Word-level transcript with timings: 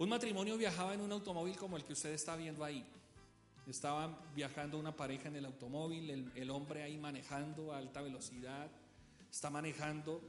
Un 0.00 0.08
matrimonio 0.08 0.56
viajaba 0.56 0.94
en 0.94 1.02
un 1.02 1.12
automóvil 1.12 1.58
como 1.58 1.76
el 1.76 1.84
que 1.84 1.92
usted 1.92 2.14
está 2.14 2.34
viendo 2.34 2.64
ahí. 2.64 2.86
Estaban 3.66 4.16
viajando 4.34 4.78
una 4.78 4.96
pareja 4.96 5.28
en 5.28 5.36
el 5.36 5.44
automóvil, 5.44 6.32
el, 6.34 6.50
hombre 6.50 6.82
ahí 6.82 6.96
manejando 6.96 7.74
a 7.74 7.76
alta 7.76 8.00
velocidad, 8.00 8.70
está 9.30 9.50
manejando 9.50 10.22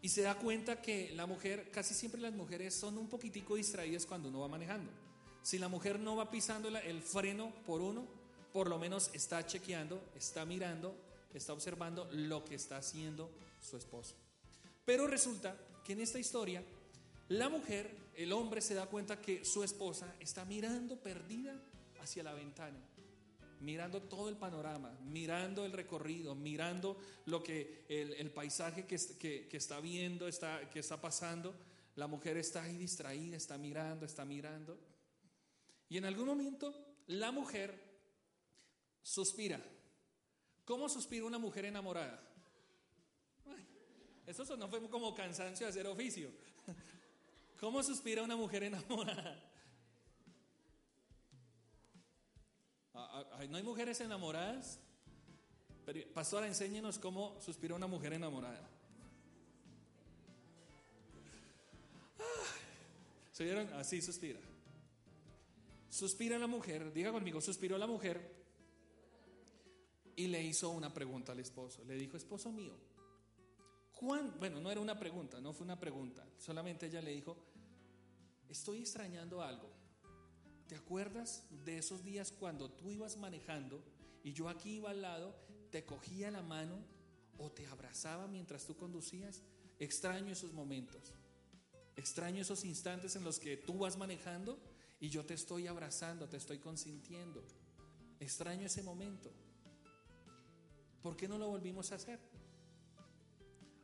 y 0.00 0.08
se 0.08 0.22
da 0.22 0.36
cuenta 0.36 0.80
que 0.80 1.10
la 1.16 1.26
mujer, 1.26 1.72
casi 1.72 1.92
siempre 1.92 2.20
las 2.20 2.32
mujeres 2.32 2.72
son 2.72 2.98
un 2.98 3.08
poquitico 3.08 3.56
distraídas 3.56 4.06
cuando 4.06 4.28
uno 4.28 4.38
va 4.38 4.48
manejando. 4.48 4.92
Si 5.42 5.58
la 5.58 5.66
mujer 5.66 5.98
no 5.98 6.14
va 6.14 6.30
pisando 6.30 6.68
el 6.68 7.02
freno 7.02 7.52
por 7.66 7.80
uno, 7.80 8.06
por 8.52 8.68
lo 8.68 8.78
menos 8.78 9.10
está 9.12 9.44
chequeando, 9.44 10.00
está 10.14 10.44
mirando, 10.44 10.94
está 11.34 11.52
observando 11.52 12.08
lo 12.12 12.44
que 12.44 12.54
está 12.54 12.76
haciendo 12.76 13.28
su 13.60 13.76
esposo. 13.76 14.14
Pero 14.84 15.08
resulta 15.08 15.56
que 15.84 15.94
en 15.94 16.00
esta 16.00 16.20
historia, 16.20 16.62
la 17.26 17.48
mujer 17.48 18.06
el 18.18 18.32
hombre 18.32 18.60
se 18.60 18.74
da 18.74 18.86
cuenta 18.86 19.20
que 19.20 19.44
su 19.44 19.62
esposa 19.62 20.12
está 20.18 20.44
mirando 20.44 20.96
perdida 20.96 21.54
hacia 22.00 22.24
la 22.24 22.34
ventana, 22.34 22.76
mirando 23.60 24.02
todo 24.02 24.28
el 24.28 24.36
panorama, 24.36 24.90
mirando 25.04 25.64
el 25.64 25.70
recorrido, 25.70 26.34
mirando 26.34 26.96
lo 27.26 27.44
que 27.44 27.84
el, 27.88 28.28
paisaje 28.32 28.86
que, 28.86 29.48
está 29.52 29.78
viendo, 29.78 30.26
está, 30.26 30.68
que 30.68 30.80
está 30.80 31.00
pasando. 31.00 31.54
La 31.94 32.08
mujer 32.08 32.36
está 32.38 32.64
ahí 32.64 32.76
distraída, 32.76 33.36
está 33.36 33.56
mirando, 33.56 34.04
está 34.04 34.24
mirando. 34.24 34.76
Y 35.88 35.96
en 35.96 36.04
algún 36.04 36.26
momento 36.26 36.74
la 37.06 37.30
mujer 37.30 37.80
suspira. 39.00 39.64
¿Cómo 40.64 40.88
suspira 40.88 41.24
una 41.24 41.38
mujer 41.38 41.66
enamorada? 41.66 42.24
eso 44.26 44.56
no 44.56 44.68
fue 44.68 44.86
como 44.90 45.14
cansancio 45.14 45.66
de 45.66 45.70
hacer 45.70 45.86
oficio. 45.86 46.30
¿Cómo 47.60 47.82
suspira 47.82 48.22
una 48.22 48.36
mujer 48.36 48.62
enamorada? 48.62 49.42
Ah, 52.94 53.24
ah, 53.32 53.44
¿No 53.48 53.56
hay 53.56 53.62
mujeres 53.62 54.00
enamoradas? 54.00 54.80
pastora, 56.12 56.46
enséñenos 56.46 56.98
cómo 56.98 57.40
suspira 57.40 57.74
una 57.74 57.86
mujer 57.86 58.12
enamorada. 58.12 58.68
¿Se 63.32 63.44
vieron? 63.44 63.72
Así 63.74 64.02
suspira. 64.02 64.40
Suspira 65.88 66.38
la 66.38 66.46
mujer, 66.46 66.92
diga 66.92 67.10
conmigo, 67.10 67.40
suspiró 67.40 67.78
la 67.78 67.86
mujer 67.86 68.20
y 70.16 70.26
le 70.26 70.42
hizo 70.42 70.70
una 70.70 70.92
pregunta 70.92 71.32
al 71.32 71.40
esposo. 71.40 71.84
Le 71.84 71.94
dijo, 71.94 72.16
esposo 72.16 72.52
mío, 72.52 72.74
bueno, 74.00 74.60
no 74.60 74.70
era 74.70 74.80
una 74.80 74.98
pregunta, 74.98 75.40
no 75.40 75.52
fue 75.52 75.64
una 75.64 75.78
pregunta, 75.78 76.24
solamente 76.38 76.86
ella 76.86 77.02
le 77.02 77.12
dijo, 77.12 77.36
estoy 78.48 78.80
extrañando 78.80 79.42
algo. 79.42 79.70
¿Te 80.68 80.76
acuerdas 80.76 81.46
de 81.64 81.78
esos 81.78 82.04
días 82.04 82.30
cuando 82.30 82.70
tú 82.70 82.90
ibas 82.90 83.16
manejando 83.16 83.82
y 84.22 84.32
yo 84.32 84.48
aquí 84.48 84.76
iba 84.76 84.90
al 84.90 85.02
lado, 85.02 85.34
te 85.70 85.84
cogía 85.84 86.30
la 86.30 86.42
mano 86.42 86.78
o 87.38 87.50
te 87.50 87.66
abrazaba 87.66 88.26
mientras 88.26 88.66
tú 88.66 88.76
conducías? 88.76 89.42
Extraño 89.78 90.32
esos 90.32 90.52
momentos. 90.52 91.14
Extraño 91.96 92.42
esos 92.42 92.64
instantes 92.64 93.16
en 93.16 93.24
los 93.24 93.38
que 93.38 93.56
tú 93.56 93.78
vas 93.78 93.96
manejando 93.96 94.60
y 95.00 95.08
yo 95.08 95.24
te 95.24 95.34
estoy 95.34 95.66
abrazando, 95.66 96.28
te 96.28 96.36
estoy 96.36 96.58
consintiendo. 96.58 97.42
Extraño 98.20 98.66
ese 98.66 98.82
momento. 98.82 99.32
¿Por 101.02 101.16
qué 101.16 101.28
no 101.28 101.38
lo 101.38 101.48
volvimos 101.48 101.92
a 101.92 101.94
hacer? 101.94 102.20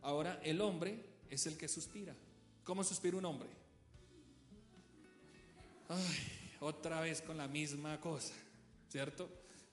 Ahora 0.05 0.39
el 0.45 0.61
hombre 0.61 1.03
es 1.31 1.47
el 1.47 1.57
que 1.57 1.67
suspira. 1.67 2.15
¿Cómo 2.63 2.85
suspira 2.85 3.17
un 3.17 3.25
hombre? 3.25 3.49
Ay, 5.89 6.57
otra 6.61 7.01
vez 7.01 7.23
con 7.23 7.39
la 7.39 7.49
misma 7.49 7.99
cosa, 8.01 8.35
¿cierto? 8.91 9.31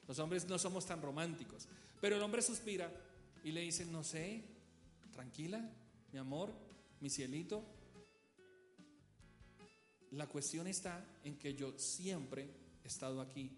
Los 0.07 0.19
hombres 0.19 0.47
no 0.47 0.57
somos 0.57 0.85
tan 0.85 1.01
románticos, 1.01 1.67
pero 1.99 2.15
el 2.15 2.21
hombre 2.21 2.41
suspira 2.41 2.89
y 3.43 3.51
le 3.51 3.59
dice, 3.59 3.85
no 3.85 4.05
sé, 4.05 4.41
tranquila, 5.11 5.69
mi 6.13 6.19
amor, 6.19 6.53
mi 7.01 7.09
cielito. 7.09 7.65
La 10.11 10.27
cuestión 10.27 10.65
está 10.65 11.05
en 11.25 11.37
que 11.37 11.55
yo 11.55 11.77
siempre 11.77 12.49
he 12.85 12.87
estado 12.87 13.19
aquí 13.19 13.51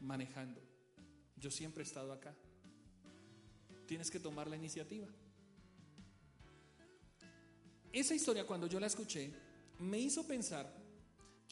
manejando. 0.00 0.62
Yo 1.36 1.50
siempre 1.50 1.82
he 1.82 1.86
estado 1.86 2.10
acá. 2.10 2.34
Tienes 3.86 4.10
que 4.10 4.18
tomar 4.18 4.48
la 4.48 4.56
iniciativa. 4.56 5.08
Esa 7.94 8.12
historia 8.12 8.44
cuando 8.44 8.66
yo 8.66 8.80
la 8.80 8.88
escuché 8.88 9.30
me 9.78 10.00
hizo 10.00 10.26
pensar 10.26 10.68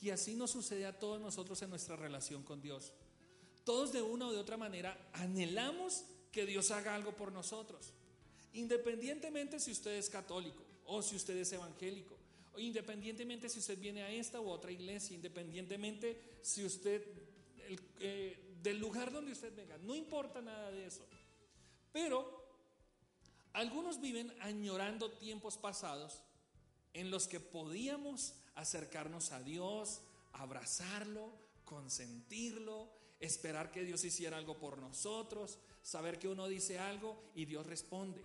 y 0.00 0.10
así 0.10 0.34
nos 0.34 0.50
sucede 0.50 0.84
a 0.84 0.98
todos 0.98 1.20
nosotros 1.20 1.62
en 1.62 1.70
nuestra 1.70 1.94
relación 1.94 2.42
con 2.42 2.60
Dios. 2.60 2.92
Todos 3.62 3.92
de 3.92 4.02
una 4.02 4.26
o 4.26 4.32
de 4.32 4.38
otra 4.38 4.56
manera 4.56 4.98
anhelamos 5.12 6.02
que 6.32 6.44
Dios 6.44 6.72
haga 6.72 6.96
algo 6.96 7.14
por 7.14 7.30
nosotros. 7.30 7.92
Independientemente 8.54 9.60
si 9.60 9.70
usted 9.70 9.92
es 9.92 10.10
católico 10.10 10.64
o 10.84 11.00
si 11.00 11.14
usted 11.14 11.36
es 11.36 11.52
evangélico, 11.52 12.18
o 12.52 12.58
independientemente 12.58 13.48
si 13.48 13.60
usted 13.60 13.78
viene 13.78 14.02
a 14.02 14.10
esta 14.10 14.40
u 14.40 14.48
otra 14.48 14.72
iglesia, 14.72 15.14
independientemente 15.14 16.38
si 16.42 16.64
usted, 16.64 17.06
eh, 18.00 18.56
del 18.60 18.80
lugar 18.80 19.12
donde 19.12 19.30
usted 19.30 19.54
venga, 19.54 19.78
no 19.78 19.94
importa 19.94 20.42
nada 20.42 20.72
de 20.72 20.86
eso. 20.86 21.06
Pero 21.92 22.42
algunos 23.52 24.00
viven 24.00 24.34
añorando 24.40 25.08
tiempos 25.12 25.56
pasados 25.56 26.20
en 26.94 27.10
los 27.10 27.28
que 27.28 27.40
podíamos 27.40 28.34
acercarnos 28.54 29.32
a 29.32 29.42
Dios, 29.42 30.00
abrazarlo, 30.32 31.32
consentirlo, 31.64 32.90
esperar 33.20 33.70
que 33.70 33.84
Dios 33.84 34.04
hiciera 34.04 34.36
algo 34.36 34.58
por 34.58 34.78
nosotros, 34.78 35.58
saber 35.82 36.18
que 36.18 36.28
uno 36.28 36.48
dice 36.48 36.78
algo 36.78 37.22
y 37.34 37.44
Dios 37.44 37.66
responde. 37.66 38.22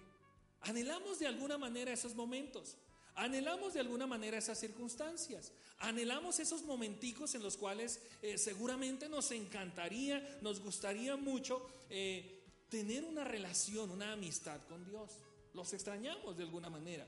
Anhelamos 0.61 1.19
de 1.19 1.27
alguna 1.27 1.57
manera 1.57 1.93
esos 1.93 2.15
momentos. 2.15 2.75
Anhelamos 3.15 3.73
de 3.73 3.79
alguna 3.79 4.05
manera 4.05 4.37
esas 4.37 4.59
circunstancias. 4.59 5.51
Anhelamos 5.79 6.39
esos 6.39 6.63
momenticos 6.63 7.33
en 7.35 7.43
los 7.43 7.57
cuales 7.57 7.99
eh, 8.21 8.37
seguramente 8.37 9.09
nos 9.09 9.31
encantaría, 9.31 10.39
nos 10.41 10.59
gustaría 10.59 11.15
mucho 11.15 11.67
eh, 11.89 12.43
tener 12.69 13.05
una 13.05 13.23
relación, 13.23 13.89
una 13.91 14.13
amistad 14.13 14.59
con 14.67 14.85
Dios. 14.85 15.11
Los 15.53 15.73
extrañamos 15.73 16.37
de 16.37 16.43
alguna 16.43 16.69
manera. 16.69 17.07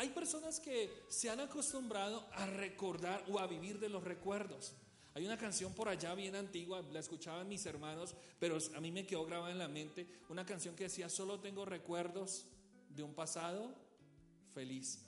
Hay 0.00 0.08
personas 0.08 0.60
que 0.60 1.04
se 1.08 1.28
han 1.28 1.40
acostumbrado 1.40 2.26
a 2.32 2.46
recordar 2.46 3.22
o 3.28 3.38
a 3.38 3.46
vivir 3.46 3.78
de 3.78 3.90
los 3.90 4.02
recuerdos. 4.02 4.72
Hay 5.12 5.26
una 5.26 5.36
canción 5.36 5.74
por 5.74 5.90
allá 5.90 6.14
bien 6.14 6.36
antigua, 6.36 6.80
la 6.90 7.00
escuchaban 7.00 7.46
mis 7.46 7.66
hermanos, 7.66 8.14
pero 8.38 8.56
a 8.74 8.80
mí 8.80 8.90
me 8.90 9.06
quedó 9.06 9.26
grabada 9.26 9.52
en 9.52 9.58
la 9.58 9.68
mente 9.68 10.06
una 10.30 10.46
canción 10.46 10.74
que 10.74 10.84
decía, 10.84 11.10
solo 11.10 11.38
tengo 11.40 11.66
recuerdos 11.66 12.46
de 12.88 13.02
un 13.02 13.12
pasado 13.12 13.74
feliz. 14.54 15.00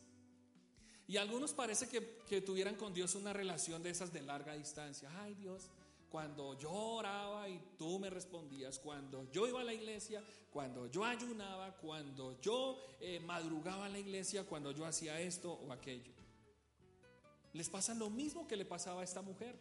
Y 1.09 1.17
algunos 1.17 1.55
parece 1.55 1.89
que, 1.89 2.19
que 2.29 2.43
tuvieran 2.43 2.75
con 2.75 2.93
Dios 2.93 3.15
una 3.15 3.33
relación 3.33 3.83
de 3.83 3.88
esas 3.88 4.12
de 4.12 4.21
larga 4.21 4.53
distancia. 4.53 5.11
Ay 5.23 5.33
Dios, 5.33 5.71
cuando 6.12 6.59
yo 6.59 6.70
oraba 6.70 7.49
y 7.49 7.59
tú 7.79 7.99
me 7.99 8.11
respondías, 8.11 8.79
cuando 8.79 9.31
yo 9.32 9.49
iba 9.49 9.62
a 9.62 9.64
la 9.64 9.73
iglesia, 9.73 10.23
cuando 10.50 10.87
yo 10.88 11.05
ayunaba, 11.06 11.75
cuando 11.79 12.38
yo 12.43 12.79
eh, 13.00 13.19
madrugaba 13.19 13.87
a 13.87 13.88
la 13.88 13.99
iglesia, 13.99 14.44
cuando 14.44 14.73
yo 14.73 14.85
hacía 14.85 15.19
esto 15.19 15.50
o 15.50 15.73
aquello. 15.73 16.12
Les 17.55 17.70
pasa 17.70 17.94
lo 17.94 18.11
mismo 18.11 18.47
que 18.47 18.56
le 18.56 18.67
pasaba 18.67 19.00
a 19.00 19.05
esta 19.05 19.23
mujer. 19.23 19.56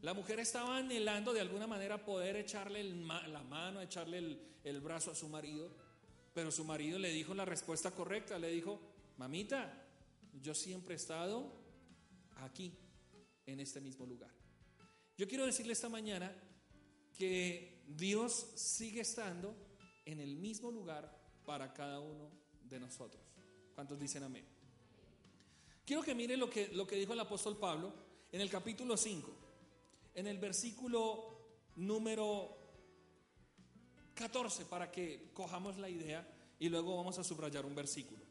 La 0.00 0.14
mujer 0.14 0.38
estaba 0.38 0.76
anhelando 0.76 1.32
de 1.32 1.40
alguna 1.40 1.66
manera 1.66 2.04
poder 2.04 2.36
echarle 2.36 2.84
la 2.84 3.42
mano, 3.42 3.80
echarle 3.80 4.18
el, 4.18 4.40
el 4.62 4.80
brazo 4.80 5.10
a 5.10 5.16
su 5.16 5.28
marido, 5.28 5.72
pero 6.34 6.52
su 6.52 6.64
marido 6.64 7.00
le 7.00 7.10
dijo 7.10 7.34
la 7.34 7.44
respuesta 7.44 7.90
correcta, 7.90 8.38
le 8.38 8.50
dijo, 8.50 8.80
mamita, 9.16 9.86
yo 10.40 10.54
siempre 10.54 10.94
he 10.94 10.96
estado 10.96 11.52
aquí, 12.36 12.78
en 13.44 13.58
este 13.58 13.80
mismo 13.80 14.06
lugar. 14.06 14.37
Yo 15.18 15.26
quiero 15.26 15.44
decirle 15.44 15.72
esta 15.72 15.88
mañana 15.88 16.32
que 17.18 17.82
Dios 17.88 18.52
sigue 18.54 19.00
estando 19.00 19.52
en 20.04 20.20
el 20.20 20.36
mismo 20.36 20.70
lugar 20.70 21.12
para 21.44 21.74
cada 21.74 21.98
uno 21.98 22.30
de 22.62 22.78
nosotros. 22.78 23.20
¿Cuántos 23.74 23.98
dicen 23.98 24.22
amén? 24.22 24.46
Quiero 25.84 26.04
que 26.04 26.14
mire 26.14 26.36
lo 26.36 26.48
que, 26.48 26.68
lo 26.68 26.86
que 26.86 26.94
dijo 26.94 27.14
el 27.14 27.20
apóstol 27.20 27.56
Pablo 27.56 27.92
en 28.30 28.40
el 28.40 28.48
capítulo 28.48 28.96
5, 28.96 29.28
en 30.14 30.28
el 30.28 30.38
versículo 30.38 31.24
número 31.74 32.56
14, 34.14 34.66
para 34.66 34.88
que 34.88 35.30
cojamos 35.34 35.78
la 35.78 35.88
idea 35.88 36.26
y 36.60 36.68
luego 36.68 36.96
vamos 36.96 37.18
a 37.18 37.24
subrayar 37.24 37.66
un 37.66 37.74
versículo. 37.74 38.22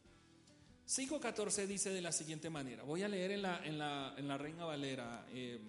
5.14 0.88 1.66
dice 1.66 1.90
de 1.90 2.02
la 2.02 2.14
siguiente 2.14 2.50
manera, 2.50 2.84
voy 2.84 3.04
a 3.04 3.10
leer 3.10 3.32
en 3.32 3.42
la, 3.42 3.66
en 3.66 3.78
la, 3.78 4.16
en 4.18 4.26
la 4.26 4.38
Reina 4.38 4.64
Valera, 4.64 5.28
eh, 5.32 5.60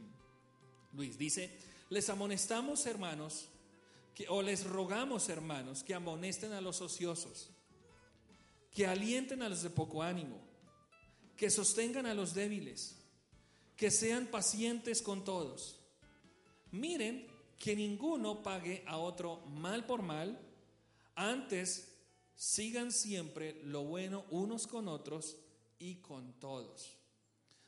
Luis, 0.93 1.19
dice, 1.19 1.50
les 1.90 2.08
amonestamos 2.08 2.87
hermanos, 2.87 3.49
que, 4.14 4.29
o 4.29 4.43
les 4.43 4.64
rogamos 4.64 5.29
hermanos, 5.29 5.82
que 5.82 5.94
amonesten 5.94 6.52
a 6.52 6.61
los 6.61 6.81
ociosos, 6.81 7.50
que 8.73 8.87
alienten 8.87 9.43
a 9.43 9.49
los 9.49 9.62
de 9.62 9.70
poco 9.70 10.02
ánimo, 10.02 10.40
que 11.37 11.50
sostengan 11.50 12.06
a 12.06 12.14
los 12.14 12.35
débiles, 12.35 12.96
que 13.76 13.90
sean 13.90 14.26
pacientes 14.26 15.02
con 15.02 15.25
todos. 15.25 15.79
Miren 16.73 17.26
que 17.58 17.75
ninguno 17.76 18.43
pague 18.43 18.84
a 18.87 18.99
otro 18.99 19.41
mal 19.46 19.87
por 19.87 20.02
mal, 20.02 20.38
antes 21.14 21.88
sigan 22.34 22.93
siempre 22.93 23.61
lo 23.64 23.84
bueno 23.84 24.25
unos 24.31 24.67
con 24.67 24.88
otros 24.88 25.37
y 25.79 25.96
con 25.96 26.32
todos. 26.34 26.96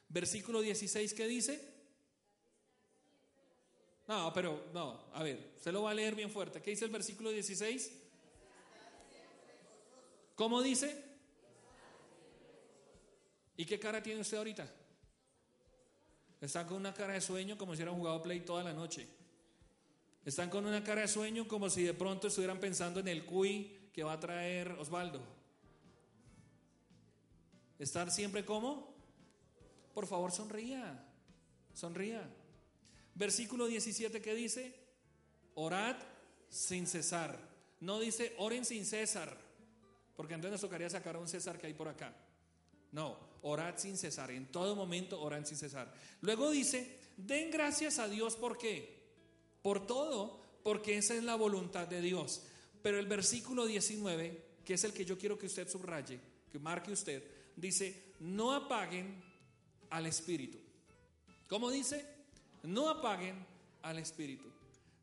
Versículo 0.09 0.61
16 0.61 1.15
que 1.15 1.27
dice, 1.27 1.70
no, 4.11 4.33
pero 4.33 4.65
no, 4.75 5.05
a 5.13 5.23
ver, 5.23 5.53
se 5.57 5.71
lo 5.71 5.85
va 5.85 5.93
a 5.93 5.95
leer 5.95 6.17
bien 6.17 6.33
fuerte. 6.33 6.61
¿Qué 6.61 6.71
dice 6.71 6.85
el 6.85 6.91
versículo 6.91 7.31
16? 7.31 7.93
¿Cómo 10.35 10.61
dice? 10.61 11.05
¿Y 13.57 13.65
qué 13.65 13.79
cara 13.79 14.03
tiene 14.03 14.23
usted 14.23 14.39
ahorita? 14.39 14.69
Están 16.41 16.67
con 16.67 16.79
una 16.79 16.93
cara 16.93 17.13
de 17.13 17.21
sueño 17.21 17.57
como 17.57 17.73
si 17.73 17.83
hubieran 17.83 17.95
jugado 17.95 18.21
play 18.21 18.41
toda 18.41 18.65
la 18.65 18.73
noche. 18.73 19.07
Están 20.25 20.51
con 20.51 20.67
una 20.67 20.83
cara 20.83 21.03
de 21.03 21.09
sueño 21.09 21.47
como 21.47 21.71
si 21.71 21.85
de 21.85 21.95
pronto 21.95 22.27
estuvieran 22.27 22.59
pensando 22.59 22.99
en 22.99 23.07
el 23.07 23.25
cuy 23.25 23.91
que 23.93 24.03
va 24.03 24.15
a 24.15 24.19
traer 24.19 24.73
Osvaldo. 24.73 25.23
Estar 27.79 28.11
siempre 28.11 28.45
como? 28.45 28.93
Por 29.95 30.09
favor, 30.09 30.33
sonría. 30.33 31.07
Sonría. 31.75 32.29
Versículo 33.15 33.67
17 33.67 34.21
que 34.21 34.35
dice, 34.35 34.75
orad 35.55 35.97
sin 36.49 36.87
cesar. 36.87 37.39
No 37.81 37.99
dice 37.99 38.35
oren 38.39 38.65
sin 38.65 38.85
César, 38.85 39.37
porque 40.17 40.35
entonces 40.35 40.53
nos 40.53 40.61
tocaría 40.61 40.91
sacar 40.91 41.17
a 41.17 41.19
un 41.19 41.29
César 41.29 41.59
que 41.59 41.67
hay 41.67 41.75
por 41.75 41.89
acá. 41.89 42.15
No, 42.93 43.17
orad 43.43 43.79
sin 43.79 43.97
cesar, 43.97 44.31
en 44.31 44.47
todo 44.47 44.75
momento 44.75 45.21
orad 45.21 45.45
sin 45.45 45.57
cesar. 45.57 45.93
Luego 46.21 46.51
dice, 46.51 46.99
den 47.17 47.51
gracias 47.51 47.99
a 47.99 48.09
Dios 48.09 48.37
por 48.37 48.59
qué? 48.59 49.01
Por 49.63 49.87
todo, 49.87 50.41
porque 50.63 50.99
esa 50.99 51.15
es 51.15 51.23
la 51.23 51.37
voluntad 51.37 51.87
de 51.87 52.01
Dios. 52.01 52.43
Pero 52.83 52.99
el 52.99 53.07
versículo 53.07 53.67
19, 53.67 54.45
que 54.65 54.75
es 54.75 54.85
el 54.85 54.93
que 54.93 55.05
yo 55.05 55.17
quiero 55.17 55.39
que 55.39 55.47
usted 55.47 55.69
subraye, 55.69 56.19
que 56.51 56.59
marque 56.59 56.93
usted, 56.93 57.23
dice, 57.57 58.15
no 58.21 58.53
apaguen 58.53 59.23
al 59.91 60.07
Espíritu. 60.07 60.59
¿Cómo 61.47 61.71
dice? 61.71 62.20
No 62.63 62.89
apaguen 62.89 63.45
al 63.83 63.99
Espíritu. 63.99 64.49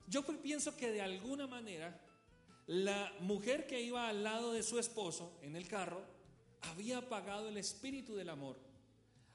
Yo 0.08 0.24
pienso 0.24 0.76
que 0.78 0.92
de 0.92 1.02
alguna 1.02 1.48
manera 1.48 2.00
la 2.68 3.14
mujer 3.22 3.66
que 3.66 3.82
iba 3.82 4.10
al 4.10 4.24
lado 4.24 4.52
de 4.52 4.62
su 4.62 4.78
esposo 4.78 5.32
en 5.42 5.56
el 5.56 5.68
carro, 5.68 6.02
había 6.62 6.98
apagado 6.98 7.48
el 7.48 7.58
espíritu 7.58 8.16
del 8.16 8.30
amor. 8.30 8.58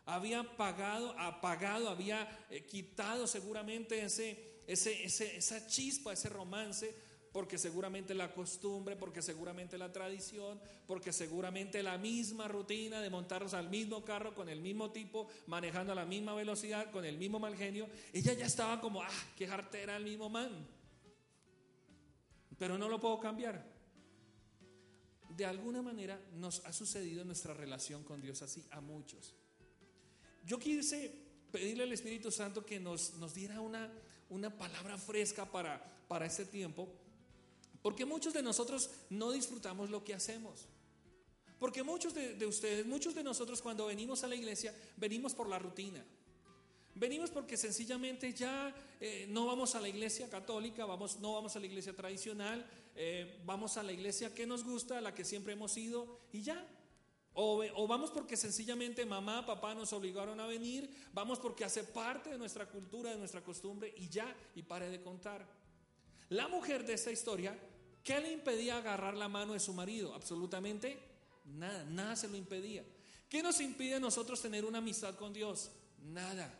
Había 0.04 0.40
apagado, 0.40 1.18
apagado, 1.18 1.88
había 1.88 2.46
eh, 2.50 2.64
quitado 2.66 3.26
seguramente 3.26 4.02
ese, 4.02 4.60
ese, 4.66 5.04
esa 5.04 5.66
chispa, 5.66 6.12
ese 6.12 6.28
romance, 6.28 6.94
porque 7.32 7.58
seguramente 7.58 8.14
la 8.14 8.32
costumbre, 8.32 8.96
porque 8.96 9.22
seguramente 9.22 9.78
la 9.78 9.92
tradición, 9.92 10.60
porque 10.86 11.12
seguramente 11.12 11.82
la 11.82 11.98
misma 11.98 12.46
rutina 12.48 13.00
de 13.00 13.10
montarnos 13.10 13.54
al 13.54 13.70
mismo 13.70 14.04
carro 14.04 14.34
con 14.34 14.48
el 14.48 14.60
mismo 14.60 14.90
tipo, 14.90 15.28
manejando 15.46 15.92
a 15.92 15.96
la 15.96 16.04
misma 16.04 16.34
velocidad, 16.34 16.90
con 16.90 17.04
el 17.04 17.16
mismo 17.16 17.38
mal 17.38 17.56
genio, 17.56 17.88
ella 18.12 18.34
ya 18.34 18.46
estaba 18.46 18.80
como, 18.80 19.02
ah, 19.02 19.24
qué 19.36 19.46
jartera 19.46 19.96
el 19.96 20.04
mismo 20.04 20.28
man. 20.28 20.66
Pero 22.58 22.76
no 22.78 22.88
lo 22.88 23.00
puedo 23.00 23.18
cambiar 23.18 23.72
de 25.36 25.46
alguna 25.46 25.82
manera 25.82 26.20
nos 26.34 26.64
ha 26.64 26.72
sucedido 26.72 27.24
nuestra 27.24 27.54
relación 27.54 28.04
con 28.04 28.20
Dios 28.20 28.42
así 28.42 28.64
a 28.70 28.80
muchos. 28.80 29.34
Yo 30.44 30.58
quise 30.58 31.12
pedirle 31.50 31.84
al 31.84 31.92
Espíritu 31.92 32.30
Santo 32.30 32.64
que 32.64 32.80
nos, 32.80 33.14
nos 33.14 33.34
diera 33.34 33.60
una, 33.60 33.90
una 34.30 34.56
palabra 34.56 34.98
fresca 34.98 35.50
para, 35.50 35.82
para 36.08 36.26
este 36.26 36.44
tiempo, 36.44 36.88
porque 37.82 38.06
muchos 38.06 38.32
de 38.32 38.42
nosotros 38.42 38.90
no 39.10 39.32
disfrutamos 39.32 39.90
lo 39.90 40.02
que 40.04 40.14
hacemos. 40.14 40.66
Porque 41.58 41.82
muchos 41.82 42.14
de, 42.14 42.34
de 42.34 42.46
ustedes, 42.46 42.86
muchos 42.86 43.14
de 43.14 43.22
nosotros 43.22 43.60
cuando 43.60 43.86
venimos 43.86 44.24
a 44.24 44.28
la 44.28 44.34
iglesia, 44.34 44.74
venimos 44.96 45.34
por 45.34 45.48
la 45.48 45.58
rutina. 45.58 46.04
Venimos 46.94 47.30
porque 47.30 47.56
sencillamente 47.56 48.34
ya 48.34 48.74
eh, 49.00 49.26
no 49.28 49.46
vamos 49.46 49.74
a 49.74 49.80
la 49.80 49.88
iglesia 49.88 50.28
católica, 50.28 50.84
vamos, 50.84 51.20
no 51.20 51.32
vamos 51.32 51.56
a 51.56 51.60
la 51.60 51.66
iglesia 51.66 51.96
tradicional, 51.96 52.68
eh, 52.94 53.40
vamos 53.46 53.78
a 53.78 53.82
la 53.82 53.92
iglesia 53.92 54.34
que 54.34 54.46
nos 54.46 54.62
gusta, 54.62 54.98
a 54.98 55.00
la 55.00 55.14
que 55.14 55.24
siempre 55.24 55.54
hemos 55.54 55.76
ido 55.76 56.20
y 56.32 56.42
ya. 56.42 56.66
O, 57.34 57.64
o, 57.76 57.86
vamos 57.86 58.10
porque 58.10 58.36
sencillamente 58.36 59.06
mamá, 59.06 59.46
papá 59.46 59.74
nos 59.74 59.94
obligaron 59.94 60.38
a 60.38 60.46
venir, 60.46 60.90
vamos 61.14 61.38
porque 61.38 61.64
hace 61.64 61.82
parte 61.82 62.28
de 62.28 62.36
nuestra 62.36 62.68
cultura, 62.68 63.10
de 63.10 63.16
nuestra 63.16 63.42
costumbre 63.42 63.94
y 63.96 64.10
ya, 64.10 64.36
y 64.54 64.62
pare 64.62 64.90
de 64.90 65.00
contar. 65.00 65.48
La 66.28 66.46
mujer 66.48 66.84
de 66.84 66.92
esta 66.92 67.10
historia, 67.10 67.58
¿qué 68.04 68.20
le 68.20 68.32
impedía 68.32 68.78
agarrar 68.78 69.16
la 69.16 69.28
mano 69.28 69.52
de 69.52 69.60
su 69.60 69.72
marido? 69.72 70.14
Absolutamente 70.14 70.98
nada, 71.44 71.84
nada 71.84 72.16
se 72.16 72.28
lo 72.28 72.36
impedía. 72.36 72.84
¿Qué 73.28 73.42
nos 73.42 73.60
impide 73.60 73.94
a 73.94 74.00
nosotros 74.00 74.42
tener 74.42 74.64
una 74.64 74.78
amistad 74.78 75.14
con 75.14 75.32
Dios? 75.32 75.70
Nada. 76.04 76.58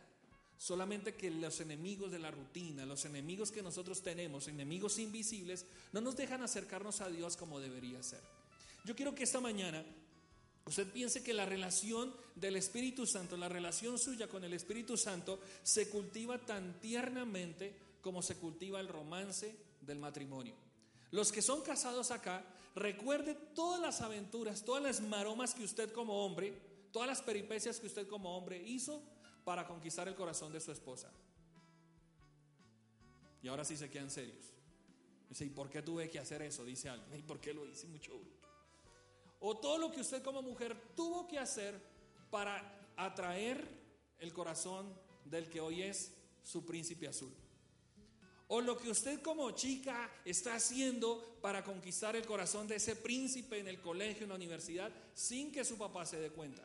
Solamente 0.57 1.15
que 1.15 1.29
los 1.29 1.59
enemigos 1.59 2.11
de 2.11 2.19
la 2.19 2.31
rutina, 2.31 2.85
los 2.85 3.05
enemigos 3.05 3.51
que 3.51 3.61
nosotros 3.61 4.01
tenemos, 4.01 4.47
enemigos 4.47 4.97
invisibles, 4.97 5.65
no 5.91 6.01
nos 6.01 6.15
dejan 6.15 6.41
acercarnos 6.41 7.01
a 7.01 7.09
Dios 7.09 7.35
como 7.35 7.59
debería 7.59 8.01
ser. 8.01 8.21
Yo 8.85 8.95
quiero 8.95 9.13
que 9.13 9.23
esta 9.23 9.39
mañana 9.39 9.83
usted 10.65 10.91
piense 10.91 11.23
que 11.23 11.33
la 11.33 11.45
relación 11.45 12.13
del 12.35 12.55
Espíritu 12.55 13.05
Santo, 13.05 13.35
la 13.37 13.49
relación 13.49 13.99
suya 13.99 14.27
con 14.27 14.43
el 14.43 14.53
Espíritu 14.53 14.97
Santo, 14.97 15.39
se 15.63 15.89
cultiva 15.89 16.39
tan 16.39 16.79
tiernamente 16.79 17.75
como 18.01 18.21
se 18.21 18.37
cultiva 18.37 18.79
el 18.79 18.87
romance 18.87 19.55
del 19.81 19.99
matrimonio. 19.99 20.55
Los 21.13 21.31
que 21.31 21.43
son 21.43 21.61
casados 21.61 22.09
acá, 22.09 22.43
recuerde 22.73 23.35
todas 23.35 23.79
las 23.79 24.01
aventuras, 24.01 24.65
todas 24.65 24.81
las 24.81 24.99
maromas 24.99 25.53
que 25.53 25.63
usted 25.63 25.91
como 25.91 26.25
hombre, 26.25 26.59
todas 26.91 27.07
las 27.07 27.21
peripecias 27.21 27.79
que 27.79 27.85
usted 27.85 28.07
como 28.07 28.35
hombre 28.35 28.59
hizo 28.59 28.99
para 29.43 29.67
conquistar 29.67 30.07
el 30.07 30.15
corazón 30.15 30.51
de 30.51 30.59
su 30.59 30.71
esposa. 30.71 31.11
Y 33.43 33.47
ahora 33.47 33.63
sí 33.63 33.77
se 33.77 33.91
quedan 33.91 34.09
serios. 34.09 34.43
Dice, 35.29 35.45
¿y 35.45 35.49
por 35.49 35.69
qué 35.69 35.83
tuve 35.83 36.09
que 36.09 36.17
hacer 36.17 36.41
eso? 36.41 36.65
Dice 36.65 36.89
alguien. 36.89 37.19
¿Y 37.19 37.21
por 37.21 37.39
qué 37.39 37.53
lo 37.53 37.67
hice 37.67 37.85
mucho 37.85 38.19
O 39.39 39.57
todo 39.57 39.77
lo 39.77 39.91
que 39.91 40.01
usted 40.01 40.23
como 40.23 40.41
mujer 40.41 40.95
tuvo 40.95 41.27
que 41.27 41.37
hacer 41.37 41.79
para 42.31 42.89
atraer 42.97 43.67
el 44.17 44.33
corazón 44.33 44.91
del 45.25 45.47
que 45.47 45.61
hoy 45.61 45.83
es 45.83 46.11
su 46.41 46.65
príncipe 46.65 47.07
azul. 47.07 47.31
O 48.47 48.61
lo 48.61 48.77
que 48.77 48.89
usted 48.89 49.21
como 49.21 49.51
chica 49.51 50.11
está 50.25 50.55
haciendo 50.55 51.37
para 51.41 51.63
conquistar 51.63 52.15
el 52.15 52.25
corazón 52.25 52.67
de 52.67 52.75
ese 52.75 52.95
príncipe 52.95 53.59
en 53.59 53.67
el 53.67 53.81
colegio, 53.81 54.23
en 54.23 54.29
la 54.29 54.35
universidad, 54.35 54.91
sin 55.13 55.51
que 55.51 55.65
su 55.65 55.77
papá 55.77 56.05
se 56.05 56.19
dé 56.19 56.29
cuenta. 56.29 56.63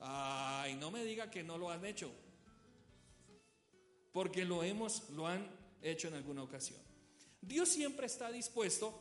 Ay, 0.00 0.76
no 0.76 0.90
me 0.90 1.04
diga 1.04 1.30
que 1.30 1.42
no 1.42 1.58
lo 1.58 1.70
han 1.70 1.84
hecho. 1.84 2.10
Porque 4.12 4.44
lo 4.44 4.62
hemos, 4.62 5.10
lo 5.10 5.26
han 5.26 5.48
hecho 5.82 6.08
en 6.08 6.14
alguna 6.14 6.42
ocasión. 6.42 6.80
Dios 7.40 7.68
siempre 7.68 8.06
está 8.06 8.30
dispuesto 8.30 8.98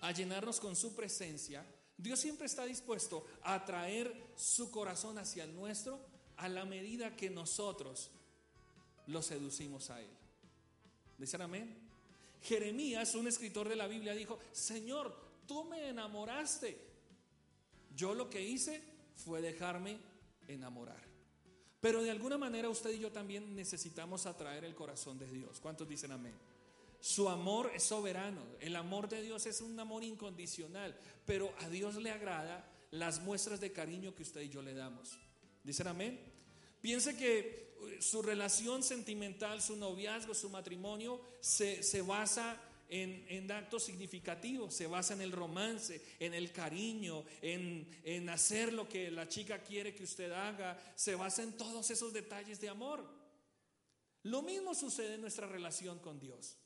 a 0.00 0.12
llenarnos 0.12 0.60
con 0.60 0.76
su 0.76 0.94
presencia. 0.94 1.64
Dios 1.96 2.18
siempre 2.18 2.46
está 2.46 2.64
dispuesto 2.64 3.26
a 3.42 3.64
traer 3.64 4.32
su 4.36 4.70
corazón 4.70 5.18
hacia 5.18 5.44
el 5.44 5.54
nuestro 5.54 6.00
a 6.36 6.48
la 6.48 6.64
medida 6.64 7.16
que 7.16 7.30
nosotros 7.30 8.10
lo 9.06 9.22
seducimos 9.22 9.90
a 9.90 10.00
Él. 10.00 10.10
¿Dicen 11.18 11.42
amén? 11.42 11.74
Jeremías, 12.42 13.14
un 13.14 13.26
escritor 13.26 13.68
de 13.68 13.76
la 13.76 13.86
Biblia, 13.86 14.14
dijo, 14.14 14.38
Señor, 14.52 15.16
tú 15.46 15.64
me 15.64 15.88
enamoraste. 15.88 16.78
Yo 17.96 18.14
lo 18.14 18.28
que 18.28 18.42
hice 18.42 18.82
fue 19.16 19.40
dejarme 19.40 19.98
enamorar. 20.48 21.02
Pero 21.80 22.02
de 22.02 22.10
alguna 22.10 22.38
manera 22.38 22.68
usted 22.68 22.90
y 22.90 22.98
yo 22.98 23.12
también 23.12 23.54
necesitamos 23.54 24.26
atraer 24.26 24.64
el 24.64 24.74
corazón 24.74 25.18
de 25.18 25.30
Dios. 25.30 25.60
¿Cuántos 25.60 25.88
dicen 25.88 26.12
amén? 26.12 26.34
Su 27.00 27.28
amor 27.28 27.70
es 27.74 27.82
soberano. 27.82 28.40
El 28.60 28.76
amor 28.76 29.08
de 29.08 29.20
Dios 29.20 29.44
es 29.44 29.60
un 29.60 29.78
amor 29.78 30.02
incondicional. 30.02 30.98
Pero 31.26 31.52
a 31.60 31.68
Dios 31.68 31.96
le 31.96 32.10
agrada 32.10 32.66
las 32.90 33.20
muestras 33.20 33.60
de 33.60 33.72
cariño 33.72 34.14
que 34.14 34.22
usted 34.22 34.40
y 34.40 34.48
yo 34.48 34.62
le 34.62 34.74
damos. 34.74 35.18
¿Dicen 35.62 35.86
amén? 35.86 36.18
Piense 36.84 37.16
que 37.16 37.72
uh, 37.80 38.02
su 38.02 38.20
relación 38.20 38.82
sentimental, 38.82 39.62
su 39.62 39.74
noviazgo, 39.74 40.34
su 40.34 40.50
matrimonio 40.50 41.18
se, 41.40 41.82
se 41.82 42.02
basa 42.02 42.60
en, 42.90 43.50
actos 43.50 43.84
significativos, 43.84 44.74
se 44.74 44.86
basa 44.86 45.14
en 45.14 45.22
el 45.22 45.32
romance, 45.32 46.04
en 46.20 46.34
el 46.34 46.52
cariño, 46.52 47.24
en, 47.40 47.88
en 48.04 48.28
hacer 48.28 48.74
lo 48.74 48.86
que 48.86 49.10
la 49.10 49.26
chica 49.26 49.62
quiere 49.62 49.94
que 49.94 50.04
usted 50.04 50.30
haga, 50.30 50.78
se 50.94 51.14
basa 51.14 51.42
en 51.42 51.56
todos 51.56 51.90
esos 51.90 52.12
detalles 52.12 52.60
de 52.60 52.68
amor. 52.68 53.02
Lo 54.24 54.42
mismo 54.42 54.74
sucede 54.74 55.14
en 55.14 55.22
nuestra 55.22 55.46
relación 55.46 56.00
con 56.00 56.20
Dios. 56.20 56.58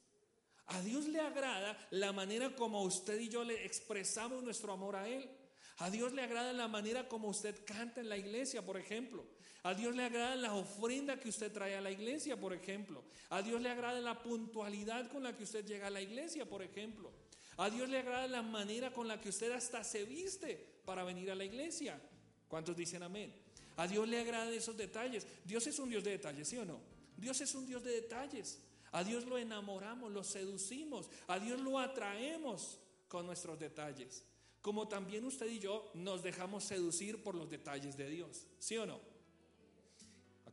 A 0.67 0.83
Dios 0.83 1.07
le 1.07 1.21
agrada 1.21 1.79
la 1.93 2.13
manera 2.13 2.57
como 2.57 2.83
usted 2.83 3.21
y 3.21 3.29
yo 3.29 3.45
le 3.45 3.65
expresamos 3.65 4.43
nuestro 4.43 4.73
amor 4.73 4.97
a 4.97 5.09
Él. 5.09 5.31
A 5.77 5.91
Dios 5.91 6.13
le 6.13 6.23
agrada 6.23 6.53
la 6.53 6.67
manera 6.67 7.09
como 7.09 7.29
usted 7.29 7.65
canta 7.65 8.01
en 8.01 8.09
la 8.09 8.17
iglesia, 8.17 8.67
por 8.67 8.79
ejemplo. 8.79 9.38
A 9.65 9.75
Dios 9.75 9.95
le 9.95 10.05
agrada 10.05 10.37
la 10.37 10.55
ofrenda 10.55 11.19
que 11.19 11.29
usted 11.29 11.53
trae 11.53 11.77
a 11.77 11.81
la 11.81 11.91
iglesia, 11.91 12.39
por 12.39 12.53
ejemplo. 12.53 13.05
A 13.31 13.43
Dios 13.43 13.61
le 13.61 13.71
agrada 13.71 14.01
la 14.01 14.23
puntualidad 14.23 15.11
con 15.11 15.23
la 15.23 15.37
que 15.37 15.45
usted 15.45 15.65
llega 15.67 15.89
a 15.89 15.91
la 15.91 16.01
iglesia, 16.01 16.49
por 16.49 16.63
ejemplo. 16.63 17.13
A 17.57 17.69
Dios 17.69 17.89
le 17.89 17.99
agrada 17.99 18.29
la 18.29 18.43
manera 18.43 18.93
con 18.93 19.09
la 19.09 19.21
que 19.21 19.31
usted 19.31 19.51
hasta 19.51 19.83
se 19.83 20.05
viste 20.05 20.81
para 20.85 21.03
venir 21.03 21.31
a 21.31 21.35
la 21.35 21.45
iglesia. 21.45 22.01
¿Cuántos 22.47 22.77
dicen 22.77 23.03
amén? 23.03 23.35
A 23.77 23.87
Dios 23.87 24.09
le 24.09 24.21
agrada 24.21 24.51
esos 24.51 24.77
detalles. 24.77 25.27
Dios 25.45 25.67
es 25.67 25.79
un 25.79 25.89
Dios 25.89 26.05
de 26.05 26.13
detalles, 26.13 26.49
¿sí 26.49 26.57
o 26.57 26.65
no? 26.65 26.81
Dios 27.17 27.41
es 27.41 27.55
un 27.55 27.67
Dios 27.67 27.83
de 27.83 27.93
detalles. 27.93 28.61
A 28.93 29.05
Dios 29.05 29.25
lo 29.27 29.37
enamoramos, 29.39 30.11
lo 30.13 30.25
seducimos, 30.25 31.11
a 31.27 31.39
Dios 31.39 31.61
lo 31.61 31.79
atraemos 31.79 32.79
con 33.09 33.27
nuestros 33.27 33.59
detalles. 33.59 34.25
Como 34.63 34.89
también 34.89 35.25
usted 35.25 35.51
y 35.51 35.59
yo 35.59 35.91
nos 35.95 36.23
dejamos 36.23 36.65
seducir 36.65 37.23
por 37.23 37.35
los 37.35 37.51
detalles 37.51 37.97
de 37.97 38.09
Dios, 38.09 38.47
¿sí 38.59 38.77
o 38.77 38.87
no? 38.87 39.01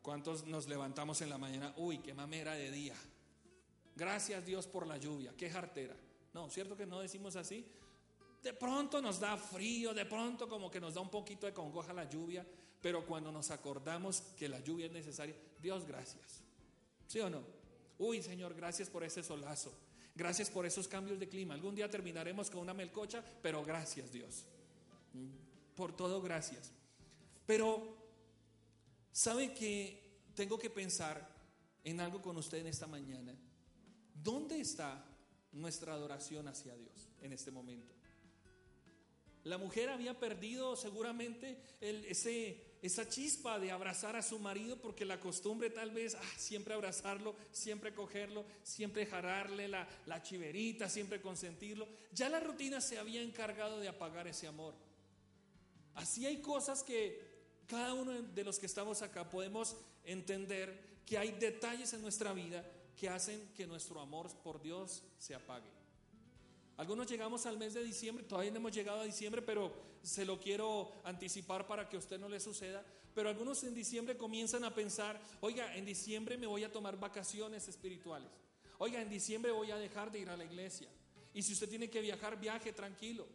¿Cuántos 0.05 0.45
nos 0.45 0.67
levantamos 0.67 1.19
en 1.21 1.31
la 1.31 1.39
mañana? 1.39 1.73
Uy, 1.77 1.97
qué 1.97 2.13
mamera 2.13 2.53
de 2.53 2.69
día. 2.69 2.93
Gracias 3.95 4.45
Dios 4.45 4.67
por 4.67 4.85
la 4.85 4.97
lluvia, 4.97 5.33
qué 5.35 5.49
jartera. 5.49 5.95
No, 6.31 6.47
¿cierto 6.51 6.77
que 6.77 6.85
no 6.85 6.99
decimos 6.99 7.35
así? 7.35 7.65
De 8.43 8.53
pronto 8.53 9.01
nos 9.01 9.19
da 9.19 9.35
frío, 9.35 9.95
de 9.95 10.05
pronto 10.05 10.47
como 10.47 10.69
que 10.69 10.79
nos 10.79 10.93
da 10.93 11.01
un 11.01 11.09
poquito 11.09 11.47
de 11.47 11.55
congoja 11.55 11.91
la 11.91 12.07
lluvia, 12.07 12.45
pero 12.79 13.03
cuando 13.03 13.31
nos 13.31 13.49
acordamos 13.49 14.21
que 14.37 14.47
la 14.47 14.59
lluvia 14.59 14.85
es 14.85 14.91
necesaria, 14.91 15.35
Dios 15.59 15.87
gracias. 15.87 16.43
¿Sí 17.07 17.19
o 17.19 17.27
no? 17.27 17.41
Uy, 17.97 18.21
Señor, 18.21 18.53
gracias 18.53 18.91
por 18.91 19.03
ese 19.03 19.23
solazo. 19.23 19.73
Gracias 20.13 20.51
por 20.51 20.67
esos 20.67 20.87
cambios 20.87 21.19
de 21.19 21.27
clima. 21.27 21.55
Algún 21.55 21.73
día 21.73 21.89
terminaremos 21.89 22.51
con 22.51 22.61
una 22.61 22.75
melcocha, 22.75 23.25
pero 23.41 23.65
gracias 23.65 24.11
Dios. 24.11 24.45
Por 25.75 25.95
todo 25.95 26.21
gracias. 26.21 26.71
Pero 27.47 28.04
¿Sabe 29.15 29.53
que 29.53 29.97
tengo 30.35 30.59
que 30.59 30.69
pensar 30.69 31.25
en 31.85 32.01
algo 32.01 32.21
con 32.21 32.35
usted 32.35 32.57
en 32.57 32.67
esta 32.67 32.85
mañana? 32.85 33.33
¿Dónde 34.13 34.59
está 34.59 35.05
nuestra 35.53 35.93
adoración 35.93 36.49
hacia 36.49 36.75
Dios 36.75 37.07
en 37.21 37.31
este 37.31 37.49
momento? 37.49 37.95
La 39.45 39.57
mujer 39.57 39.89
había 39.89 40.19
perdido 40.19 40.75
seguramente 40.75 41.61
ese, 41.79 42.61
esa 42.81 43.07
chispa 43.07 43.57
de 43.57 43.71
abrazar 43.71 44.17
a 44.17 44.21
su 44.21 44.37
marido 44.37 44.81
porque 44.81 45.05
la 45.05 45.21
costumbre 45.21 45.69
tal 45.69 45.91
vez, 45.91 46.15
ah, 46.15 46.33
siempre 46.35 46.73
abrazarlo, 46.73 47.37
siempre 47.53 47.93
cogerlo, 47.93 48.43
siempre 48.63 49.05
jararle 49.05 49.69
la, 49.69 49.87
la 50.07 50.21
chiverita, 50.23 50.89
siempre 50.89 51.21
consentirlo. 51.21 51.87
Ya 52.11 52.27
la 52.27 52.41
rutina 52.41 52.81
se 52.81 52.97
había 52.97 53.21
encargado 53.21 53.79
de 53.79 53.87
apagar 53.87 54.27
ese 54.27 54.47
amor. 54.47 54.73
Así 55.93 56.25
hay 56.25 56.41
cosas 56.41 56.83
que 56.83 57.34
cada 57.67 57.93
uno 57.93 58.11
de 58.11 58.43
los 58.43 58.59
que 58.59 58.65
estamos 58.65 59.01
acá 59.01 59.29
podemos 59.29 59.75
entender 60.03 61.01
que 61.05 61.17
hay 61.17 61.31
detalles 61.31 61.93
en 61.93 62.01
nuestra 62.01 62.33
vida 62.33 62.65
que 62.95 63.09
hacen 63.09 63.51
que 63.55 63.67
nuestro 63.67 63.99
amor 63.99 64.29
por 64.43 64.61
Dios 64.61 65.03
se 65.19 65.35
apague. 65.35 65.69
Algunos 66.77 67.07
llegamos 67.09 67.45
al 67.45 67.57
mes 67.57 67.73
de 67.73 67.83
diciembre, 67.83 68.25
todavía 68.25 68.51
no 68.51 68.57
hemos 68.57 68.73
llegado 68.73 69.01
a 69.01 69.05
diciembre, 69.05 69.41
pero 69.41 69.71
se 70.03 70.25
lo 70.25 70.39
quiero 70.39 70.91
anticipar 71.03 71.65
para 71.65 71.87
que 71.87 71.95
a 71.95 71.99
usted 71.99 72.19
no 72.19 72.27
le 72.27 72.39
suceda. 72.39 72.83
Pero 73.13 73.29
algunos 73.29 73.63
en 73.63 73.73
diciembre 73.73 74.17
comienzan 74.17 74.65
a 74.65 74.75
pensar, 74.75 75.21
oiga, 75.39 75.73
en 75.75 75.85
diciembre 75.85 76.37
me 76.37 76.47
voy 76.47 76.65
a 76.65 76.71
tomar 76.71 76.99
vacaciones 76.99 77.67
espirituales. 77.69 78.29
Oiga, 78.77 79.01
en 79.01 79.09
diciembre 79.09 79.53
voy 79.53 79.71
a 79.71 79.77
dejar 79.77 80.11
de 80.11 80.19
ir 80.19 80.29
a 80.29 80.35
la 80.35 80.43
iglesia. 80.43 80.89
Y 81.33 81.41
si 81.41 81.53
usted 81.53 81.69
tiene 81.69 81.89
que 81.89 82.01
viajar, 82.01 82.37
viaje 82.37 82.73
tranquilo. 82.73 83.25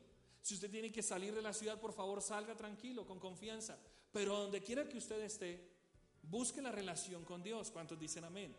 Si 0.43 0.55
usted 0.55 0.71
tiene 0.71 0.93
que 0.93 1.03
salir 1.03 1.35
de 1.35 1.41
la 1.41 1.55
ciudad, 1.55 1.81
por 1.81 1.95
favor, 1.95 2.21
salga 2.21 2.55
tranquilo, 2.55 3.07
con 3.07 3.19
confianza. 3.19 3.79
Pero 4.13 4.37
donde 4.37 4.63
quiera 4.63 4.89
que 4.89 4.99
usted 4.99 5.21
esté, 5.21 5.61
busque 6.23 6.61
la 6.63 6.73
relación 6.73 7.25
con 7.25 7.43
Dios. 7.43 7.71
¿Cuántos 7.71 7.99
dicen 7.99 8.25
amén? 8.25 8.55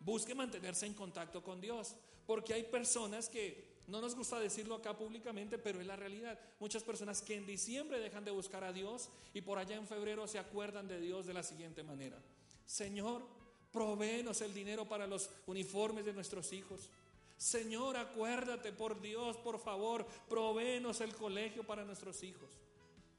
Busque 0.00 0.34
mantenerse 0.34 0.86
en 0.86 0.94
contacto 0.94 1.42
con 1.42 1.60
Dios. 1.60 1.94
Porque 2.26 2.54
hay 2.54 2.64
personas 2.64 3.28
que, 3.28 3.78
no 3.86 4.00
nos 4.00 4.14
gusta 4.14 4.38
decirlo 4.38 4.74
acá 4.74 4.96
públicamente, 4.96 5.58
pero 5.58 5.80
es 5.80 5.86
la 5.86 5.96
realidad. 5.96 6.38
Muchas 6.60 6.82
personas 6.82 7.22
que 7.22 7.34
en 7.34 7.46
diciembre 7.46 7.98
dejan 8.00 8.24
de 8.24 8.30
buscar 8.30 8.64
a 8.64 8.72
Dios 8.72 9.08
y 9.34 9.40
por 9.40 9.58
allá 9.58 9.76
en 9.76 9.86
febrero 9.86 10.26
se 10.26 10.38
acuerdan 10.38 10.88
de 10.88 11.00
Dios 11.00 11.26
de 11.26 11.34
la 11.34 11.42
siguiente 11.42 11.82
manera. 11.82 12.18
Señor, 12.66 13.26
provéenos 13.72 14.40
el 14.42 14.52
dinero 14.52 14.86
para 14.86 15.06
los 15.06 15.30
uniformes 15.46 16.04
de 16.04 16.12
nuestros 16.12 16.52
hijos. 16.52 16.90
Señor, 17.38 17.96
acuérdate 17.96 18.72
por 18.72 19.00
Dios, 19.00 19.36
por 19.38 19.58
favor, 19.58 20.06
provéenos 20.28 21.00
el 21.00 21.14
colegio 21.14 21.64
para 21.64 21.84
nuestros 21.84 22.22
hijos 22.22 22.50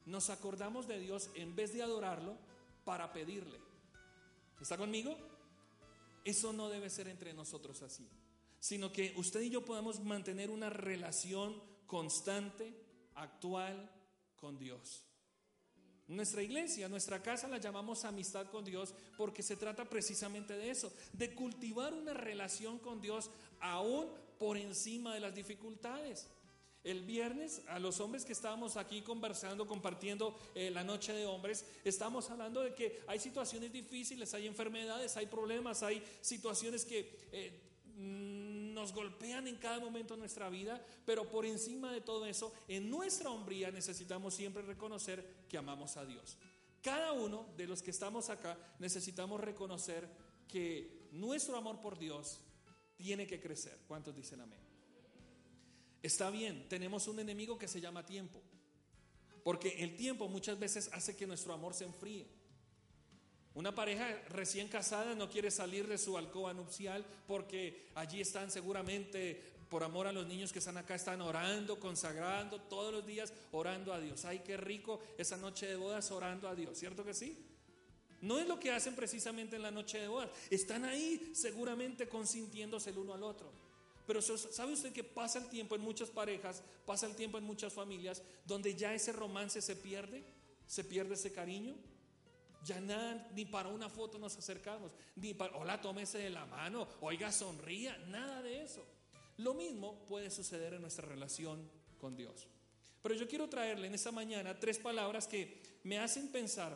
nos 0.10 0.30
acordamos 0.30 0.88
de 0.88 1.00
Dios 1.00 1.30
en 1.36 1.56
vez 1.56 1.74
de 1.74 1.84
adorarlo 1.84 2.36
para 2.84 3.14
pedirle. 3.14 3.60
¿Está 4.60 4.78
conmigo? 4.78 5.16
Eso 6.26 6.52
no 6.52 6.70
debe 6.70 6.90
ser 6.90 7.08
entre 7.08 7.34
nosotros 7.34 7.82
así, 7.82 8.08
sino 8.60 8.92
que 8.92 9.14
usted 9.16 9.42
y 9.42 9.50
yo 9.50 9.64
podamos 9.64 10.00
mantener 10.02 10.50
una 10.50 10.70
relación 10.70 11.62
constante, 11.88 12.74
actual 13.16 13.90
con 14.36 14.58
Dios. 14.58 15.06
Nuestra 16.08 16.42
iglesia, 16.42 16.90
nuestra 16.90 17.22
casa 17.22 17.48
la 17.48 17.60
llamamos 17.60 18.04
amistad 18.04 18.50
con 18.50 18.66
Dios 18.66 18.96
porque 19.16 19.44
se 19.44 19.56
trata 19.56 19.88
precisamente 19.88 20.58
de 20.58 20.72
eso, 20.72 20.92
de 21.14 21.36
cultivar 21.36 21.94
una 21.94 22.14
relación 22.14 22.80
con 22.80 23.00
Dios 23.00 23.30
aún 23.60 24.08
por 24.40 24.58
encima 24.58 25.14
de 25.14 25.20
las 25.20 25.36
dificultades. 25.36 26.28
El 26.84 27.04
viernes 27.04 27.62
a 27.68 27.78
los 27.78 28.00
hombres 28.00 28.24
que 28.24 28.32
estábamos 28.32 28.78
aquí 28.78 29.02
conversando, 29.02 29.68
compartiendo 29.68 30.38
eh, 30.56 30.72
la 30.72 30.84
noche 30.84 31.12
de 31.12 31.26
hombres, 31.26 31.66
estamos 31.84 32.30
hablando 32.30 32.62
de 32.62 32.74
que 32.74 33.02
hay 33.08 33.20
situaciones 33.20 33.74
difíciles, 33.74 34.34
hay 34.34 34.48
enfermedades, 34.48 35.18
hay 35.18 35.26
problemas, 35.26 35.84
hay 35.84 36.02
situaciones 36.22 36.86
que 36.86 37.28
eh, 37.34 37.60
mm, 37.98 38.74
nos 38.74 38.94
golpean 38.94 39.48
en 39.48 39.58
cada 39.58 39.80
momento 39.80 40.14
de 40.14 40.22
nuestra 40.22 40.50
vida, 40.50 40.82
pero 41.06 41.30
por 41.30 41.46
encima 41.46 41.92
de 41.92 42.00
todo 42.00 42.26
eso, 42.26 42.54
en 42.70 42.90
nuestra 42.90 43.30
hombría 43.30 43.72
necesitamos 43.72 44.34
siempre 44.34 44.62
reconocer 44.62 45.26
que 45.50 45.58
amamos 45.58 45.98
a 45.98 46.06
Dios. 46.06 46.38
Cada 46.82 47.12
uno 47.12 47.46
de 47.58 47.68
los 47.68 47.82
que 47.82 47.92
estamos 47.92 48.30
acá 48.30 48.58
necesitamos 48.80 49.42
reconocer 49.42 50.08
que 50.48 51.10
nuestro 51.12 51.58
amor 51.58 51.82
por 51.82 52.00
Dios 52.00 52.40
tiene 52.96 53.28
que 53.28 53.42
crecer. 53.42 53.80
¿Cuántos 53.86 54.16
dicen 54.16 54.40
amén? 54.40 54.69
Está 56.02 56.30
bien, 56.30 56.68
tenemos 56.70 57.08
un 57.08 57.20
enemigo 57.20 57.58
que 57.58 57.68
se 57.68 57.82
llama 57.82 58.06
tiempo. 58.06 58.42
Porque 59.44 59.84
el 59.84 59.96
tiempo 59.96 60.28
muchas 60.28 60.60
veces 60.60 60.90
hace 60.94 61.16
que 61.16 61.28
nuestro 61.28 61.54
amor 61.54 61.74
se 61.74 61.86
enfríe. 61.86 62.28
Una 63.56 63.74
pareja 63.74 64.08
recién 64.30 64.68
casada 64.68 65.16
no 65.16 65.30
quiere 65.30 65.52
salir 65.52 65.88
de 65.88 65.98
su 65.98 66.18
alcoba 66.18 66.54
nupcial 66.54 67.06
porque 67.28 67.90
allí 67.96 68.22
están 68.22 68.52
seguramente, 68.52 69.44
por 69.70 69.84
amor 69.84 70.08
a 70.08 70.14
los 70.14 70.28
niños 70.28 70.54
que 70.54 70.60
están 70.60 70.78
acá, 70.78 70.96
están 70.96 71.20
orando, 71.22 71.80
consagrando 71.80 72.62
todos 72.62 72.94
los 72.94 73.06
días, 73.06 73.34
orando 73.52 73.92
a 73.92 74.00
Dios. 74.00 74.24
Ay, 74.24 74.40
qué 74.46 74.56
rico 74.56 75.02
esa 75.18 75.36
noche 75.36 75.66
de 75.68 75.76
bodas 75.76 76.12
orando 76.12 76.48
a 76.48 76.56
Dios, 76.56 76.78
¿cierto 76.78 77.04
que 77.04 77.14
sí? 77.14 77.46
No 78.22 78.38
es 78.38 78.48
lo 78.48 78.60
que 78.60 78.72
hacen 78.72 78.96
precisamente 78.96 79.56
en 79.56 79.62
la 79.62 79.72
noche 79.72 80.00
de 80.00 80.08
bodas. 80.08 80.30
Están 80.50 80.86
ahí 80.86 81.32
seguramente 81.34 82.08
consintiéndose 82.08 82.92
el 82.92 82.98
uno 82.98 83.14
al 83.14 83.24
otro. 83.24 83.52
Pero 84.10 84.24
¿sabe 84.24 84.74
usted 84.74 84.92
que 84.92 85.04
pasa 85.04 85.38
el 85.38 85.50
tiempo 85.50 85.76
en 85.76 85.82
muchas 85.82 86.10
parejas, 86.10 86.64
pasa 86.84 87.06
el 87.06 87.16
tiempo 87.16 87.38
en 87.38 87.44
muchas 87.44 87.72
familias, 87.72 88.24
donde 88.44 88.74
ya 88.74 88.92
ese 88.92 89.12
romance 89.12 89.62
se 89.62 89.76
pierde? 89.76 90.24
¿Se 90.66 90.84
pierde 90.84 91.14
ese 91.14 91.32
cariño? 91.32 91.76
Ya 92.66 92.82
nada, 92.82 93.30
ni 93.36 93.46
para 93.46 93.70
una 93.70 93.88
foto 93.88 94.18
nos 94.18 94.36
acercamos, 94.36 94.92
ni 95.16 95.36
para, 95.36 95.56
hola, 95.56 95.80
tómese 95.80 96.18
de 96.18 96.32
la 96.32 96.48
mano, 96.48 96.88
oiga, 97.02 97.32
sonría, 97.32 97.96
nada 98.08 98.42
de 98.42 98.64
eso. 98.64 98.84
Lo 99.38 99.54
mismo 99.54 100.04
puede 100.08 100.32
suceder 100.32 100.74
en 100.74 100.82
nuestra 100.82 101.08
relación 101.08 101.70
con 102.00 102.16
Dios. 102.16 102.48
Pero 103.04 103.14
yo 103.14 103.28
quiero 103.28 103.48
traerle 103.48 103.86
en 103.86 103.94
esta 103.94 104.12
mañana 104.12 104.60
tres 104.60 104.80
palabras 104.80 105.28
que 105.28 105.62
me 105.84 106.00
hacen 106.00 106.32
pensar 106.32 106.76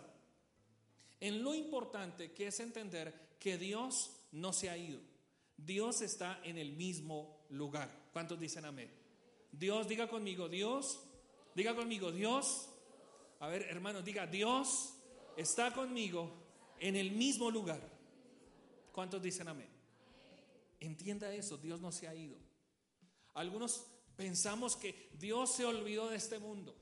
en 1.19 1.41
lo 1.41 1.55
importante 1.55 2.31
que 2.31 2.45
es 2.45 2.59
entender 2.59 3.37
que 3.39 3.57
Dios 3.57 4.11
no 4.33 4.53
se 4.53 4.69
ha 4.69 4.77
ido. 4.77 5.12
Dios 5.65 6.01
está 6.01 6.39
en 6.43 6.57
el 6.57 6.73
mismo 6.73 7.45
lugar. 7.49 7.89
¿Cuántos 8.11 8.39
dicen 8.39 8.65
amén? 8.65 8.91
Dios, 9.51 9.87
diga 9.87 10.07
conmigo, 10.07 10.49
Dios, 10.49 10.99
diga 11.55 11.75
conmigo, 11.75 12.11
Dios. 12.11 12.69
A 13.39 13.47
ver, 13.47 13.63
hermanos, 13.63 14.03
diga, 14.03 14.25
Dios 14.25 14.93
está 15.37 15.73
conmigo 15.73 16.31
en 16.79 16.95
el 16.95 17.11
mismo 17.11 17.51
lugar. 17.51 17.81
¿Cuántos 18.91 19.21
dicen 19.21 19.47
amén? 19.47 19.69
Entienda 20.79 21.33
eso, 21.33 21.57
Dios 21.57 21.79
no 21.79 21.91
se 21.91 22.07
ha 22.07 22.15
ido. 22.15 22.37
Algunos 23.33 23.85
pensamos 24.15 24.75
que 24.75 25.09
Dios 25.13 25.55
se 25.55 25.65
olvidó 25.65 26.09
de 26.09 26.17
este 26.17 26.39
mundo. 26.39 26.75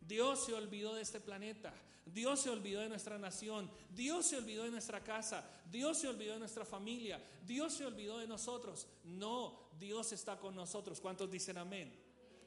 Dios 0.00 0.44
se 0.44 0.54
olvidó 0.54 0.94
de 0.94 1.02
este 1.02 1.20
planeta. 1.20 1.72
Dios 2.06 2.40
se 2.40 2.50
olvidó 2.50 2.80
de 2.80 2.88
nuestra 2.88 3.18
nación. 3.18 3.70
Dios 3.94 4.26
se 4.26 4.36
olvidó 4.36 4.64
de 4.64 4.70
nuestra 4.70 5.02
casa. 5.02 5.44
Dios 5.70 5.98
se 5.98 6.08
olvidó 6.08 6.34
de 6.34 6.40
nuestra 6.40 6.64
familia. 6.64 7.22
Dios 7.46 7.72
se 7.74 7.86
olvidó 7.86 8.18
de 8.18 8.26
nosotros. 8.26 8.86
No, 9.04 9.58
Dios 9.78 10.12
está 10.12 10.38
con 10.38 10.54
nosotros. 10.54 11.00
¿Cuántos 11.00 11.30
dicen 11.30 11.58
amén? 11.58 11.92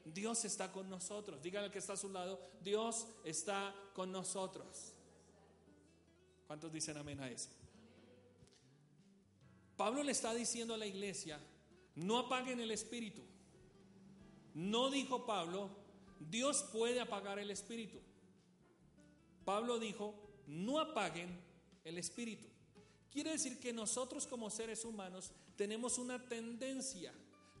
Dios 0.04 0.44
está 0.44 0.72
con 0.72 0.88
nosotros. 0.88 1.42
Díganle 1.42 1.66
al 1.66 1.72
que 1.72 1.78
está 1.78 1.94
a 1.94 1.96
su 1.96 2.08
lado, 2.08 2.40
Dios 2.62 3.06
está 3.24 3.74
con 3.94 4.12
nosotros. 4.12 4.94
¿Cuántos 6.46 6.72
dicen 6.72 6.96
amén 6.96 7.20
a 7.20 7.30
eso? 7.30 7.50
Pablo 9.76 10.02
le 10.02 10.12
está 10.12 10.34
diciendo 10.34 10.74
a 10.74 10.78
la 10.78 10.86
iglesia, 10.86 11.38
no 11.94 12.18
apaguen 12.18 12.60
el 12.60 12.70
espíritu. 12.70 13.22
No 14.54 14.90
dijo 14.90 15.26
Pablo, 15.26 15.70
Dios 16.18 16.64
puede 16.72 17.00
apagar 17.00 17.38
el 17.38 17.50
espíritu. 17.50 18.00
Pablo 19.48 19.78
dijo, 19.78 20.14
no 20.46 20.78
apaguen 20.78 21.30
el 21.82 21.96
espíritu. 21.96 22.46
Quiere 23.10 23.30
decir 23.30 23.58
que 23.58 23.72
nosotros 23.72 24.26
como 24.26 24.50
seres 24.50 24.84
humanos 24.84 25.32
tenemos 25.56 25.96
una 25.96 26.22
tendencia, 26.28 27.14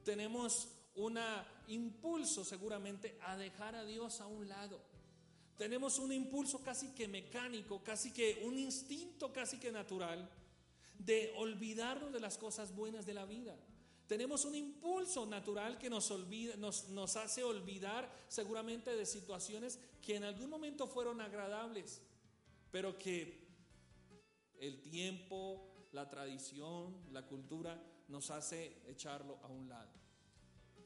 tenemos 0.04 0.68
un 0.96 1.18
impulso 1.66 2.44
seguramente 2.44 3.16
a 3.22 3.38
dejar 3.38 3.74
a 3.74 3.86
Dios 3.86 4.20
a 4.20 4.26
un 4.26 4.50
lado. 4.50 4.78
Tenemos 5.56 5.98
un 5.98 6.12
impulso 6.12 6.62
casi 6.62 6.88
que 6.88 7.08
mecánico, 7.08 7.82
casi 7.82 8.12
que 8.12 8.42
un 8.44 8.58
instinto 8.58 9.32
casi 9.32 9.58
que 9.58 9.72
natural 9.72 10.28
de 10.98 11.32
olvidarnos 11.38 12.12
de 12.12 12.20
las 12.20 12.36
cosas 12.36 12.76
buenas 12.76 13.06
de 13.06 13.14
la 13.14 13.24
vida. 13.24 13.56
Tenemos 14.08 14.46
un 14.46 14.54
impulso 14.54 15.26
natural 15.26 15.76
que 15.76 15.90
nos, 15.90 16.10
olvida, 16.10 16.56
nos, 16.56 17.16
hace 17.16 17.44
olvidar 17.44 18.10
seguramente 18.26 18.96
de 18.96 19.04
situaciones 19.04 19.78
que 20.00 20.16
en 20.16 20.24
algún 20.24 20.48
momento 20.48 20.86
fueron 20.86 21.20
agradables, 21.20 22.00
pero 22.70 22.98
que 22.98 23.46
el 24.58 24.80
tiempo, 24.80 25.86
la 25.92 26.08
tradición, 26.08 26.96
la 27.12 27.26
cultura 27.26 27.78
nos 28.08 28.30
hace 28.30 28.80
echarlo 28.86 29.40
a 29.42 29.48
un 29.48 29.68
lado. 29.68 29.92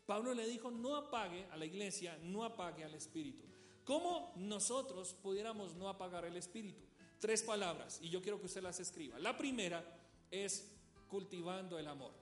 Pablo 0.04 0.34
le 0.34 0.48
dijo, 0.48 0.72
no 0.72 0.96
apague 0.96 1.46
a 1.52 1.56
la 1.56 1.64
iglesia, 1.64 2.18
no 2.24 2.44
apague 2.44 2.82
al 2.82 2.94
espíritu. 2.94 3.44
¿Cómo 3.84 4.32
nosotros 4.34 5.14
pudiéramos 5.14 5.76
no 5.76 5.88
apagar 5.88 6.24
el 6.24 6.36
espíritu? 6.36 6.82
Tres 7.20 7.44
palabras, 7.44 8.00
y 8.02 8.08
yo 8.08 8.20
quiero 8.20 8.40
que 8.40 8.46
usted 8.46 8.64
las 8.64 8.80
escriba. 8.80 9.20
La 9.20 9.38
primera 9.38 9.84
es 10.28 10.72
cultivando 11.06 11.78
el 11.78 11.86
amor. 11.86 12.21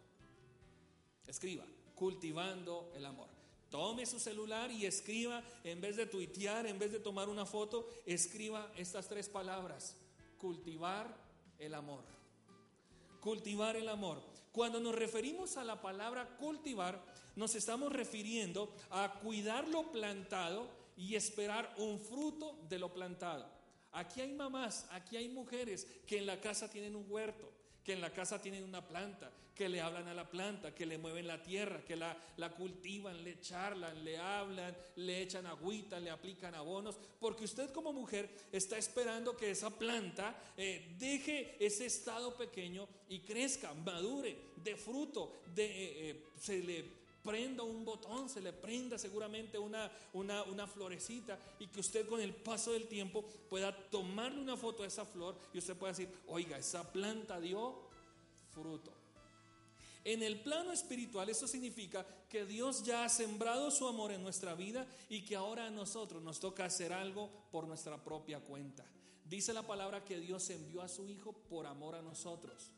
Escriba, 1.30 1.64
cultivando 1.94 2.90
el 2.96 3.06
amor. 3.06 3.28
Tome 3.70 4.04
su 4.04 4.18
celular 4.18 4.72
y 4.72 4.84
escriba, 4.84 5.44
en 5.62 5.80
vez 5.80 5.96
de 5.96 6.06
tuitear, 6.06 6.66
en 6.66 6.76
vez 6.76 6.90
de 6.90 6.98
tomar 6.98 7.28
una 7.28 7.46
foto, 7.46 7.88
escriba 8.04 8.72
estas 8.76 9.06
tres 9.06 9.28
palabras. 9.28 9.94
Cultivar 10.38 11.06
el 11.60 11.74
amor. 11.74 12.02
Cultivar 13.20 13.76
el 13.76 13.88
amor. 13.88 14.20
Cuando 14.50 14.80
nos 14.80 14.96
referimos 14.96 15.56
a 15.56 15.62
la 15.62 15.80
palabra 15.80 16.36
cultivar, 16.36 17.00
nos 17.36 17.54
estamos 17.54 17.92
refiriendo 17.92 18.74
a 18.90 19.20
cuidar 19.20 19.68
lo 19.68 19.92
plantado 19.92 20.66
y 20.96 21.14
esperar 21.14 21.72
un 21.78 22.00
fruto 22.00 22.58
de 22.68 22.80
lo 22.80 22.92
plantado. 22.92 23.46
Aquí 23.92 24.20
hay 24.20 24.32
mamás, 24.32 24.88
aquí 24.90 25.16
hay 25.16 25.28
mujeres 25.28 25.86
que 26.08 26.18
en 26.18 26.26
la 26.26 26.40
casa 26.40 26.68
tienen 26.68 26.96
un 26.96 27.06
huerto 27.08 27.59
que 27.90 27.94
en 27.94 28.00
la 28.02 28.12
casa 28.12 28.40
tienen 28.40 28.62
una 28.62 28.86
planta, 28.86 29.32
que 29.52 29.68
le 29.68 29.80
hablan 29.80 30.06
a 30.06 30.14
la 30.14 30.30
planta, 30.30 30.72
que 30.72 30.86
le 30.86 30.96
mueven 30.96 31.26
la 31.26 31.42
tierra, 31.42 31.84
que 31.84 31.96
la, 31.96 32.16
la 32.36 32.54
cultivan, 32.54 33.24
le 33.24 33.40
charlan, 33.40 34.04
le 34.04 34.16
hablan, 34.16 34.76
le 34.94 35.22
echan 35.22 35.44
agüita, 35.44 35.98
le 35.98 36.08
aplican 36.08 36.54
abonos, 36.54 37.00
porque 37.18 37.42
usted 37.42 37.72
como 37.72 37.92
mujer 37.92 38.30
está 38.52 38.78
esperando 38.78 39.36
que 39.36 39.50
esa 39.50 39.76
planta 39.76 40.40
eh, 40.56 40.94
deje 41.00 41.56
ese 41.58 41.86
estado 41.86 42.36
pequeño 42.36 42.86
y 43.08 43.18
crezca, 43.18 43.74
madure, 43.74 44.36
de 44.54 44.76
fruto, 44.76 45.42
de, 45.52 45.64
eh, 45.64 46.10
eh, 46.10 46.24
se 46.38 46.62
le 46.62 46.99
prenda 47.22 47.62
un 47.62 47.84
botón, 47.84 48.28
se 48.28 48.40
le 48.40 48.52
prenda 48.52 48.98
seguramente 48.98 49.58
una, 49.58 49.90
una, 50.12 50.42
una, 50.44 50.66
florecita 50.66 51.38
y 51.58 51.66
que 51.66 51.80
usted 51.80 52.08
con 52.08 52.20
el 52.20 52.34
paso 52.34 52.72
del 52.72 52.86
tiempo 52.86 53.24
pueda 53.48 53.74
tomarle 53.90 54.40
una 54.40 54.56
foto 54.56 54.82
de 54.82 54.88
esa 54.88 55.04
flor 55.04 55.36
y 55.52 55.58
usted 55.58 55.76
pueda 55.76 55.92
decir, 55.92 56.08
oiga, 56.26 56.58
esa 56.58 56.90
planta 56.90 57.40
dio 57.40 57.74
fruto. 58.52 58.92
En 60.04 60.22
el 60.22 60.40
plano 60.40 60.72
espiritual 60.72 61.28
eso 61.28 61.46
significa 61.46 62.06
que 62.28 62.46
Dios 62.46 62.82
ya 62.84 63.04
ha 63.04 63.08
sembrado 63.08 63.70
su 63.70 63.86
amor 63.86 64.12
en 64.12 64.22
nuestra 64.22 64.54
vida 64.54 64.86
y 65.10 65.24
que 65.24 65.36
ahora 65.36 65.66
a 65.66 65.70
nosotros 65.70 66.22
nos 66.22 66.40
toca 66.40 66.64
hacer 66.64 66.92
algo 66.92 67.30
por 67.50 67.66
nuestra 67.66 68.02
propia 68.02 68.40
cuenta. 68.40 68.84
Dice 69.24 69.52
la 69.52 69.62
palabra 69.62 70.04
que 70.04 70.18
Dios 70.18 70.48
envió 70.50 70.82
a 70.82 70.88
su 70.88 71.06
Hijo 71.06 71.32
por 71.32 71.66
amor 71.66 71.94
a 71.94 72.02
nosotros. 72.02 72.72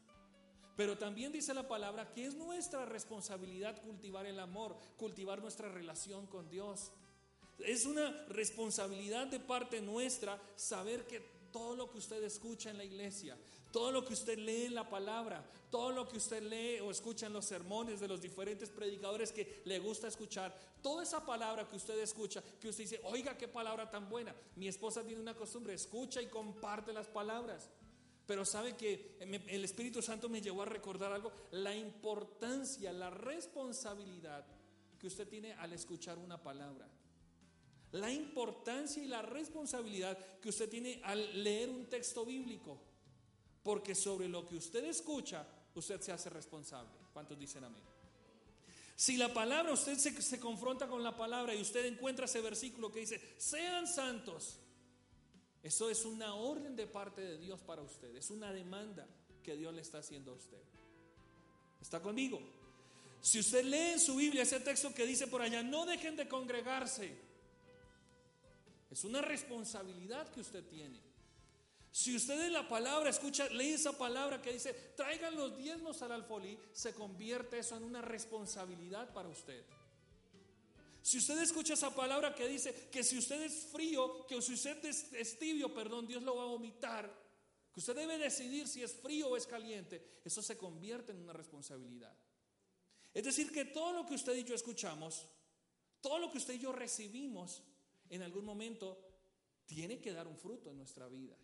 Pero 0.82 0.98
también 0.98 1.30
dice 1.30 1.54
la 1.54 1.68
palabra 1.68 2.12
que 2.12 2.26
es 2.26 2.34
nuestra 2.34 2.84
responsabilidad 2.84 3.80
cultivar 3.82 4.26
el 4.26 4.40
amor, 4.40 4.76
cultivar 4.96 5.40
nuestra 5.40 5.68
relación 5.68 6.26
con 6.26 6.50
Dios. 6.50 6.90
Es 7.60 7.86
una 7.86 8.10
responsabilidad 8.30 9.28
de 9.28 9.38
parte 9.38 9.80
nuestra 9.80 10.42
saber 10.56 11.06
que 11.06 11.20
todo 11.52 11.76
lo 11.76 11.88
que 11.88 11.98
usted 11.98 12.20
escucha 12.24 12.70
en 12.70 12.78
la 12.78 12.84
iglesia, 12.84 13.38
todo 13.70 13.92
lo 13.92 14.04
que 14.04 14.14
usted 14.14 14.36
lee 14.36 14.64
en 14.64 14.74
la 14.74 14.90
palabra, 14.90 15.48
todo 15.70 15.92
lo 15.92 16.08
que 16.08 16.16
usted 16.16 16.42
lee 16.42 16.80
o 16.80 16.90
escucha 16.90 17.26
en 17.26 17.32
los 17.32 17.44
sermones 17.44 18.00
de 18.00 18.08
los 18.08 18.20
diferentes 18.20 18.68
predicadores 18.68 19.30
que 19.30 19.62
le 19.64 19.78
gusta 19.78 20.08
escuchar, 20.08 20.52
toda 20.82 21.04
esa 21.04 21.24
palabra 21.24 21.64
que 21.68 21.76
usted 21.76 21.96
escucha, 22.00 22.42
que 22.60 22.70
usted 22.70 22.82
dice, 22.82 23.00
oiga, 23.04 23.38
qué 23.38 23.46
palabra 23.46 23.88
tan 23.88 24.08
buena. 24.08 24.34
Mi 24.56 24.66
esposa 24.66 25.04
tiene 25.04 25.22
una 25.22 25.36
costumbre, 25.36 25.74
escucha 25.74 26.20
y 26.20 26.26
comparte 26.26 26.92
las 26.92 27.06
palabras. 27.06 27.70
Pero 28.26 28.44
sabe 28.44 28.76
que 28.76 29.16
el 29.20 29.64
Espíritu 29.64 30.00
Santo 30.00 30.28
me 30.28 30.40
llevó 30.40 30.62
a 30.62 30.66
recordar 30.66 31.12
algo, 31.12 31.32
la 31.50 31.74
importancia, 31.74 32.92
la 32.92 33.10
responsabilidad 33.10 34.44
que 34.98 35.08
usted 35.08 35.28
tiene 35.28 35.54
al 35.54 35.72
escuchar 35.72 36.18
una 36.18 36.40
palabra. 36.40 36.88
La 37.92 38.10
importancia 38.10 39.02
y 39.02 39.08
la 39.08 39.22
responsabilidad 39.22 40.16
que 40.40 40.48
usted 40.48 40.68
tiene 40.68 41.00
al 41.04 41.42
leer 41.42 41.68
un 41.68 41.86
texto 41.86 42.24
bíblico. 42.24 42.80
Porque 43.62 43.94
sobre 43.94 44.28
lo 44.28 44.46
que 44.46 44.56
usted 44.56 44.84
escucha, 44.84 45.46
usted 45.74 46.00
se 46.00 46.12
hace 46.12 46.30
responsable. 46.30 46.92
¿Cuántos 47.12 47.38
dicen 47.38 47.64
amén? 47.64 47.82
Si 48.94 49.16
la 49.16 49.34
palabra, 49.34 49.72
usted 49.72 49.98
se, 49.98 50.22
se 50.22 50.38
confronta 50.38 50.86
con 50.86 51.02
la 51.02 51.16
palabra 51.16 51.54
y 51.54 51.60
usted 51.60 51.84
encuentra 51.86 52.26
ese 52.26 52.40
versículo 52.40 52.92
que 52.92 53.00
dice, 53.00 53.20
sean 53.36 53.86
santos 53.86 54.58
eso 55.62 55.90
es 55.90 56.04
una 56.04 56.34
orden 56.34 56.74
de 56.74 56.86
parte 56.86 57.20
de 57.20 57.38
Dios 57.38 57.60
para 57.60 57.82
usted, 57.82 58.14
es 58.16 58.30
una 58.30 58.52
demanda 58.52 59.06
que 59.42 59.56
Dios 59.56 59.72
le 59.74 59.82
está 59.82 59.98
haciendo 59.98 60.32
a 60.32 60.34
usted. 60.34 60.62
¿Está 61.80 62.00
conmigo? 62.00 62.40
Si 63.20 63.38
usted 63.38 63.64
lee 63.64 63.92
en 63.92 64.00
su 64.00 64.16
Biblia 64.16 64.42
ese 64.42 64.60
texto 64.60 64.92
que 64.92 65.06
dice 65.06 65.28
por 65.28 65.42
allá, 65.42 65.62
no 65.62 65.86
dejen 65.86 66.16
de 66.16 66.28
congregarse, 66.28 67.16
es 68.90 69.04
una 69.04 69.22
responsabilidad 69.22 70.28
que 70.32 70.40
usted 70.40 70.64
tiene. 70.64 70.98
Si 71.92 72.16
usted 72.16 72.40
en 72.40 72.52
la 72.54 72.68
palabra 72.68 73.10
escucha, 73.10 73.48
lee 73.50 73.74
esa 73.74 73.96
palabra 73.96 74.40
que 74.42 74.52
dice, 74.52 74.72
traigan 74.96 75.36
los 75.36 75.56
diezmos 75.56 76.02
al 76.02 76.12
alfolí, 76.12 76.58
se 76.72 76.94
convierte 76.94 77.58
eso 77.58 77.76
en 77.76 77.84
una 77.84 78.02
responsabilidad 78.02 79.12
para 79.12 79.28
usted. 79.28 79.62
Si 81.02 81.18
usted 81.18 81.38
escucha 81.42 81.74
esa 81.74 81.94
palabra 81.94 82.32
que 82.32 82.46
dice 82.46 82.88
que 82.90 83.02
si 83.02 83.18
usted 83.18 83.42
es 83.42 83.66
frío, 83.72 84.24
que 84.26 84.40
si 84.40 84.54
usted 84.54 84.84
es, 84.84 85.38
tibio, 85.38 85.74
perdón, 85.74 86.06
Dios 86.06 86.22
lo 86.22 86.36
va 86.36 86.44
a 86.44 86.46
vomitar, 86.46 87.12
que 87.72 87.80
usted 87.80 87.96
debe 87.96 88.18
decidir 88.18 88.68
si 88.68 88.82
es 88.82 88.92
frío 88.92 89.28
o 89.28 89.36
es 89.36 89.46
caliente, 89.46 90.20
eso 90.24 90.40
se 90.40 90.56
convierte 90.56 91.10
en 91.10 91.18
una 91.18 91.32
responsabilidad. 91.32 92.16
Es 93.12 93.24
decir, 93.24 93.50
que 93.50 93.64
todo 93.64 93.92
lo 93.92 94.06
que 94.06 94.14
usted 94.14 94.36
y 94.36 94.44
yo 94.44 94.54
escuchamos, 94.54 95.26
todo 96.00 96.18
lo 96.18 96.30
que 96.30 96.38
usted 96.38 96.54
y 96.54 96.60
yo 96.60 96.72
recibimos, 96.72 97.62
en 98.08 98.22
algún 98.22 98.44
momento 98.44 98.98
tiene 99.66 100.00
que 100.00 100.12
dar 100.12 100.28
un 100.28 100.36
fruto 100.36 100.70
en 100.70 100.76
nuestra 100.76 101.08
vida. 101.08 101.36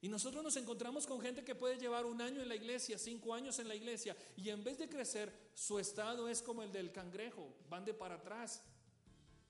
Y 0.00 0.08
nosotros 0.08 0.44
nos 0.44 0.56
encontramos 0.56 1.06
con 1.06 1.20
gente 1.20 1.44
que 1.44 1.56
puede 1.56 1.76
llevar 1.76 2.06
un 2.06 2.20
año 2.22 2.40
en 2.40 2.48
la 2.48 2.54
iglesia, 2.54 2.98
cinco 2.98 3.34
años 3.34 3.58
en 3.58 3.66
la 3.66 3.74
iglesia, 3.74 4.16
y 4.36 4.48
en 4.50 4.62
vez 4.62 4.78
de 4.78 4.88
crecer, 4.88 5.32
su 5.54 5.78
estado 5.78 6.28
es 6.28 6.40
como 6.40 6.62
el 6.62 6.70
del 6.70 6.92
cangrejo, 6.92 7.52
van 7.68 7.84
de 7.84 7.94
para 7.94 8.14
atrás. 8.14 8.62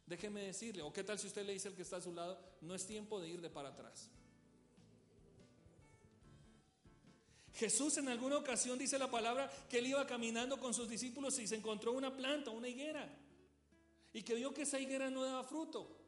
Déjeme 0.07 0.43
decirle, 0.43 0.83
o 0.83 0.91
qué 0.91 1.05
tal 1.05 1.19
si 1.19 1.27
usted 1.27 1.45
le 1.45 1.53
dice 1.53 1.69
al 1.69 1.75
que 1.75 1.83
está 1.83 1.99
a 1.99 2.01
su 2.01 2.15
lado, 2.15 2.41
no 2.63 2.75
es 2.75 2.87
tiempo 2.87 3.21
de 3.21 3.29
ir 3.29 3.43
de 3.43 3.51
para 3.51 3.69
atrás. 3.69 4.11
Jesús 7.53 7.99
en 7.99 8.09
alguna 8.09 8.39
ocasión 8.39 8.79
dice 8.79 8.99
la 8.99 9.11
palabra 9.11 9.51
que 9.69 9.81
él 9.81 9.89
iba 9.89 10.07
caminando 10.07 10.59
con 10.59 10.73
sus 10.73 10.89
discípulos 10.89 11.39
y 11.41 11.47
se 11.47 11.57
encontró 11.57 11.93
una 11.93 12.17
planta, 12.17 12.51
una 12.51 12.69
higuera, 12.69 13.07
y 14.15 14.23
que 14.23 14.35
vio 14.35 14.55
que 14.55 14.63
esa 14.63 14.81
higuera 14.81 15.11
no 15.11 15.25
daba 15.25 15.45
fruto. 15.45 16.08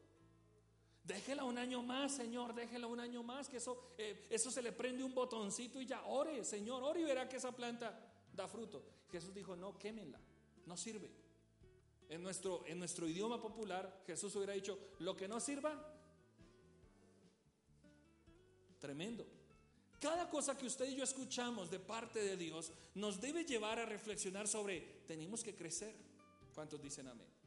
Déjela 1.03 1.43
un 1.43 1.57
año 1.57 1.81
más, 1.81 2.15
Señor, 2.15 2.53
déjela 2.53 2.87
un 2.87 2.99
año 2.99 3.23
más, 3.23 3.49
que 3.49 3.57
eso, 3.57 3.93
eh, 3.97 4.27
eso 4.29 4.51
se 4.51 4.61
le 4.61 4.71
prende 4.71 5.03
un 5.03 5.13
botoncito 5.13 5.81
y 5.81 5.85
ya 5.87 6.03
ore, 6.05 6.43
Señor, 6.45 6.83
ore 6.83 7.01
y 7.01 7.03
verá 7.03 7.27
que 7.27 7.37
esa 7.37 7.51
planta 7.51 7.99
da 8.31 8.47
fruto. 8.47 8.83
Jesús 9.11 9.33
dijo, 9.33 9.55
no, 9.55 9.77
quémenla, 9.77 10.19
no 10.65 10.77
sirve. 10.77 11.09
En 12.07 12.21
nuestro, 12.21 12.63
en 12.67 12.77
nuestro 12.77 13.07
idioma 13.07 13.41
popular, 13.41 14.03
Jesús 14.05 14.35
hubiera 14.35 14.53
dicho, 14.53 14.77
lo 14.99 15.15
que 15.15 15.27
no 15.27 15.39
sirva, 15.39 15.73
tremendo. 18.79 19.25
Cada 19.99 20.29
cosa 20.29 20.57
que 20.57 20.65
usted 20.65 20.85
y 20.89 20.95
yo 20.95 21.03
escuchamos 21.03 21.69
de 21.69 21.79
parte 21.79 22.19
de 22.19 22.35
Dios 22.35 22.71
nos 22.95 23.21
debe 23.21 23.45
llevar 23.45 23.79
a 23.79 23.85
reflexionar 23.85 24.47
sobre, 24.47 24.81
tenemos 25.07 25.43
que 25.43 25.55
crecer. 25.55 25.95
¿Cuántos 26.53 26.81
dicen 26.81 27.07
amén? 27.07 27.40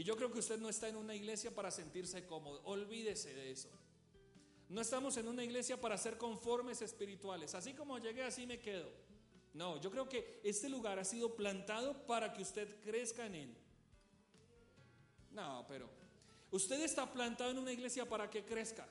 Y 0.00 0.02
yo 0.02 0.16
creo 0.16 0.32
que 0.32 0.38
usted 0.38 0.58
no 0.58 0.70
está 0.70 0.88
en 0.88 0.96
una 0.96 1.14
iglesia 1.14 1.54
para 1.54 1.70
sentirse 1.70 2.24
cómodo, 2.24 2.62
olvídese 2.64 3.34
de 3.34 3.50
eso. 3.50 3.68
No 4.70 4.80
estamos 4.80 5.14
en 5.18 5.28
una 5.28 5.44
iglesia 5.44 5.78
para 5.78 5.98
ser 5.98 6.16
conformes 6.16 6.80
espirituales. 6.80 7.54
Así 7.54 7.74
como 7.74 7.98
llegué, 7.98 8.22
así 8.22 8.46
me 8.46 8.60
quedo. 8.60 8.90
No, 9.52 9.78
yo 9.78 9.90
creo 9.90 10.08
que 10.08 10.40
este 10.42 10.70
lugar 10.70 10.98
ha 10.98 11.04
sido 11.04 11.36
plantado 11.36 12.06
para 12.06 12.32
que 12.32 12.40
usted 12.40 12.80
crezca 12.82 13.26
en 13.26 13.34
él. 13.34 13.56
No, 15.32 15.66
pero 15.68 15.86
usted 16.50 16.80
está 16.80 17.12
plantado 17.12 17.50
en 17.50 17.58
una 17.58 17.72
iglesia 17.72 18.08
para 18.08 18.30
que 18.30 18.42
crezca. 18.42 18.88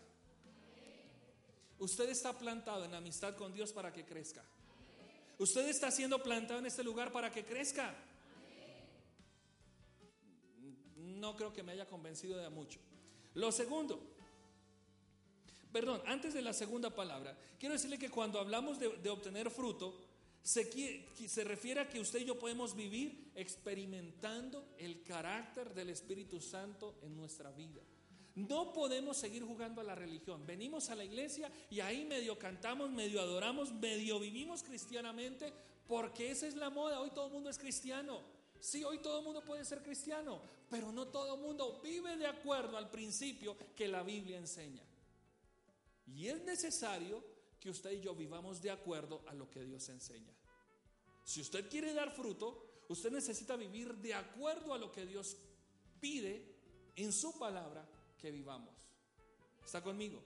Usted 1.79 2.07
está 2.09 2.37
plantado 2.37 2.85
en 2.85 2.93
amistad 2.93 3.35
con 3.35 3.51
Dios 3.51 3.73
para 3.73 3.91
que 3.91 4.05
crezca. 4.05 4.43
Usted 5.39 5.69
está 5.69 5.89
siendo 5.89 6.21
plantado 6.21 6.59
en 6.59 6.67
este 6.67 6.83
lugar 6.83 7.11
para 7.11 7.31
que 7.31 7.43
crezca. 7.43 7.95
No 11.19 11.35
creo 11.35 11.53
que 11.53 11.63
me 11.63 11.73
haya 11.73 11.85
convencido 11.85 12.37
de 12.37 12.49
mucho. 12.49 12.79
Lo 13.35 13.51
segundo, 13.51 13.99
perdón, 15.71 16.01
antes 16.05 16.33
de 16.33 16.41
la 16.41 16.53
segunda 16.53 16.89
palabra, 16.95 17.37
quiero 17.59 17.73
decirle 17.73 17.99
que 17.99 18.09
cuando 18.09 18.39
hablamos 18.39 18.79
de, 18.79 19.09
obtener 19.09 19.51
fruto, 19.51 19.99
se, 20.41 21.05
se 21.27 21.43
refiere 21.43 21.81
a 21.81 21.89
que 21.89 21.99
usted 21.99 22.21
y 22.21 22.25
yo 22.25 22.39
podemos 22.39 22.75
vivir 22.75 23.31
experimentando 23.35 24.65
el 24.77 25.03
carácter 25.03 25.73
del 25.73 25.89
Espíritu 25.89 26.39
Santo 26.39 26.97
en 27.01 27.15
nuestra 27.15 27.51
vida. 27.51 27.81
No 28.35 28.71
podemos 28.71 29.17
seguir 29.17 29.43
jugando 29.43 29.81
a 29.81 29.83
la 29.83 29.95
religión. 29.95 30.45
Venimos 30.47 30.89
a 30.89 30.95
la 30.95 31.03
iglesia 31.03 31.51
y 31.69 31.81
ahí 31.81 32.05
medio 32.05 32.39
cantamos, 32.39 32.89
medio 32.89 33.19
adoramos, 33.19 33.73
medio 33.73 34.17
vivimos 34.19 34.63
cristianamente, 34.63 35.51
porque 35.87 36.31
esa 36.31 36.47
es 36.47 36.55
la 36.55 36.69
moda. 36.69 37.01
Hoy 37.01 37.11
todo 37.11 37.27
el 37.27 37.33
mundo 37.33 37.49
es 37.49 37.57
cristiano. 37.57 38.38
Sí, 38.59 38.83
hoy 38.83 38.99
todo 38.99 39.19
el 39.19 39.25
mundo 39.25 39.43
puede 39.43 39.63
ser 39.63 39.81
cristiano, 39.81 40.41
pero 40.69 40.91
no 40.91 41.07
todo 41.07 41.35
el 41.35 41.41
mundo 41.41 41.79
vive 41.81 42.17
de 42.17 42.27
acuerdo 42.27 42.77
al 42.77 42.89
principio 42.89 43.57
que 43.75 43.87
la 43.87 44.03
Biblia 44.03 44.37
enseña. 44.37 44.83
Y 46.07 46.27
es 46.27 46.43
necesario 46.43 47.23
que 47.59 47.69
usted 47.69 47.91
y 47.91 48.01
yo 48.01 48.15
vivamos 48.15 48.61
de 48.61 48.71
acuerdo 48.71 49.23
a 49.27 49.33
lo 49.33 49.49
que 49.49 49.63
Dios 49.63 49.87
enseña. 49.89 50.33
Si 51.23 51.41
usted 51.41 51.69
quiere 51.69 51.93
dar 51.93 52.11
fruto, 52.11 52.83
usted 52.89 53.11
necesita 53.11 53.55
vivir 53.55 53.95
de 53.95 54.13
acuerdo 54.13 54.73
a 54.73 54.77
lo 54.77 54.91
que 54.91 55.05
Dios 55.05 55.37
pide 55.99 56.43
en 56.95 57.13
su 57.13 57.37
palabra 57.37 57.87
que 58.17 58.31
vivamos. 58.31 58.73
¿Está 59.63 59.83
conmigo? 59.83 60.21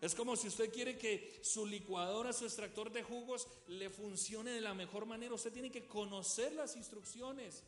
Es 0.00 0.14
como 0.14 0.36
si 0.36 0.48
usted 0.48 0.72
quiere 0.72 0.98
que 0.98 1.40
su 1.42 1.66
licuadora, 1.66 2.32
su 2.32 2.44
extractor 2.44 2.92
de 2.92 3.02
jugos 3.02 3.48
le 3.68 3.90
funcione 3.90 4.50
de 4.50 4.60
la 4.60 4.74
mejor 4.74 5.06
manera. 5.06 5.34
Usted 5.34 5.52
tiene 5.52 5.70
que 5.70 5.86
conocer 5.86 6.52
las 6.52 6.76
instrucciones 6.76 7.62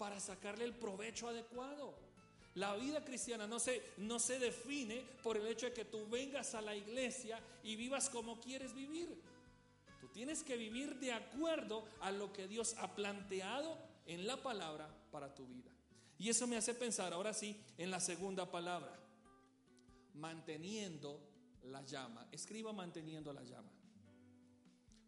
para 0.00 0.18
sacarle 0.18 0.64
el 0.64 0.72
provecho 0.72 1.28
adecuado. 1.28 1.92
La 2.54 2.74
vida 2.74 3.04
cristiana 3.04 3.46
no 3.46 3.60
se, 3.60 3.82
no 3.98 4.18
se 4.18 4.38
define 4.38 5.04
por 5.22 5.36
el 5.36 5.46
hecho 5.46 5.66
de 5.66 5.74
que 5.74 5.84
tú 5.84 6.08
vengas 6.08 6.54
a 6.54 6.62
la 6.62 6.74
iglesia 6.74 7.38
y 7.62 7.76
vivas 7.76 8.08
como 8.08 8.40
quieres 8.40 8.74
vivir. 8.74 9.20
Tú 10.00 10.08
tienes 10.08 10.42
que 10.42 10.56
vivir 10.56 10.98
de 11.00 11.12
acuerdo 11.12 11.84
a 12.00 12.10
lo 12.12 12.32
que 12.32 12.48
Dios 12.48 12.76
ha 12.78 12.94
planteado 12.94 13.76
en 14.06 14.26
la 14.26 14.42
palabra 14.42 14.88
para 15.12 15.34
tu 15.34 15.46
vida. 15.46 15.70
Y 16.18 16.30
eso 16.30 16.46
me 16.46 16.56
hace 16.56 16.72
pensar 16.72 17.12
ahora 17.12 17.34
sí 17.34 17.54
en 17.76 17.90
la 17.90 18.00
segunda 18.00 18.50
palabra 18.50 18.98
manteniendo 20.14 21.20
la 21.64 21.82
llama. 21.82 22.26
Escriba 22.32 22.72
manteniendo 22.72 23.34
la 23.34 23.42
llama. 23.42 23.70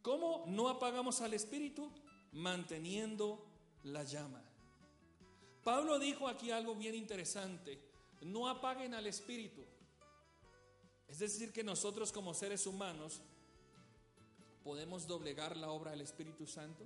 ¿Cómo 0.03 0.45
no 0.49 0.69
apagamos 0.69 1.23
al 1.23 1.33
Espíritu? 1.33 1.91
Manteniendo 2.33 3.43
la 3.85 4.05
llama. 4.05 4.52
Pablo 5.65 5.99
dijo 5.99 6.29
aquí 6.29 6.51
algo 6.51 6.75
bien 6.75 6.95
interesante. 6.95 7.79
No 8.23 8.49
apaguen 8.49 8.95
al 8.95 9.07
Espíritu. 9.07 9.63
Es 11.09 11.19
decir, 11.19 11.53
que 11.53 11.63
nosotros 11.63 12.13
como 12.13 12.35
seres 12.35 12.67
humanos 12.67 13.21
podemos 14.65 15.07
doblegar 15.07 15.57
la 15.57 15.71
obra 15.71 15.91
del 15.91 16.01
Espíritu 16.01 16.47
Santo. 16.47 16.85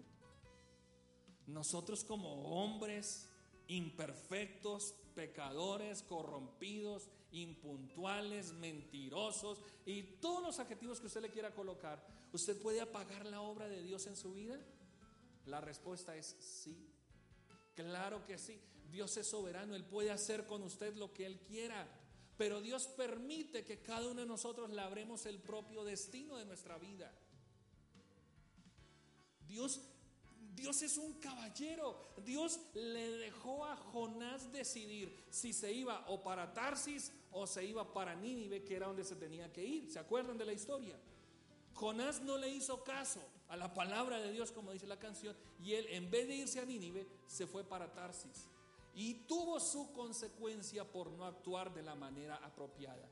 Nosotros 1.47 2.03
como 2.05 2.63
hombres 2.63 3.29
imperfectos, 3.69 4.95
pecadores, 5.15 6.03
corrompidos, 6.03 7.09
impuntuales, 7.33 8.53
mentirosos 8.53 9.59
y 9.85 10.03
todos 10.03 10.43
los 10.43 10.59
adjetivos 10.59 11.01
que 11.01 11.07
usted 11.07 11.23
le 11.23 11.31
quiera 11.31 11.55
colocar, 11.55 12.05
¿usted 12.33 12.61
puede 12.61 12.81
apagar 12.81 13.27
la 13.27 13.41
obra 13.41 13.69
de 13.69 13.83
Dios 13.83 14.07
en 14.07 14.17
su 14.17 14.33
vida? 14.35 14.59
La 15.47 15.61
respuesta 15.61 16.17
es 16.17 16.37
sí. 16.41 16.96
Claro 17.77 18.25
que 18.27 18.39
sí. 18.39 18.59
Dios 18.91 19.17
es 19.17 19.27
soberano, 19.27 19.75
Él 19.77 19.85
puede 19.85 20.11
hacer 20.11 20.47
con 20.47 20.63
usted 20.63 20.97
lo 20.97 21.13
que 21.13 21.27
Él 21.27 21.39
quiera. 21.41 21.87
Pero 22.37 22.61
Dios 22.61 22.89
permite 22.89 23.65
que 23.65 23.81
cada 23.83 24.09
uno 24.09 24.23
de 24.23 24.27
nosotros 24.27 24.71
labremos 24.71 25.27
el 25.27 25.39
propio 25.39 25.85
destino 25.85 26.37
de 26.37 26.45
nuestra 26.45 26.79
vida. 26.79 27.13
Dios 29.47 29.81
Dios 30.55 30.81
es 30.81 30.97
un 30.97 31.13
caballero. 31.21 32.15
Dios 32.25 32.59
le 32.73 33.11
dejó 33.19 33.67
a 33.67 33.77
Jonás 33.77 34.51
decidir 34.53 35.27
si 35.31 35.53
se 35.53 35.71
iba 35.71 36.07
o 36.09 36.23
para 36.23 36.55
Tarsis 36.55 37.13
o 37.31 37.47
se 37.47 37.63
iba 37.63 37.93
para 37.93 38.15
Nínive, 38.15 38.65
que 38.65 38.77
era 38.77 38.87
donde 38.87 39.05
se 39.05 39.17
tenía 39.17 39.53
que 39.53 39.63
ir. 39.63 39.91
¿Se 39.93 39.99
acuerdan 39.99 40.39
de 40.39 40.47
la 40.47 40.55
historia? 40.55 40.99
Jonás 41.75 42.23
no 42.23 42.39
le 42.39 42.49
hizo 42.49 42.83
caso 42.83 43.21
a 43.49 43.57
la 43.57 43.73
palabra 43.73 44.19
de 44.21 44.33
Dios, 44.33 44.53
como 44.53 44.73
dice 44.73 44.87
la 44.87 44.99
canción, 44.99 45.37
y 45.63 45.75
él 45.75 45.87
en 45.91 46.11
vez 46.11 46.27
de 46.27 46.35
irse 46.35 46.61
a 46.61 46.65
Nínive, 46.65 47.07
se 47.27 47.47
fue 47.47 47.65
para 47.65 47.93
Tarsis. 47.93 48.49
Y 48.95 49.27
tuvo 49.27 49.61
su 49.61 49.93
consecuencia 49.93 50.85
por 50.85 51.11
no 51.11 51.27
actuar 51.27 51.73
de 51.73 51.83
la 51.83 51.95
manera 51.95 52.37
apropiada. 52.37 53.09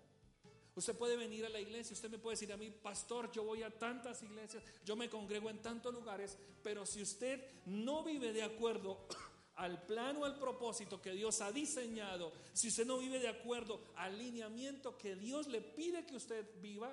Usted 0.77 0.97
puede 0.97 1.17
venir 1.17 1.47
a 1.47 1.51
la 1.51 1.61
iglesia, 1.61 1.95
usted 1.95 2.11
me 2.11 2.19
puede 2.19 2.35
decir 2.35 2.53
a 2.53 2.57
mí, 2.57 2.69
pastor, 2.71 3.31
yo 3.31 3.45
voy 3.45 3.63
a 3.63 3.71
tantas 3.71 4.23
iglesias, 4.25 4.65
yo 4.85 4.97
me 4.97 5.09
congrego 5.09 5.49
en 5.49 5.63
tantos 5.63 5.95
lugares, 5.95 6.37
pero 6.65 6.85
si 6.85 7.01
usted 7.01 7.41
no 7.67 8.03
vive 8.03 8.33
de 8.33 8.43
acuerdo 8.43 9.07
al 9.55 9.85
plan 9.87 10.17
o 10.17 10.25
al 10.25 10.37
propósito 10.37 11.01
que 11.01 11.13
Dios 11.13 11.41
ha 11.43 11.53
diseñado, 11.53 12.33
si 12.53 12.69
usted 12.69 12.87
no 12.87 12.99
vive 12.99 13.21
de 13.21 13.29
acuerdo 13.29 13.85
al 13.95 14.19
lineamiento 14.19 14.99
que 14.99 15.15
Dios 15.15 15.47
le 15.47 15.61
pide 15.61 16.05
que 16.05 16.17
usted 16.17 16.45
viva, 16.61 16.93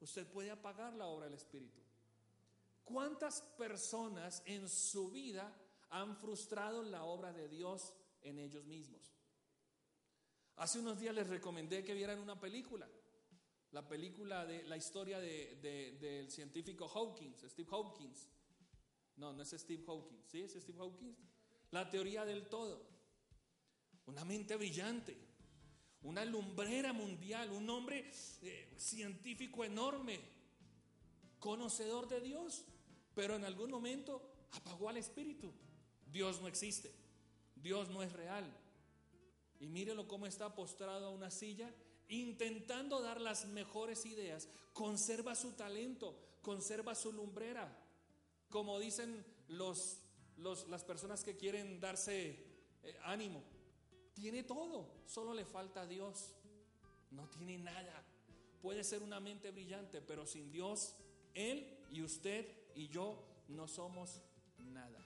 usted 0.00 0.24
puede 0.28 0.52
apagar 0.52 0.94
la 0.94 1.06
obra 1.06 1.24
del 1.24 1.34
Espíritu. 1.34 1.87
¿Cuántas 2.88 3.42
personas 3.58 4.42
en 4.46 4.66
su 4.66 5.10
vida 5.10 5.54
han 5.90 6.16
frustrado 6.16 6.82
la 6.82 7.04
obra 7.04 7.32
de 7.34 7.46
Dios 7.48 7.92
en 8.22 8.38
ellos 8.38 8.64
mismos? 8.64 9.12
Hace 10.56 10.78
unos 10.78 10.98
días 10.98 11.14
les 11.14 11.28
recomendé 11.28 11.84
que 11.84 11.92
vieran 11.92 12.18
una 12.18 12.40
película. 12.40 12.88
La 13.72 13.86
película 13.86 14.46
de 14.46 14.62
la 14.62 14.78
historia 14.78 15.20
del 15.20 16.30
científico 16.30 16.88
Hawkins, 16.88 17.42
Steve 17.42 17.68
Hawkins. 17.70 18.30
No, 19.16 19.34
no 19.34 19.42
es 19.42 19.50
Steve 19.50 19.84
Hawkins. 19.86 20.24
¿Sí 20.26 20.40
es 20.40 20.52
Steve 20.54 20.78
Hawkins? 20.80 21.18
La 21.70 21.90
teoría 21.90 22.24
del 22.24 22.48
todo. 22.48 22.88
Una 24.06 24.24
mente 24.24 24.56
brillante. 24.56 25.14
Una 26.02 26.24
lumbrera 26.24 26.94
mundial. 26.94 27.50
Un 27.50 27.68
hombre 27.68 28.10
eh, 28.40 28.74
científico 28.78 29.62
enorme. 29.62 30.18
Conocedor 31.38 32.08
de 32.08 32.22
Dios. 32.22 32.64
Pero 33.18 33.34
en 33.34 33.44
algún 33.44 33.68
momento 33.68 34.22
apagó 34.52 34.88
al 34.88 34.96
espíritu. 34.96 35.52
Dios 36.06 36.40
no 36.40 36.46
existe. 36.46 36.94
Dios 37.56 37.90
no 37.90 38.00
es 38.00 38.12
real. 38.12 38.48
Y 39.58 39.66
mírelo 39.66 40.06
cómo 40.06 40.28
está 40.28 40.54
postrado 40.54 41.06
a 41.06 41.10
una 41.10 41.28
silla 41.28 41.74
intentando 42.08 43.02
dar 43.02 43.20
las 43.20 43.44
mejores 43.46 44.06
ideas, 44.06 44.48
conserva 44.72 45.34
su 45.34 45.50
talento, 45.54 46.16
conserva 46.42 46.94
su 46.94 47.12
lumbrera. 47.12 47.76
Como 48.50 48.78
dicen 48.78 49.26
los, 49.48 49.98
las 50.36 50.84
personas 50.84 51.24
que 51.24 51.36
quieren 51.36 51.80
darse 51.80 52.46
eh, 52.84 52.96
ánimo, 53.02 53.42
tiene 54.14 54.44
todo, 54.44 55.02
solo 55.06 55.34
le 55.34 55.44
falta 55.44 55.80
a 55.80 55.86
Dios. 55.88 56.36
No 57.10 57.28
tiene 57.30 57.58
nada. 57.58 58.06
Puede 58.62 58.84
ser 58.84 59.02
una 59.02 59.18
mente 59.18 59.50
brillante, 59.50 60.00
pero 60.00 60.24
sin 60.24 60.52
Dios, 60.52 60.94
Él 61.34 61.78
y 61.90 62.02
usted 62.02 62.46
y 62.74 62.88
yo 62.88 63.24
no 63.48 63.66
somos 63.68 64.20
nada. 64.58 65.04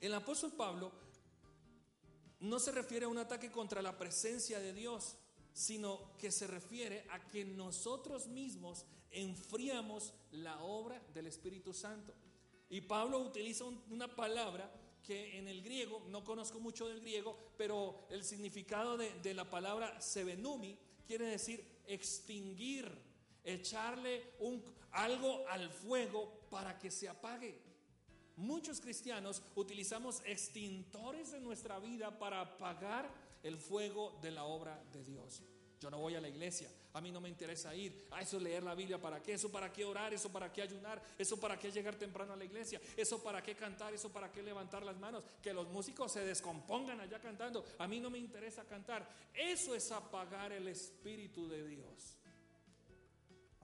El 0.00 0.14
apóstol 0.14 0.52
Pablo 0.52 0.92
no 2.40 2.58
se 2.58 2.70
refiere 2.70 3.06
a 3.06 3.08
un 3.08 3.18
ataque 3.18 3.50
contra 3.50 3.82
la 3.82 3.98
presencia 3.98 4.60
de 4.60 4.72
Dios, 4.72 5.16
sino 5.52 6.16
que 6.18 6.30
se 6.30 6.46
refiere 6.46 7.04
a 7.10 7.26
que 7.26 7.44
nosotros 7.44 8.28
mismos 8.28 8.84
enfriamos 9.10 10.14
la 10.30 10.60
obra 10.62 11.02
del 11.14 11.26
Espíritu 11.26 11.72
Santo. 11.72 12.14
Y 12.70 12.82
Pablo 12.82 13.18
utiliza 13.20 13.64
una 13.64 14.14
palabra 14.14 14.70
que 15.02 15.38
en 15.38 15.48
el 15.48 15.62
griego, 15.62 16.04
no 16.08 16.22
conozco 16.22 16.60
mucho 16.60 16.86
del 16.86 17.00
griego, 17.00 17.36
pero 17.56 18.06
el 18.10 18.22
significado 18.24 18.98
de, 18.98 19.34
la 19.34 19.48
palabra 19.48 20.00
sebenumi 20.00 20.78
quiere 21.06 21.26
decir 21.26 21.64
extinguir, 21.86 22.90
echarle 23.52 24.34
un, 24.40 24.62
algo 24.92 25.46
al 25.48 25.70
fuego 25.70 26.40
para 26.50 26.78
que 26.78 26.90
se 26.90 27.08
apague. 27.08 27.58
Muchos 28.36 28.80
cristianos 28.80 29.42
utilizamos 29.56 30.22
extintores 30.24 31.32
en 31.32 31.42
nuestra 31.42 31.78
vida 31.80 32.18
para 32.18 32.40
apagar 32.40 33.10
el 33.42 33.58
fuego 33.58 34.18
de 34.22 34.30
la 34.30 34.44
obra 34.44 34.80
de 34.92 35.02
Dios. 35.02 35.42
Yo 35.80 35.90
no 35.90 35.98
voy 35.98 36.16
a 36.16 36.20
la 36.20 36.28
iglesia, 36.28 36.68
a 36.92 37.00
mí 37.00 37.12
no 37.12 37.20
me 37.20 37.28
interesa 37.28 37.74
ir. 37.74 38.08
A 38.10 38.20
eso 38.20 38.40
leer 38.40 38.64
la 38.64 38.74
Biblia, 38.74 39.00
¿para 39.00 39.22
qué? 39.22 39.34
Eso 39.34 39.50
para 39.50 39.72
qué 39.72 39.84
orar, 39.84 40.12
eso 40.12 40.30
para 40.30 40.52
qué 40.52 40.62
ayunar, 40.62 41.00
eso 41.16 41.38
para 41.38 41.58
qué 41.58 41.70
llegar 41.70 41.94
temprano 41.94 42.32
a 42.32 42.36
la 42.36 42.44
iglesia, 42.44 42.80
eso 42.96 43.22
para 43.22 43.42
qué 43.42 43.54
cantar, 43.54 43.94
eso 43.94 44.10
para 44.10 44.32
qué 44.32 44.42
levantar 44.42 44.84
las 44.84 44.98
manos, 44.98 45.22
que 45.40 45.52
los 45.52 45.68
músicos 45.68 46.12
se 46.12 46.24
descompongan 46.24 47.00
allá 47.00 47.20
cantando. 47.20 47.64
A 47.78 47.86
mí 47.86 48.00
no 48.00 48.10
me 48.10 48.18
interesa 48.18 48.64
cantar. 48.64 49.08
Eso 49.32 49.74
es 49.74 49.92
apagar 49.92 50.52
el 50.52 50.66
espíritu 50.66 51.48
de 51.48 51.66
Dios. 51.66 52.18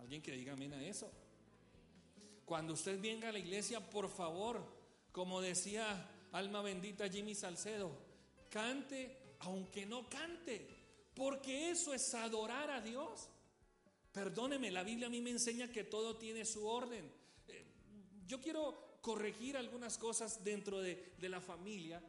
Alguien 0.04 0.20
que 0.20 0.32
diga 0.32 0.52
amén 0.52 0.74
a 0.74 0.84
eso. 0.84 1.10
Cuando 2.44 2.74
usted 2.74 3.00
venga 3.00 3.30
a 3.30 3.32
la 3.32 3.38
iglesia, 3.38 3.80
por 3.80 4.10
favor, 4.10 4.62
como 5.10 5.40
decía 5.40 6.28
alma 6.32 6.60
bendita 6.60 7.08
Jimmy 7.08 7.34
Salcedo, 7.34 7.90
cante 8.50 9.16
aunque 9.40 9.86
no 9.86 10.06
cante. 10.10 10.68
Porque 11.14 11.70
eso 11.70 11.94
es 11.94 12.14
adorar 12.14 12.70
a 12.70 12.82
Dios. 12.82 13.30
Perdóneme, 14.12 14.70
la 14.70 14.82
Biblia 14.82 15.06
a 15.06 15.10
mí 15.10 15.22
me 15.22 15.30
enseña 15.30 15.72
que 15.72 15.84
todo 15.84 16.18
tiene 16.18 16.44
su 16.44 16.66
orden. 16.66 17.10
Eh, 17.48 17.64
yo 18.26 18.42
quiero 18.42 18.98
corregir 19.00 19.56
algunas 19.56 19.96
cosas 19.96 20.44
dentro 20.44 20.82
de, 20.82 21.14
la 21.20 21.40
familia 21.40 22.02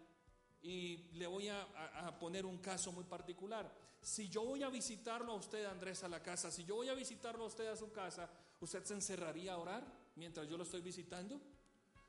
y 0.66 0.98
le 1.14 1.28
voy 1.28 1.48
a, 1.48 2.18
poner 2.20 2.44
un 2.44 2.58
caso 2.58 2.92
muy 2.92 3.04
particular. 3.04 3.72
Si 4.02 4.28
yo 4.30 4.44
voy 4.44 4.64
a 4.64 4.70
visitarlo 4.70 5.34
a 5.34 5.36
usted, 5.36 5.64
Andrés, 5.66 6.04
a 6.04 6.08
la 6.08 6.24
casa, 6.24 6.50
si 6.50 6.66
yo 6.66 6.76
voy 6.76 6.90
a 6.90 6.96
visitarlo 6.96 7.44
a 7.44 7.48
usted 7.48 7.68
a 7.68 7.76
su 7.76 7.92
casa, 7.92 8.28
¿usted 8.60 8.84
se 8.84 8.96
encerraría 8.96 9.54
a 9.54 9.58
orar 9.60 9.84
mientras 10.16 10.50
yo 10.50 10.58
lo 10.58 10.64
estoy 10.64 10.82
visitando? 10.82 11.40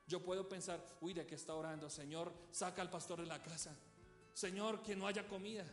Yo 0.07 0.23
puedo 0.23 0.49
pensar, 0.49 0.83
uy, 1.03 1.13
¿de 1.13 1.27
qué 1.27 1.35
está 1.35 1.55
orando? 1.55 1.91
Señor, 1.91 2.33
saca 2.51 2.81
al 2.81 2.89
pastor 2.89 3.21
de 3.21 3.27
la 3.27 3.43
casa. 3.43 3.77
Señor, 4.33 4.83
que 4.83 4.97
no 4.97 5.07
haya 5.07 5.29
comida. 5.29 5.67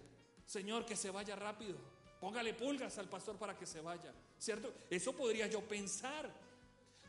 Señor, 0.46 0.86
que 0.86 0.98
se 0.98 1.10
vaya 1.10 1.38
rápido. 1.38 1.78
Póngale 2.20 2.54
pulgas 2.54 2.98
al 2.98 3.08
pastor 3.08 3.38
para 3.38 3.58
que 3.58 3.66
se 3.66 3.80
vaya. 3.80 4.14
¿Cierto? 4.38 4.74
Eso 4.90 5.16
podría 5.16 5.48
yo 5.48 5.62
pensar. 5.62 6.30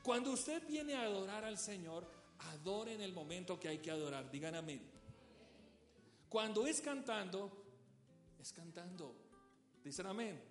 Cuando 0.04 0.30
usted 0.30 0.64
viene 0.68 0.94
a 0.94 1.02
adorar 1.02 1.44
al 1.44 1.58
Señor, 1.58 2.06
adore 2.38 2.94
en 2.94 3.00
el 3.00 3.12
momento 3.12 3.58
que 3.58 3.68
hay 3.68 3.78
que 3.78 3.90
adorar. 3.90 4.30
Digan 4.30 4.54
amén. 4.54 4.93
Cuando 6.35 6.66
es 6.66 6.81
cantando, 6.81 7.49
es 8.40 8.53
cantando. 8.53 9.14
Dicen 9.85 10.05
amén. 10.05 10.42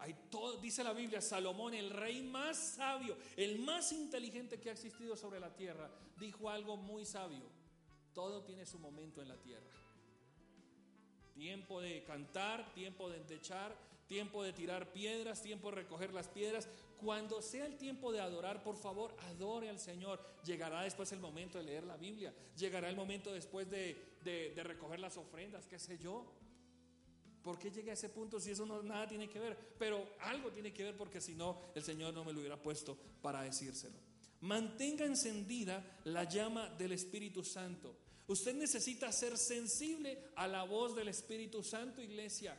Hay 0.00 0.12
todo, 0.28 0.60
dice 0.60 0.82
la 0.82 0.92
Biblia, 0.92 1.20
Salomón, 1.20 1.72
el 1.72 1.90
rey 1.90 2.20
más 2.20 2.56
sabio, 2.56 3.16
el 3.36 3.60
más 3.60 3.92
inteligente 3.92 4.58
que 4.58 4.70
ha 4.70 4.72
existido 4.72 5.16
sobre 5.16 5.38
la 5.38 5.54
tierra, 5.54 5.88
dijo 6.18 6.50
algo 6.50 6.76
muy 6.76 7.04
sabio. 7.04 7.44
Todo 8.12 8.42
tiene 8.42 8.66
su 8.66 8.80
momento 8.80 9.22
en 9.22 9.28
la 9.28 9.36
tierra. 9.36 9.70
Tiempo 11.32 11.80
de 11.80 12.02
cantar, 12.02 12.74
tiempo 12.74 13.08
de 13.08 13.18
endechar, 13.18 13.72
tiempo 14.10 14.42
de 14.42 14.52
tirar 14.52 14.92
piedras, 14.92 15.40
tiempo 15.40 15.70
de 15.70 15.76
recoger 15.76 16.12
las 16.12 16.26
piedras. 16.26 16.68
Cuando 17.00 17.40
sea 17.40 17.64
el 17.64 17.76
tiempo 17.76 18.10
de 18.10 18.20
adorar, 18.20 18.60
por 18.64 18.76
favor, 18.76 19.14
adore 19.28 19.70
al 19.70 19.78
Señor. 19.78 20.20
Llegará 20.44 20.82
después 20.82 21.12
el 21.12 21.20
momento 21.20 21.58
de 21.58 21.64
leer 21.64 21.84
la 21.84 21.96
Biblia. 21.96 22.34
Llegará 22.58 22.90
el 22.90 22.96
momento 22.96 23.32
después 23.32 23.70
de, 23.70 24.52
recoger 24.64 24.98
las 24.98 25.16
ofrendas, 25.16 25.68
qué 25.68 25.78
sé 25.78 25.96
yo. 25.96 26.26
¿Por 27.44 27.56
qué 27.56 27.70
llegué 27.70 27.92
a 27.92 27.94
ese 27.94 28.08
punto 28.08 28.40
si 28.40 28.50
eso 28.50 28.66
no, 28.66 28.82
nada 28.82 29.06
tiene 29.06 29.28
que 29.28 29.38
ver? 29.38 29.56
Pero 29.78 30.04
algo 30.22 30.50
tiene 30.50 30.72
que 30.72 30.82
ver 30.82 30.96
porque 30.96 31.20
si 31.20 31.36
no, 31.36 31.56
el 31.76 31.84
Señor 31.84 32.12
no 32.12 32.24
me 32.24 32.32
lo 32.32 32.40
hubiera 32.40 32.60
puesto 32.60 32.98
para 33.22 33.42
decírselo. 33.42 33.96
Mantenga 34.40 35.04
encendida 35.04 36.00
la 36.02 36.24
llama 36.24 36.68
del 36.70 36.90
Espíritu 36.90 37.44
Santo. 37.44 37.96
Usted 38.26 38.56
necesita 38.56 39.12
ser 39.12 39.38
sensible 39.38 40.18
a 40.34 40.48
la 40.48 40.64
voz 40.64 40.96
del 40.96 41.06
Espíritu 41.06 41.62
Santo, 41.62 42.02
iglesia. 42.02 42.58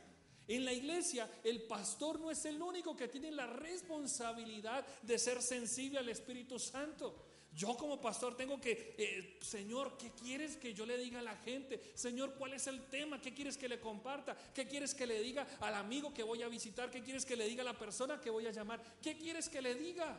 En 0.52 0.66
la 0.66 0.74
iglesia 0.74 1.32
el 1.46 1.62
pastor 1.62 2.20
no 2.20 2.30
es 2.30 2.44
el 2.44 2.62
único 2.62 2.94
que 2.94 3.08
tiene 3.08 3.32
la 3.32 3.48
responsabilidad 3.48 4.86
de 5.02 5.18
ser 5.18 5.42
sensible 5.42 5.98
al 5.98 6.10
Espíritu 6.10 6.60
Santo. 6.60 7.16
Yo 7.56 7.78
como 7.78 8.02
pastor 8.02 8.36
tengo 8.36 8.60
que, 8.60 8.94
eh, 8.98 9.38
Señor, 9.42 9.98
¿qué 9.98 10.12
quieres 10.12 10.58
que 10.58 10.74
yo 10.74 10.86
le 10.86 10.98
diga 10.98 11.20
a 11.20 11.24
la 11.24 11.38
gente? 11.38 11.94
Señor, 11.94 12.36
¿cuál 12.36 12.54
es 12.54 12.68
el 12.68 12.84
tema? 12.90 13.22
¿Qué 13.22 13.34
quieres 13.34 13.58
que 13.58 13.70
le 13.70 13.80
comparta? 13.80 14.36
¿Qué 14.54 14.68
quieres 14.68 14.94
que 14.94 15.08
le 15.08 15.22
diga 15.22 15.48
al 15.62 15.76
amigo 15.76 16.14
que 16.14 16.24
voy 16.24 16.44
a 16.44 16.50
visitar? 16.50 16.92
¿Qué 16.92 17.02
quieres 17.02 17.26
que 17.26 17.38
le 17.38 17.48
diga 17.48 17.62
a 17.62 17.66
la 17.66 17.80
persona 17.80 18.20
que 18.20 18.30
voy 18.30 18.46
a 18.46 18.52
llamar? 18.52 18.82
¿Qué 19.02 19.18
quieres 19.18 19.48
que 19.48 19.62
le 19.62 19.74
diga? 19.76 20.18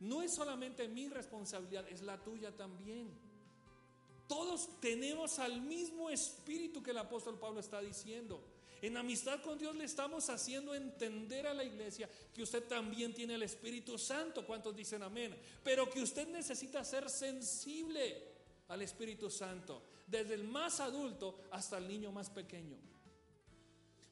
No 0.00 0.20
es 0.20 0.34
solamente 0.34 0.88
mi 0.88 1.08
responsabilidad, 1.08 1.88
es 1.88 2.02
la 2.02 2.20
tuya 2.20 2.56
también. 2.56 3.08
Todos 4.26 4.80
tenemos 4.80 5.38
al 5.38 5.60
mismo 5.60 6.10
espíritu 6.10 6.82
que 6.82 6.90
el 6.90 6.98
apóstol 6.98 7.38
Pablo 7.38 7.60
está 7.60 7.80
diciendo. 7.80 8.49
En 8.82 8.96
amistad 8.96 9.42
con 9.42 9.58
Dios 9.58 9.74
le 9.76 9.84
estamos 9.84 10.30
haciendo 10.30 10.74
entender 10.74 11.46
a 11.46 11.54
la 11.54 11.64
iglesia 11.64 12.08
que 12.32 12.42
usted 12.42 12.64
también 12.64 13.12
tiene 13.12 13.34
el 13.34 13.42
Espíritu 13.42 13.98
Santo. 13.98 14.46
¿Cuántos 14.46 14.74
dicen 14.74 15.02
amén? 15.02 15.36
Pero 15.62 15.90
que 15.90 16.02
usted 16.02 16.28
necesita 16.28 16.82
ser 16.84 17.10
sensible 17.10 18.30
al 18.68 18.82
Espíritu 18.82 19.28
Santo, 19.28 19.82
desde 20.06 20.34
el 20.34 20.44
más 20.44 20.80
adulto 20.80 21.40
hasta 21.50 21.78
el 21.78 21.88
niño 21.88 22.12
más 22.12 22.30
pequeño. 22.30 22.78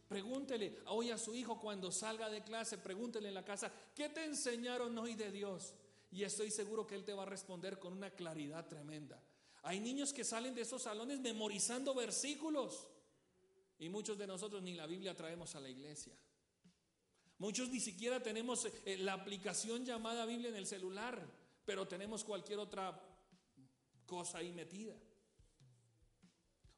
Pregúntele 0.09 0.81
hoy 0.87 1.11
a 1.11 1.19
su 1.19 1.35
hijo 1.35 1.61
cuando 1.61 1.93
salga 1.93 2.29
de 2.29 2.43
clase, 2.43 2.79
pregúntele 2.79 3.29
en 3.29 3.35
la 3.35 3.45
casa, 3.45 3.71
¿qué 3.95 4.09
te 4.09 4.25
enseñaron 4.25 4.97
hoy 4.99 5.15
de 5.15 5.31
Dios? 5.31 5.75
Y 6.11 6.25
estoy 6.25 6.51
seguro 6.51 6.87
que 6.87 6.95
él 6.95 7.05
te 7.05 7.13
va 7.13 7.25
a 7.25 7.27
responder 7.27 7.79
con 7.79 7.93
una 7.93 8.11
claridad 8.11 8.67
tremenda. 8.67 9.23
Hay 9.63 9.81
niños 9.81 10.13
que 10.13 10.25
salen 10.25 10.55
de 10.55 10.63
esos 10.63 10.83
salones 10.83 11.21
memorizando 11.21 11.95
versículos. 11.95 12.89
Y 13.79 13.88
muchos 13.88 14.19
de 14.19 14.27
nosotros 14.27 14.62
ni 14.62 14.75
la 14.75 14.87
Biblia 14.87 15.14
traemos 15.14 15.55
a 15.55 15.61
la 15.61 15.69
iglesia. 15.69 16.14
Muchos 17.38 17.71
ni 17.71 17.79
siquiera 17.79 18.21
tenemos 18.21 18.67
eh, 18.85 18.97
la 18.99 19.12
aplicación 19.12 19.85
llamada 19.85 20.27
Biblia 20.27 20.49
en 20.49 20.57
el 20.57 20.67
celular, 20.67 21.25
pero 21.64 21.87
tenemos 21.87 22.25
cualquier 22.25 22.59
otra 22.59 23.01
cosa 24.07 24.38
ahí 24.38 24.51
metida. 24.51 24.97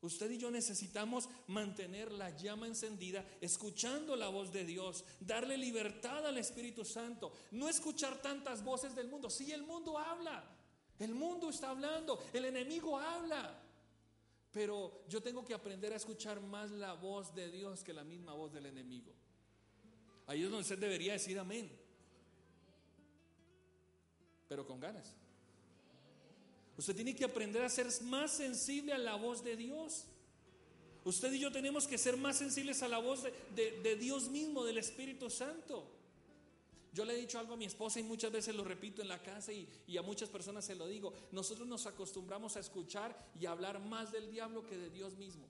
Usted 0.03 0.31
y 0.31 0.39
yo 0.39 0.51
necesitamos 0.51 1.29
mantener 1.47 2.11
la 2.11 2.31
llama 2.37 2.67
encendida, 2.67 3.25
escuchando 3.41 4.17
la 4.17 4.29
voz 4.29 4.51
de 4.51 4.65
Dios, 4.65 5.05
darle 5.21 5.59
libertad 5.59 6.27
al 6.27 6.39
Espíritu 6.39 6.87
Santo, 6.87 7.33
no 7.51 7.69
escuchar 7.69 8.21
tantas 8.23 8.65
voces 8.65 8.95
del 8.95 9.09
mundo. 9.09 9.29
Si 9.29 9.53
el 9.53 9.63
mundo 9.63 9.99
habla, 9.99 10.43
el 10.99 11.15
mundo 11.15 11.51
está 11.51 11.71
hablando, 11.71 12.19
el 12.33 12.47
enemigo 12.47 12.99
habla. 12.99 13.63
Pero 14.53 15.05
yo 15.09 15.23
tengo 15.23 15.45
que 15.45 15.55
aprender 15.55 15.93
a 15.93 15.97
escuchar 15.97 16.41
más 16.41 16.71
la 16.71 16.95
voz 16.95 17.35
de 17.35 17.51
Dios 17.51 17.85
que 17.85 17.93
la 17.93 18.05
misma 18.05 18.35
voz 18.35 18.53
del 18.53 18.67
enemigo. 18.67 19.13
Ahí 20.27 20.43
es 20.43 20.51
donde 20.51 20.63
usted 20.63 20.79
debería 20.79 21.13
decir 21.13 21.39
amén. 21.39 21.71
Pero 24.49 24.67
con 24.67 24.81
ganas. 24.81 25.15
Usted 26.77 26.97
tiene 26.97 27.15
que 27.15 27.25
aprender 27.25 27.63
a 27.63 27.69
ser 27.69 27.87
más 28.03 28.33
sensible 28.33 28.93
a 28.93 28.99
la 28.99 29.15
voz 29.15 29.45
de 29.45 29.57
Dios. 29.57 30.07
Usted 31.05 31.33
y 31.33 31.39
yo 31.39 31.53
tenemos 31.53 31.87
que 31.87 31.99
ser 31.99 32.17
más 32.17 32.39
sensibles 32.39 32.83
a 32.83 32.89
la 32.89 32.99
voz 32.99 33.23
de, 33.23 33.81
de 33.81 33.97
Dios 33.97 34.29
mismo, 34.29 34.65
del 34.65 34.79
Espíritu 34.79 35.31
Santo. 35.31 36.00
Yo 36.93 37.05
le 37.05 37.15
he 37.15 37.17
dicho 37.17 37.39
algo 37.39 37.55
a 37.55 37.57
mi 37.57 37.67
esposa 37.67 38.01
y 38.01 38.03
muchas 38.03 38.33
veces 38.33 38.55
lo 38.55 38.65
repito 38.65 39.01
en 39.01 39.09
la 39.09 39.23
casa 39.23 39.53
y, 39.53 39.97
a 39.97 40.03
muchas 40.03 40.29
personas 40.29 40.65
se 40.65 40.75
lo 40.75 40.89
digo. 40.89 41.13
Nosotros 41.31 41.69
nos 41.69 41.87
acostumbramos 41.87 42.57
a 42.57 42.61
escuchar 42.61 43.17
y 43.39 43.47
hablar 43.47 43.81
más 43.81 44.11
del 44.11 44.31
diablo 44.31 44.67
que 44.67 44.77
de 44.77 44.91
Dios 44.91 45.17
mismo. 45.17 45.47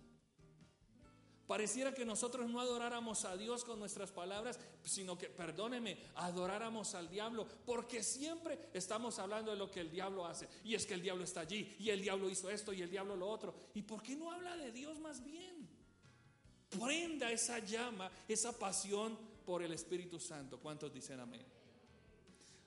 Pareciera 1.47 1.93
que 1.93 2.05
nosotros 2.05 2.49
no 2.49 2.61
adoráramos 2.61 3.25
a 3.25 3.37
Dios 3.37 3.65
con 3.65 3.81
nuestras 3.81 4.13
palabras, 4.13 4.61
sino 4.85 5.19
que, 5.19 5.29
perdóneme, 5.29 5.99
adoráramos 6.15 6.95
al 6.95 7.11
diablo, 7.11 7.45
porque 7.67 8.05
siempre 8.05 8.71
estamos 8.73 9.19
hablando 9.19 9.51
de 9.51 9.57
lo 9.57 9.69
que 9.69 9.81
el 9.81 9.91
diablo 9.91 10.27
hace. 10.27 10.49
Y 10.63 10.77
es 10.77 10.87
que 10.87 10.95
el 10.95 11.03
diablo 11.03 11.25
está 11.25 11.41
allí, 11.41 11.75
y 11.81 11.91
el 11.91 12.03
diablo 12.03 12.31
hizo 12.31 12.51
esto, 12.51 12.73
y 12.73 12.83
el 12.83 12.91
diablo 12.91 13.17
lo 13.17 13.29
otro. 13.29 13.53
¿Y 13.75 13.83
por 13.83 14.01
qué 14.01 14.15
no 14.15 14.31
habla 14.31 14.57
de 14.57 14.71
Dios 14.71 15.01
más 15.01 15.25
bien? 15.25 15.69
Prenda 16.69 17.33
esa 17.33 17.59
llama, 17.59 18.13
esa 18.29 18.57
pasión 18.57 19.19
por 19.41 19.63
el 19.63 19.73
Espíritu 19.73 20.19
Santo. 20.21 20.59
¿Cuántos 20.59 20.93
dicen 20.93 21.21
amén? 21.21 21.45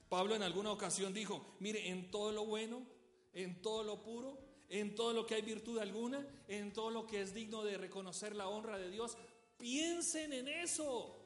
Pablo 0.09 0.35
en 0.35 0.43
alguna 0.43 0.71
ocasión 0.71 1.13
dijo, 1.13 1.55
mire, 1.59 1.89
en 1.89 2.11
todo 2.11 2.31
lo 2.31 2.45
bueno, 2.45 2.85
en 3.33 3.61
todo 3.61 3.83
lo 3.83 4.03
puro, 4.03 4.37
en 4.69 4.93
todo 4.95 5.13
lo 5.13 5.25
que 5.25 5.35
hay 5.35 5.41
virtud 5.41 5.79
alguna, 5.79 6.27
en 6.47 6.71
todo 6.73 6.91
lo 6.91 7.07
que 7.07 7.21
es 7.21 7.33
digno 7.33 7.63
de 7.63 7.77
reconocer 7.77 8.35
la 8.35 8.47
honra 8.47 8.77
de 8.77 8.89
Dios. 8.89 9.17
Piensen 9.57 10.33
en 10.33 10.47
eso. 10.47 11.22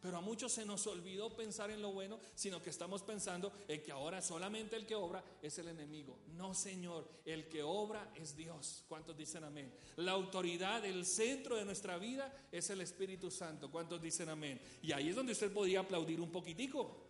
Pero 0.00 0.18
a 0.18 0.20
muchos 0.20 0.52
se 0.52 0.64
nos 0.64 0.86
olvidó 0.86 1.34
pensar 1.34 1.70
en 1.70 1.82
lo 1.82 1.92
bueno, 1.92 2.20
sino 2.34 2.62
que 2.62 2.70
estamos 2.70 3.02
pensando 3.02 3.52
en 3.66 3.82
que 3.82 3.92
ahora 3.92 4.22
solamente 4.22 4.76
el 4.76 4.86
que 4.86 4.94
obra 4.94 5.24
es 5.42 5.58
el 5.58 5.68
enemigo. 5.68 6.18
No, 6.34 6.54
Señor, 6.54 7.08
el 7.24 7.48
que 7.48 7.62
obra 7.62 8.12
es 8.14 8.36
Dios. 8.36 8.84
¿Cuántos 8.88 9.16
dicen 9.16 9.44
amén? 9.44 9.72
La 9.96 10.12
autoridad, 10.12 10.84
el 10.84 11.04
centro 11.06 11.56
de 11.56 11.64
nuestra 11.64 11.98
vida 11.98 12.32
es 12.52 12.70
el 12.70 12.80
Espíritu 12.82 13.30
Santo. 13.30 13.70
¿Cuántos 13.70 14.00
dicen 14.00 14.28
amén? 14.28 14.60
Y 14.82 14.92
ahí 14.92 15.08
es 15.08 15.16
donde 15.16 15.32
usted 15.32 15.52
podía 15.52 15.80
aplaudir 15.80 16.20
un 16.20 16.30
poquitico. 16.30 17.06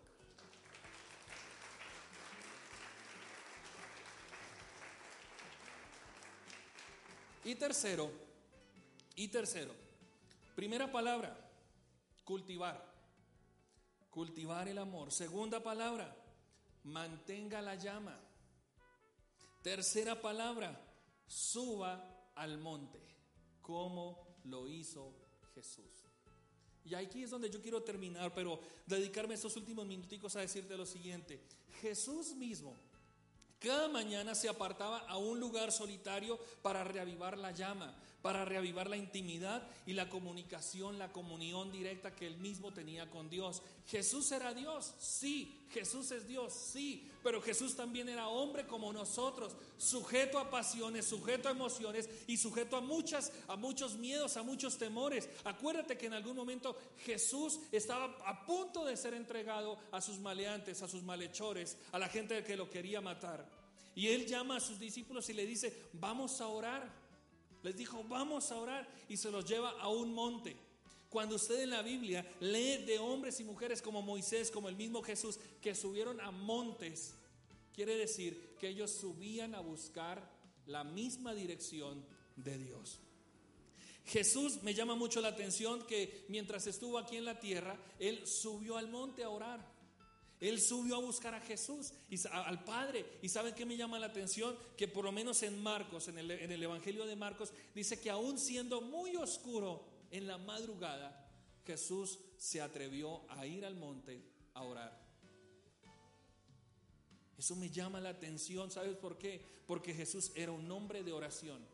Y 7.44 7.54
tercero, 7.54 8.10
y 9.14 9.28
tercero, 9.28 9.72
primera 10.56 10.90
palabra, 10.90 11.45
cultivar. 12.26 12.94
Cultivar 14.10 14.68
el 14.68 14.78
amor. 14.78 15.10
Segunda 15.12 15.62
palabra, 15.62 16.14
mantenga 16.84 17.62
la 17.62 17.76
llama. 17.76 18.18
Tercera 19.62 20.20
palabra, 20.20 20.78
suba 21.26 22.30
al 22.34 22.58
monte, 22.58 23.00
como 23.62 24.38
lo 24.44 24.68
hizo 24.68 25.14
Jesús. 25.54 26.04
Y 26.84 26.94
aquí 26.94 27.22
es 27.22 27.30
donde 27.30 27.50
yo 27.50 27.62
quiero 27.62 27.82
terminar, 27.82 28.34
pero 28.34 28.60
dedicarme 28.86 29.34
estos 29.34 29.56
últimos 29.56 29.86
minuticos 29.86 30.36
a 30.36 30.40
decirte 30.40 30.76
lo 30.76 30.86
siguiente. 30.86 31.42
Jesús 31.80 32.34
mismo 32.34 32.76
cada 33.58 33.88
mañana 33.88 34.34
se 34.34 34.48
apartaba 34.48 34.98
a 35.08 35.16
un 35.16 35.40
lugar 35.40 35.72
solitario 35.72 36.38
para 36.62 36.84
reavivar 36.84 37.38
la 37.38 37.52
llama, 37.52 37.94
para 38.26 38.44
reavivar 38.44 38.90
la 38.90 38.96
intimidad 38.96 39.62
y 39.86 39.92
la 39.92 40.08
comunicación, 40.08 40.98
la 40.98 41.12
comunión 41.12 41.70
directa 41.70 42.12
que 42.12 42.26
él 42.26 42.36
mismo 42.38 42.72
tenía 42.72 43.08
con 43.08 43.30
Dios. 43.30 43.62
Jesús 43.86 44.32
era 44.32 44.52
Dios, 44.52 44.94
sí, 44.98 45.64
Jesús 45.70 46.10
es 46.10 46.26
Dios, 46.26 46.52
sí, 46.52 47.08
pero 47.22 47.40
Jesús 47.40 47.76
también 47.76 48.08
era 48.08 48.26
hombre 48.26 48.66
como 48.66 48.92
nosotros, 48.92 49.54
sujeto 49.78 50.40
a 50.40 50.50
pasiones, 50.50 51.06
sujeto 51.06 51.46
a 51.46 51.52
emociones 51.52 52.10
y 52.26 52.36
sujeto 52.36 52.76
a 52.76 52.80
muchas 52.80 53.30
a 53.46 53.54
muchos 53.54 53.94
miedos, 53.94 54.36
a 54.36 54.42
muchos 54.42 54.76
temores. 54.76 55.28
Acuérdate 55.44 55.96
que 55.96 56.06
en 56.06 56.14
algún 56.14 56.34
momento 56.34 56.76
Jesús 57.04 57.60
estaba 57.70 58.06
a 58.26 58.44
punto 58.44 58.84
de 58.84 58.96
ser 58.96 59.14
entregado 59.14 59.78
a 59.92 60.00
sus 60.00 60.18
maleantes, 60.18 60.82
a 60.82 60.88
sus 60.88 61.04
malhechores, 61.04 61.78
a 61.92 61.98
la 62.00 62.08
gente 62.08 62.42
que 62.42 62.56
lo 62.56 62.68
quería 62.68 63.00
matar. 63.00 63.48
Y 63.94 64.08
él 64.08 64.26
llama 64.26 64.56
a 64.56 64.60
sus 64.60 64.80
discípulos 64.80 65.30
y 65.30 65.32
le 65.32 65.46
dice, 65.46 65.84
"Vamos 65.92 66.40
a 66.40 66.48
orar." 66.48 67.05
Les 67.62 67.76
dijo, 67.76 68.04
vamos 68.04 68.50
a 68.52 68.56
orar 68.56 68.88
y 69.08 69.16
se 69.16 69.30
los 69.30 69.44
lleva 69.44 69.70
a 69.80 69.88
un 69.88 70.12
monte. 70.14 70.56
Cuando 71.08 71.36
usted 71.36 71.62
en 71.62 71.70
la 71.70 71.82
Biblia 71.82 72.26
lee 72.40 72.84
de 72.84 72.98
hombres 72.98 73.40
y 73.40 73.44
mujeres 73.44 73.80
como 73.80 74.02
Moisés, 74.02 74.50
como 74.50 74.68
el 74.68 74.76
mismo 74.76 75.02
Jesús, 75.02 75.38
que 75.60 75.74
subieron 75.74 76.20
a 76.20 76.30
montes, 76.30 77.14
quiere 77.74 77.96
decir 77.96 78.56
que 78.58 78.68
ellos 78.68 78.90
subían 78.90 79.54
a 79.54 79.60
buscar 79.60 80.30
la 80.66 80.84
misma 80.84 81.34
dirección 81.34 82.04
de 82.36 82.58
Dios. 82.58 82.98
Jesús 84.06 84.62
me 84.62 84.74
llama 84.74 84.94
mucho 84.94 85.20
la 85.20 85.28
atención 85.28 85.84
que 85.86 86.24
mientras 86.28 86.66
estuvo 86.66 86.98
aquí 86.98 87.16
en 87.16 87.24
la 87.24 87.40
tierra, 87.40 87.76
Él 87.98 88.26
subió 88.26 88.76
al 88.76 88.88
monte 88.88 89.24
a 89.24 89.30
orar. 89.30 89.75
Él 90.40 90.60
subió 90.60 90.96
a 90.96 91.00
buscar 91.00 91.34
a 91.34 91.40
Jesús, 91.40 91.92
y, 92.10 92.16
al 92.28 92.62
Padre. 92.64 93.06
¿Y 93.22 93.28
saben 93.28 93.54
qué 93.54 93.64
me 93.64 93.76
llama 93.76 93.98
la 93.98 94.06
atención? 94.06 94.56
Que 94.76 94.86
por 94.86 95.04
lo 95.04 95.12
menos 95.12 95.42
en 95.42 95.62
Marcos, 95.62 96.08
en 96.08 96.18
el, 96.18 96.30
en 96.30 96.52
el 96.52 96.62
Evangelio 96.62 97.06
de 97.06 97.16
Marcos, 97.16 97.52
dice 97.74 98.00
que 98.00 98.10
aún 98.10 98.38
siendo 98.38 98.80
muy 98.80 99.16
oscuro 99.16 99.84
en 100.10 100.26
la 100.26 100.38
madrugada, 100.38 101.26
Jesús 101.66 102.18
se 102.36 102.60
atrevió 102.60 103.22
a 103.30 103.46
ir 103.46 103.64
al 103.64 103.76
monte 103.76 104.22
a 104.54 104.62
orar. 104.62 105.06
Eso 107.38 107.56
me 107.56 107.70
llama 107.70 108.00
la 108.00 108.10
atención, 108.10 108.70
¿sabes 108.70 108.96
por 108.96 109.18
qué? 109.18 109.44
Porque 109.66 109.94
Jesús 109.94 110.32
era 110.34 110.52
un 110.52 110.70
hombre 110.70 111.02
de 111.02 111.12
oración. 111.12 111.66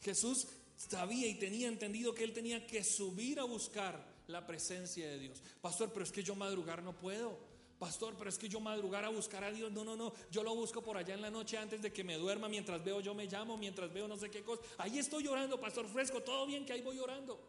Jesús 0.00 0.48
sabía 0.76 1.28
y 1.28 1.34
tenía 1.38 1.68
entendido 1.68 2.14
que 2.14 2.24
él 2.24 2.32
tenía 2.32 2.66
que 2.66 2.82
subir 2.82 3.38
a 3.38 3.44
buscar 3.44 4.11
la 4.32 4.46
presencia 4.46 5.08
de 5.08 5.18
Dios. 5.18 5.42
Pastor, 5.60 5.90
pero 5.92 6.04
es 6.04 6.10
que 6.10 6.22
yo 6.22 6.34
madrugar 6.34 6.82
no 6.82 6.92
puedo. 6.96 7.52
Pastor, 7.82 8.14
pero 8.16 8.30
es 8.30 8.38
que 8.38 8.48
yo 8.48 8.60
madrugar 8.60 9.04
a 9.04 9.08
buscar 9.08 9.42
a 9.42 9.50
Dios. 9.50 9.72
No, 9.72 9.82
no, 9.82 9.96
no. 9.96 10.12
Yo 10.30 10.44
lo 10.44 10.54
busco 10.54 10.82
por 10.82 10.96
allá 10.96 11.14
en 11.14 11.20
la 11.20 11.32
noche 11.32 11.58
antes 11.58 11.82
de 11.82 11.92
que 11.92 12.04
me 12.04 12.14
duerma. 12.14 12.48
Mientras 12.48 12.84
veo, 12.84 13.00
yo 13.00 13.12
me 13.12 13.26
llamo. 13.26 13.56
Mientras 13.56 13.92
veo, 13.92 14.06
no 14.06 14.16
sé 14.16 14.30
qué 14.30 14.44
cosa. 14.44 14.62
Ahí 14.78 15.00
estoy 15.00 15.24
llorando, 15.24 15.60
Pastor 15.60 15.88
Fresco. 15.88 16.22
Todo 16.22 16.46
bien 16.46 16.64
que 16.64 16.72
ahí 16.72 16.80
voy 16.80 16.98
llorando. 16.98 17.40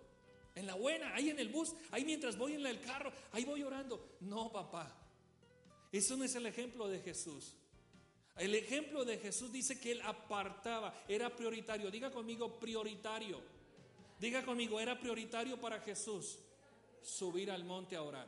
En 0.56 0.65
la 0.65 0.74
buena, 0.74 1.13
ahí 1.13 1.30
en 1.30 1.39
el 1.39 1.50
bus. 1.50 1.74
Ahí 1.91 2.04
mientras 2.04 2.36
voy 2.36 2.54
en 2.54 2.65
el 2.65 2.82
carro. 2.82 3.12
Ahí 3.32 3.46
voy 3.46 3.60
llorando. 3.60 4.04
No, 4.22 4.52
papá. 4.52 4.91
Eso 5.91 6.17
no 6.17 6.24
es 6.24 6.34
el 6.34 6.48
ejemplo 6.48 6.88
de 6.88 7.00
Jesús. 7.02 7.54
El 8.36 8.56
ejemplo 8.56 9.06
de 9.06 9.19
Jesús 9.19 9.52
dice 9.52 9.80
que 9.80 9.91
él 9.91 10.02
apartaba, 10.02 10.96
era 11.08 11.30
prioritario. 11.36 11.91
Diga 11.91 12.10
conmigo, 12.10 12.60
prioritario. 12.60 13.39
Diga 14.19 14.43
conmigo, 14.43 14.80
era 14.80 15.00
prioritario 15.00 15.62
para 15.62 15.80
Jesús 15.80 16.39
subir 17.04 17.52
al 17.52 17.63
monte 17.63 17.96
a 17.96 18.04
orar. 18.04 18.28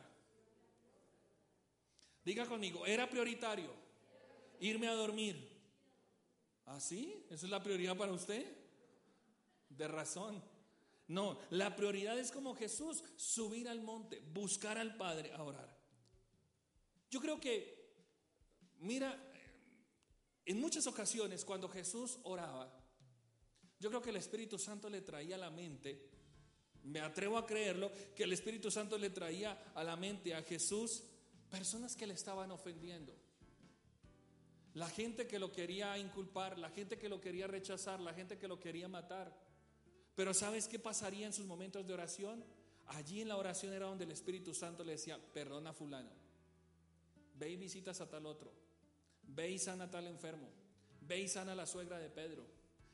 Diga 2.23 2.45
conmigo, 2.45 2.85
era 2.85 3.09
prioritario 3.09 3.71
irme 4.59 4.87
a 4.87 4.93
dormir. 4.93 5.55
¿Así? 6.65 7.13
¿Ah, 7.29 7.35
¿Eso 7.35 7.45
es 7.45 7.51
la 7.51 7.61
prioridad 7.61 7.95
para 7.95 8.11
usted? 8.11 8.45
De 9.69 9.87
razón. 9.87 10.43
No, 11.07 11.39
la 11.51 11.75
prioridad 11.75 12.17
es 12.17 12.31
como 12.31 12.55
Jesús, 12.55 13.03
subir 13.15 13.69
al 13.69 13.81
monte, 13.81 14.21
buscar 14.33 14.77
al 14.77 14.97
Padre 14.97 15.31
a 15.33 15.43
orar. 15.43 15.77
Yo 17.11 17.21
creo 17.21 17.39
que, 17.39 17.93
mira, 18.79 19.15
en 20.45 20.59
muchas 20.59 20.87
ocasiones 20.87 21.45
cuando 21.45 21.69
Jesús 21.69 22.17
oraba, 22.23 22.73
yo 23.79 23.89
creo 23.89 24.01
que 24.01 24.09
el 24.09 24.15
Espíritu 24.15 24.57
Santo 24.57 24.89
le 24.89 25.01
traía 25.01 25.35
a 25.35 25.39
la 25.39 25.51
mente 25.51 26.09
me 26.85 26.99
atrevo 26.99 27.37
a 27.37 27.45
creerlo, 27.45 27.91
que 28.15 28.23
el 28.23 28.33
Espíritu 28.33 28.69
Santo 28.69 28.97
le 28.97 29.09
traía 29.09 29.71
a 29.73 29.83
la 29.83 29.95
mente 29.95 30.35
a 30.35 30.43
Jesús 30.43 31.03
personas 31.49 31.95
que 31.95 32.07
le 32.07 32.13
estaban 32.13 32.51
ofendiendo. 32.51 33.13
La 34.75 34.89
gente 34.89 35.25
que 35.25 35.39
lo 35.39 35.51
quería 35.51 35.97
inculpar, 35.97 36.59
la 36.59 36.69
gente 36.69 36.97
que 36.97 37.09
lo 37.09 37.21
quería 37.21 37.47
rechazar, 37.47 37.99
la 37.99 38.13
gente 38.13 38.37
que 38.37 38.47
lo 38.47 38.59
quería 38.59 38.87
matar. 38.87 39.33
Pero 40.15 40.33
¿sabes 40.33 40.67
qué 40.67 40.79
pasaría 40.79 41.25
en 41.25 41.33
sus 41.33 41.45
momentos 41.45 41.87
de 41.87 41.93
oración? 41.93 42.43
Allí 42.87 43.21
en 43.21 43.29
la 43.29 43.37
oración 43.37 43.73
era 43.73 43.87
donde 43.87 44.03
el 44.03 44.11
Espíritu 44.11 44.53
Santo 44.53 44.83
le 44.83 44.93
decía, 44.93 45.17
perdona 45.33 45.73
fulano, 45.73 46.11
ve 47.35 47.49
y 47.49 47.55
visitas 47.55 47.99
a 48.01 48.09
tal 48.09 48.27
otro, 48.27 48.51
ve 49.23 49.49
y 49.49 49.57
sana 49.57 49.85
a 49.85 49.91
tal 49.91 50.07
enfermo, 50.07 50.49
ve 51.01 51.21
y 51.21 51.27
sana 51.27 51.53
a 51.53 51.55
la 51.55 51.65
suegra 51.65 51.97
de 51.97 52.09
Pedro, 52.09 52.45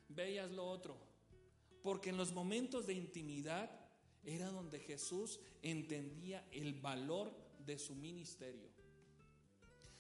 ve 0.08 0.32
y 0.32 0.38
haz 0.38 0.51
lo 0.51 0.65
otro. 0.65 0.97
Porque 1.82 2.12
en 2.12 2.17
los 2.17 2.32
momentos 2.32 2.86
de 2.86 2.93
intimidad 2.93 3.81
era 4.23 4.49
donde 4.49 4.79
Jesús 4.79 5.39
entendía 5.62 6.45
el 6.51 6.73
valor 6.73 7.31
de 7.65 7.77
su 7.79 7.95
ministerio. 7.95 8.69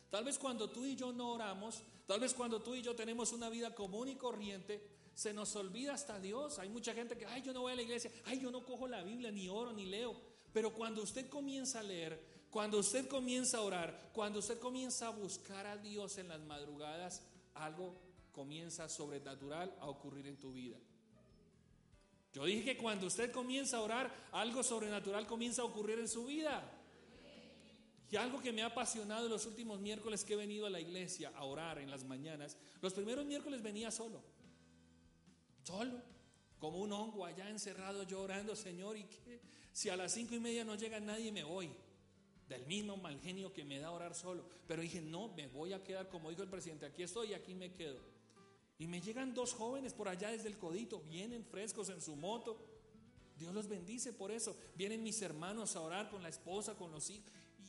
Tal 0.09 0.25
vez 0.25 0.37
cuando 0.37 0.69
tú 0.69 0.85
y 0.85 0.95
yo 0.95 1.13
no 1.13 1.31
oramos, 1.31 1.81
tal 2.05 2.19
vez 2.19 2.33
cuando 2.33 2.61
tú 2.61 2.75
y 2.75 2.81
yo 2.81 2.95
tenemos 2.95 3.31
una 3.31 3.49
vida 3.49 3.73
común 3.73 4.09
y 4.09 4.15
corriente, 4.15 4.85
se 5.13 5.33
nos 5.33 5.55
olvida 5.55 5.93
hasta 5.93 6.19
Dios. 6.19 6.59
Hay 6.59 6.69
mucha 6.69 6.93
gente 6.93 7.17
que, 7.17 7.25
ay, 7.25 7.41
yo 7.41 7.53
no 7.53 7.61
voy 7.61 7.73
a 7.73 7.75
la 7.75 7.81
iglesia, 7.81 8.11
ay, 8.25 8.39
yo 8.39 8.51
no 8.51 8.65
cojo 8.65 8.87
la 8.87 9.03
Biblia, 9.03 9.31
ni 9.31 9.47
oro, 9.47 9.71
ni 9.71 9.85
leo. 9.85 10.15
Pero 10.51 10.73
cuando 10.73 11.01
usted 11.01 11.29
comienza 11.29 11.79
a 11.79 11.83
leer, 11.83 12.21
cuando 12.49 12.79
usted 12.79 13.07
comienza 13.07 13.59
a 13.59 13.61
orar, 13.61 14.11
cuando 14.13 14.39
usted 14.39 14.59
comienza 14.59 15.07
a 15.07 15.11
buscar 15.11 15.65
a 15.65 15.77
Dios 15.77 16.17
en 16.17 16.27
las 16.27 16.41
madrugadas, 16.41 17.23
algo 17.53 17.95
comienza 18.33 18.89
sobrenatural 18.89 19.73
a 19.79 19.87
ocurrir 19.87 20.27
en 20.27 20.37
tu 20.37 20.51
vida. 20.51 20.77
Yo 22.33 22.45
dije 22.45 22.63
que 22.63 22.77
cuando 22.77 23.07
usted 23.07 23.31
comienza 23.31 23.77
a 23.77 23.81
orar, 23.81 24.29
algo 24.31 24.63
sobrenatural 24.63 25.27
comienza 25.27 25.61
a 25.61 25.65
ocurrir 25.65 25.99
en 25.99 26.07
su 26.07 26.25
vida. 26.25 26.77
Y 28.09 28.15
algo 28.15 28.41
que 28.41 28.51
me 28.51 28.61
ha 28.61 28.67
apasionado 28.67 29.27
los 29.29 29.45
últimos 29.45 29.79
miércoles 29.79 30.23
que 30.23 30.33
he 30.33 30.37
venido 30.37 30.65
a 30.65 30.69
la 30.69 30.79
iglesia 30.79 31.31
a 31.35 31.45
orar 31.45 31.79
en 31.79 31.89
las 31.89 32.03
mañanas, 32.03 32.57
los 32.81 32.93
primeros 32.93 33.25
miércoles 33.25 33.61
venía 33.61 33.89
solo. 33.91 34.21
Solo. 35.63 36.01
Como 36.59 36.77
un 36.79 36.91
hongo 36.91 37.25
allá 37.25 37.49
encerrado 37.49 38.03
yo 38.03 38.21
orando, 38.21 38.55
Señor, 38.55 38.95
y 38.95 39.03
que 39.05 39.41
si 39.71 39.89
a 39.89 39.95
las 39.95 40.13
cinco 40.13 40.35
y 40.35 40.39
media 40.39 40.63
no 40.63 40.75
llega 40.75 40.99
nadie 40.99 41.31
me 41.31 41.43
voy. 41.43 41.71
Del 42.47 42.65
mismo 42.65 42.97
mal 42.97 43.19
genio 43.21 43.53
que 43.53 43.63
me 43.63 43.79
da 43.79 43.91
orar 43.91 44.13
solo. 44.13 44.45
Pero 44.67 44.81
dije, 44.81 45.01
no, 45.01 45.29
me 45.29 45.47
voy 45.47 45.71
a 45.73 45.83
quedar, 45.83 46.09
como 46.09 46.29
dijo 46.29 46.43
el 46.43 46.49
presidente, 46.49 46.85
aquí 46.85 47.03
estoy 47.03 47.29
y 47.29 47.33
aquí 47.33 47.55
me 47.55 47.71
quedo. 47.71 47.99
Y 48.81 48.87
me 48.87 48.99
llegan 48.99 49.35
dos 49.35 49.53
jóvenes 49.53 49.93
por 49.93 50.09
allá 50.09 50.31
desde 50.31 50.47
el 50.47 50.57
codito, 50.57 51.01
vienen 51.01 51.45
frescos 51.45 51.89
en 51.89 52.01
su 52.01 52.15
moto. 52.15 52.57
Dios 53.37 53.53
los 53.53 53.67
bendice 53.67 54.11
por 54.11 54.31
eso. 54.31 54.57
Vienen 54.75 55.03
mis 55.03 55.21
hermanos 55.21 55.75
a 55.75 55.81
orar 55.81 56.09
con 56.09 56.23
la 56.23 56.29
esposa, 56.29 56.73
con 56.73 56.91
los 56.91 57.11
hijos. 57.11 57.31
Y 57.59 57.65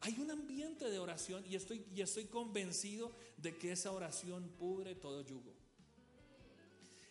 Hay 0.00 0.18
un 0.18 0.32
ambiente 0.32 0.90
de 0.90 0.98
oración 0.98 1.44
y 1.48 1.54
estoy, 1.54 1.86
y 1.94 2.00
estoy 2.00 2.24
convencido 2.24 3.12
de 3.36 3.56
que 3.56 3.70
esa 3.70 3.92
oración 3.92 4.48
pudre 4.58 4.96
todo 4.96 5.22
yugo. 5.22 5.54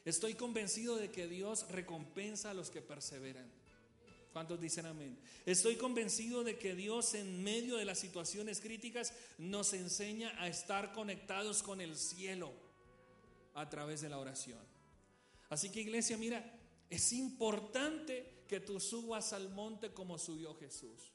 Estoy 0.04 0.34
convencido 0.34 0.98
de 0.98 1.10
que 1.10 1.30
Dios 1.30 1.70
recompensa 1.70 2.52
a 2.52 2.54
los 2.54 2.70
que 2.70 2.82
perseveran. 2.82 3.50
¿Cuántos 4.34 4.60
dicen 4.60 4.88
amén? 4.88 5.18
Estoy 5.46 5.78
convencido 5.78 6.44
de 6.44 6.58
que 6.58 6.76
Dios 6.76 7.14
en 7.14 7.42
medio 7.46 7.78
de 7.78 7.86
las 7.86 7.98
situaciones 7.98 8.60
críticas 8.60 9.14
nos 9.38 9.72
enseña 9.72 10.34
a 10.38 10.50
estar 10.50 10.92
conectados 10.92 11.64
con 11.64 11.80
el 11.80 11.96
cielo 11.96 12.67
a 13.58 13.68
través 13.68 14.02
de 14.02 14.10
la 14.10 14.20
oración. 14.20 14.60
Así 15.50 15.72
que 15.72 15.82
iglesia, 15.82 16.16
mira, 16.16 16.44
es 16.90 17.12
importante 17.12 18.44
que 18.48 18.60
tú 18.60 18.80
subas 18.80 19.34
al 19.34 19.50
monte 19.50 19.92
como 19.92 20.20
subió 20.20 20.54
Jesús. 20.56 21.12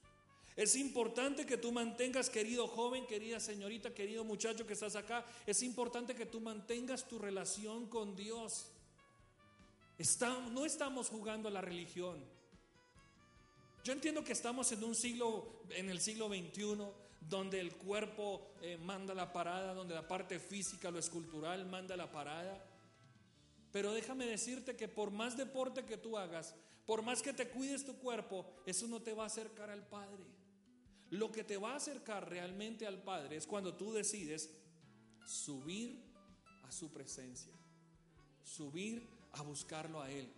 Es 0.56 0.74
importante 0.76 1.46
que 1.46 1.56
tú 1.56 1.70
mantengas, 1.70 2.28
querido 2.28 2.66
joven, 2.66 3.06
querida 3.06 3.38
señorita, 3.38 3.94
querido 3.94 4.24
muchacho 4.24 4.66
que 4.66 4.74
estás 4.74 4.96
acá, 4.96 5.24
es 5.46 5.62
importante 5.62 6.14
que 6.14 6.26
tú 6.26 6.40
mantengas 6.40 7.08
tu 7.08 7.18
relación 7.18 7.86
con 7.86 8.16
Dios. 8.16 8.66
no 10.52 10.66
estamos 10.66 11.08
jugando 11.08 11.48
a 11.48 11.52
la 11.52 11.60
religión. 11.60 12.22
Yo 13.84 13.92
entiendo 13.92 14.24
que 14.24 14.32
estamos 14.32 14.70
en 14.72 14.82
un 14.82 14.94
siglo, 14.96 15.62
en 15.70 15.88
el 15.88 16.00
siglo 16.00 16.28
XXI, 16.28 16.76
donde 17.28 17.60
el 17.60 17.76
cuerpo 17.76 18.54
eh, 18.60 18.76
manda 18.78 19.14
la 19.14 19.32
parada, 19.32 19.74
donde 19.74 19.94
la 19.94 20.06
parte 20.06 20.38
física, 20.38 20.90
lo 20.90 20.98
escultural 20.98 21.66
manda 21.66 21.96
la 21.96 22.10
parada. 22.10 22.64
Pero 23.70 23.92
déjame 23.92 24.26
decirte 24.26 24.76
que 24.76 24.88
por 24.88 25.10
más 25.10 25.36
deporte 25.36 25.84
que 25.84 25.96
tú 25.96 26.18
hagas, 26.18 26.54
por 26.86 27.02
más 27.02 27.22
que 27.22 27.32
te 27.32 27.48
cuides 27.48 27.84
tu 27.84 27.96
cuerpo, 27.96 28.46
eso 28.66 28.86
no 28.86 29.00
te 29.00 29.14
va 29.14 29.24
a 29.24 29.26
acercar 29.26 29.70
al 29.70 29.86
Padre. 29.86 30.24
Lo 31.10 31.30
que 31.30 31.44
te 31.44 31.56
va 31.56 31.72
a 31.72 31.76
acercar 31.76 32.28
realmente 32.28 32.86
al 32.86 33.02
Padre 33.02 33.36
es 33.36 33.46
cuando 33.46 33.74
tú 33.74 33.92
decides 33.92 34.50
subir 35.26 36.02
a 36.64 36.72
su 36.72 36.92
presencia, 36.92 37.52
subir 38.42 39.06
a 39.32 39.42
buscarlo 39.42 40.00
a 40.00 40.10
Él. 40.10 40.28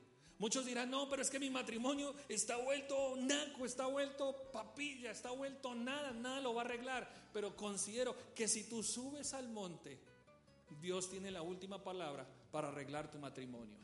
Muchos 0.44 0.66
dirán, 0.66 0.90
no, 0.90 1.08
pero 1.08 1.22
es 1.22 1.30
que 1.30 1.40
mi 1.40 1.48
matrimonio 1.48 2.14
está 2.28 2.58
vuelto 2.58 3.16
naco, 3.16 3.64
está 3.64 3.86
vuelto 3.86 4.50
papilla, 4.52 5.10
está 5.10 5.30
vuelto 5.30 5.74
nada, 5.74 6.12
nada 6.12 6.42
lo 6.42 6.52
va 6.52 6.60
a 6.60 6.64
arreglar. 6.66 7.10
Pero 7.32 7.56
considero 7.56 8.14
que 8.34 8.46
si 8.46 8.64
tú 8.64 8.82
subes 8.82 9.32
al 9.32 9.48
monte, 9.48 9.98
Dios 10.82 11.08
tiene 11.08 11.30
la 11.30 11.40
última 11.40 11.82
palabra 11.82 12.26
para 12.52 12.68
arreglar 12.68 13.10
tu 13.10 13.18
matrimonio. 13.18 13.74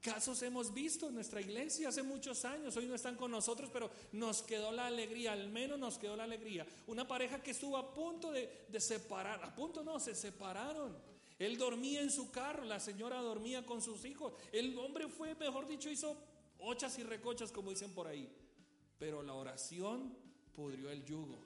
Casos 0.00 0.40
hemos 0.40 0.72
visto 0.72 1.08
en 1.08 1.16
nuestra 1.16 1.42
iglesia 1.42 1.90
hace 1.90 2.02
muchos 2.02 2.46
años, 2.46 2.74
hoy 2.74 2.86
no 2.86 2.94
están 2.94 3.16
con 3.16 3.30
nosotros, 3.30 3.68
pero 3.70 3.90
nos 4.12 4.40
quedó 4.40 4.72
la 4.72 4.86
alegría, 4.86 5.32
al 5.32 5.50
menos 5.50 5.78
nos 5.78 5.98
quedó 5.98 6.16
la 6.16 6.24
alegría. 6.24 6.66
Una 6.86 7.06
pareja 7.06 7.42
que 7.42 7.50
estuvo 7.50 7.76
a 7.76 7.92
punto 7.92 8.32
de, 8.32 8.80
separar, 8.80 9.44
a 9.44 9.54
punto 9.54 9.84
no, 9.84 10.00
se 10.00 10.14
separaron. 10.14 10.96
Él 11.40 11.56
dormía 11.56 12.02
en 12.02 12.10
su 12.10 12.30
carro, 12.30 12.66
la 12.66 12.78
señora 12.78 13.16
dormía 13.22 13.64
con 13.64 13.80
sus 13.80 14.04
hijos. 14.04 14.34
El 14.52 14.78
hombre 14.78 15.08
fue, 15.08 15.34
mejor 15.36 15.66
dicho, 15.66 15.88
hizo 15.88 16.14
ochas 16.58 16.98
y 16.98 17.02
recochas, 17.02 17.50
como 17.50 17.70
dicen 17.70 17.92
por 17.94 18.06
ahí. 18.06 18.30
Pero 18.98 19.22
la 19.22 19.32
oración 19.32 20.14
pudrió 20.54 20.90
el 20.90 21.02
yugo. 21.02 21.38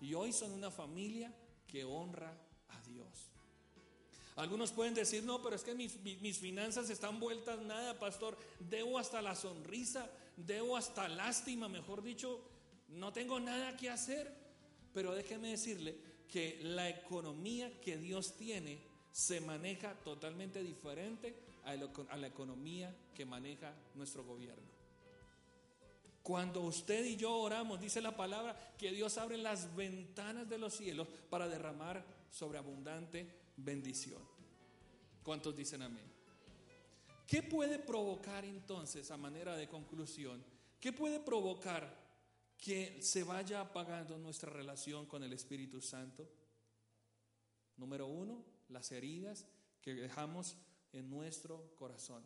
Y 0.00 0.14
hoy 0.14 0.32
son 0.32 0.52
una 0.52 0.70
familia 0.70 1.30
que 1.66 1.84
honra 1.84 2.34
a 2.70 2.80
Dios. 2.88 3.28
Algunos 4.36 4.72
pueden 4.72 4.94
decir, 4.94 5.22
no, 5.22 5.42
pero 5.42 5.56
es 5.56 5.62
que 5.62 5.74
mis, 5.74 6.38
finanzas 6.38 6.88
están 6.88 7.20
vueltas 7.20 7.60
nada, 7.60 7.98
pastor. 7.98 8.38
Debo 8.60 8.98
hasta 8.98 9.20
la 9.20 9.34
sonrisa, 9.34 10.10
debo 10.38 10.74
hasta 10.74 11.06
lástima, 11.06 11.68
mejor 11.68 12.02
dicho, 12.02 12.40
no 12.88 13.12
tengo 13.12 13.40
nada 13.40 13.76
que 13.76 13.90
hacer. 13.90 14.32
Pero 14.94 15.14
déjeme 15.14 15.50
decirle 15.50 15.98
que 16.32 16.60
la 16.62 16.88
economía 16.88 17.78
que 17.82 17.98
Dios 17.98 18.34
tiene 18.38 18.87
se 19.12 19.40
maneja 19.40 19.94
totalmente 19.94 20.62
diferente 20.62 21.34
a 21.64 22.16
la 22.16 22.26
economía 22.26 22.94
que 23.14 23.24
maneja 23.24 23.74
nuestro 23.94 24.24
gobierno. 24.24 24.78
Cuando 26.22 26.60
usted 26.60 27.06
y 27.06 27.16
yo 27.16 27.34
oramos, 27.34 27.80
dice 27.80 28.02
la 28.02 28.14
palabra, 28.14 28.74
que 28.76 28.92
Dios 28.92 29.16
abre 29.16 29.38
las 29.38 29.74
ventanas 29.74 30.48
de 30.48 30.58
los 30.58 30.74
cielos 30.74 31.08
para 31.30 31.48
derramar 31.48 32.04
sobreabundante 32.30 33.26
bendición. 33.56 34.22
¿Cuántos 35.22 35.56
dicen 35.56 35.82
amén? 35.82 36.04
¿Qué 37.26 37.42
puede 37.42 37.78
provocar 37.78 38.44
entonces, 38.44 39.10
a 39.10 39.16
manera 39.16 39.56
de 39.56 39.68
conclusión, 39.68 40.44
qué 40.80 40.92
puede 40.92 41.20
provocar 41.20 42.08
que 42.58 43.02
se 43.02 43.22
vaya 43.22 43.60
apagando 43.60 44.18
nuestra 44.18 44.50
relación 44.50 45.06
con 45.06 45.22
el 45.22 45.32
Espíritu 45.32 45.80
Santo? 45.80 46.28
Número 47.76 48.06
uno, 48.06 48.44
las 48.68 48.92
heridas 48.92 49.46
que 49.82 49.94
dejamos 49.94 50.56
en 50.92 51.10
nuestro 51.10 51.74
corazón. 51.76 52.22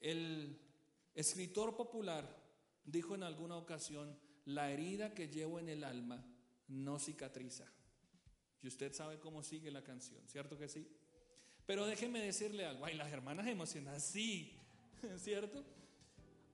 El 0.00 0.58
escritor 1.14 1.76
popular 1.76 2.42
dijo 2.84 3.14
en 3.14 3.22
alguna 3.22 3.56
ocasión, 3.56 4.18
la 4.46 4.70
herida 4.72 5.14
que 5.14 5.28
llevo 5.28 5.60
en 5.60 5.68
el 5.68 5.84
alma 5.84 6.24
no 6.68 6.98
cicatriza. 6.98 7.66
Y 8.62 8.68
usted 8.68 8.92
sabe 8.92 9.18
cómo 9.18 9.42
sigue 9.42 9.70
la 9.70 9.82
canción, 9.82 10.20
¿cierto 10.28 10.58
que 10.58 10.68
sí? 10.68 10.86
Pero 11.66 11.86
déjeme 11.86 12.20
decirle 12.20 12.66
algo, 12.66 12.84
ay, 12.84 12.94
las 12.94 13.12
hermanas 13.12 13.46
emocionadas, 13.46 14.04
sí, 14.04 14.56
¿cierto? 15.18 15.64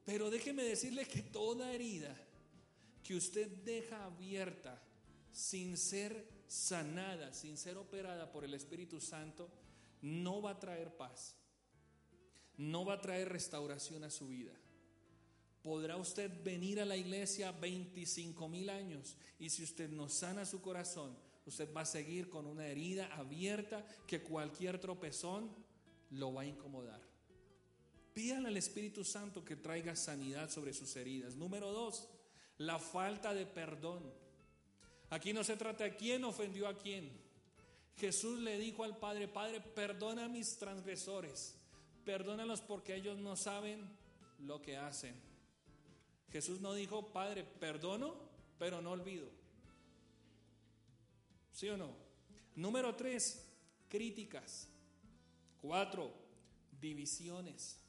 Pero 0.05 0.31
déjeme 0.31 0.63
decirle 0.63 1.07
que 1.07 1.23
toda 1.23 1.73
herida 1.73 2.17
que 3.03 3.15
usted 3.15 3.49
deja 3.65 4.05
abierta 4.05 4.83
sin 5.33 5.77
ser 5.77 6.38
sanada, 6.49 7.33
sin 7.33 7.57
ser 7.57 7.77
operada 7.77 8.33
por 8.33 8.45
el 8.45 8.55
Espíritu 8.55 9.01
Santo, 9.01 9.49
no 10.03 10.43
va 10.43 10.53
a 10.53 10.59
traer 10.59 10.97
paz, 10.97 11.37
no 12.57 12.85
va 12.85 12.95
a 12.95 13.01
traer 13.01 13.29
restauración 13.29 14.03
a 14.05 14.11
su 14.11 14.29
vida. 14.29 14.53
Podrá 15.63 15.97
usted 15.97 16.31
venir 16.43 16.81
a 16.81 16.85
la 16.85 16.97
iglesia 16.97 17.53
25 17.53 18.49
mil 18.49 18.71
años 18.71 19.17
y 19.39 19.51
si 19.51 19.65
usted 19.65 19.91
no 19.91 20.09
sana 20.09 20.45
su 20.47 20.63
corazón, 20.63 21.17
usted 21.47 21.73
va 21.75 21.83
a 21.83 21.87
seguir 21.87 22.31
con 22.31 22.47
una 22.47 22.67
herida 22.67 23.07
abierta 23.15 23.87
que 24.07 24.23
cualquier 24.23 24.79
tropezón 24.79 25.51
lo 26.11 26.33
va 26.33 26.43
a 26.43 26.47
incomodar. 26.47 27.01
Pídale 28.15 28.49
al 28.49 28.57
Espíritu 28.57 29.05
Santo 29.05 29.45
que 29.45 29.57
traiga 29.57 29.95
sanidad 29.95 30.51
sobre 30.51 30.73
sus 30.73 30.97
heridas. 30.97 31.37
Número 31.37 31.71
dos, 31.71 32.09
la 32.57 32.79
falta 32.79 33.35
de 33.35 33.47
perdón. 33.47 34.03
Aquí 35.11 35.33
no 35.33 35.43
se 35.43 35.57
trata 35.57 35.85
de 35.85 35.97
quién 35.97 36.25
ofendió 36.25 36.69
a 36.69 36.77
quién. 36.77 37.11
Jesús 37.97 38.39
le 38.41 38.59
dijo 38.59 38.85
al 38.85 38.97
Padre, 38.97 39.27
Padre, 39.27 39.61
perdona 39.61 40.27
a 40.27 40.29
mis 40.29 40.57
transgresores, 40.57 41.57
perdónalos 42.05 42.61
porque 42.61 42.95
ellos 42.95 43.19
no 43.19 43.35
saben 43.35 43.89
lo 44.39 44.63
que 44.63 44.77
hacen. 44.77 45.15
Jesús 46.31 46.61
no 46.61 46.75
dijo, 46.75 47.07
Padre, 47.13 47.43
perdono, 47.43 48.15
pero 48.59 48.81
no 48.81 48.93
olvido. 48.93 49.29
¿Sí 51.53 51.69
o 51.69 51.77
no? 51.77 51.93
Número 52.55 52.95
tres, 52.95 53.45
críticas. 53.89 54.69
Cuatro, 55.61 56.13
divisiones. 56.81 57.81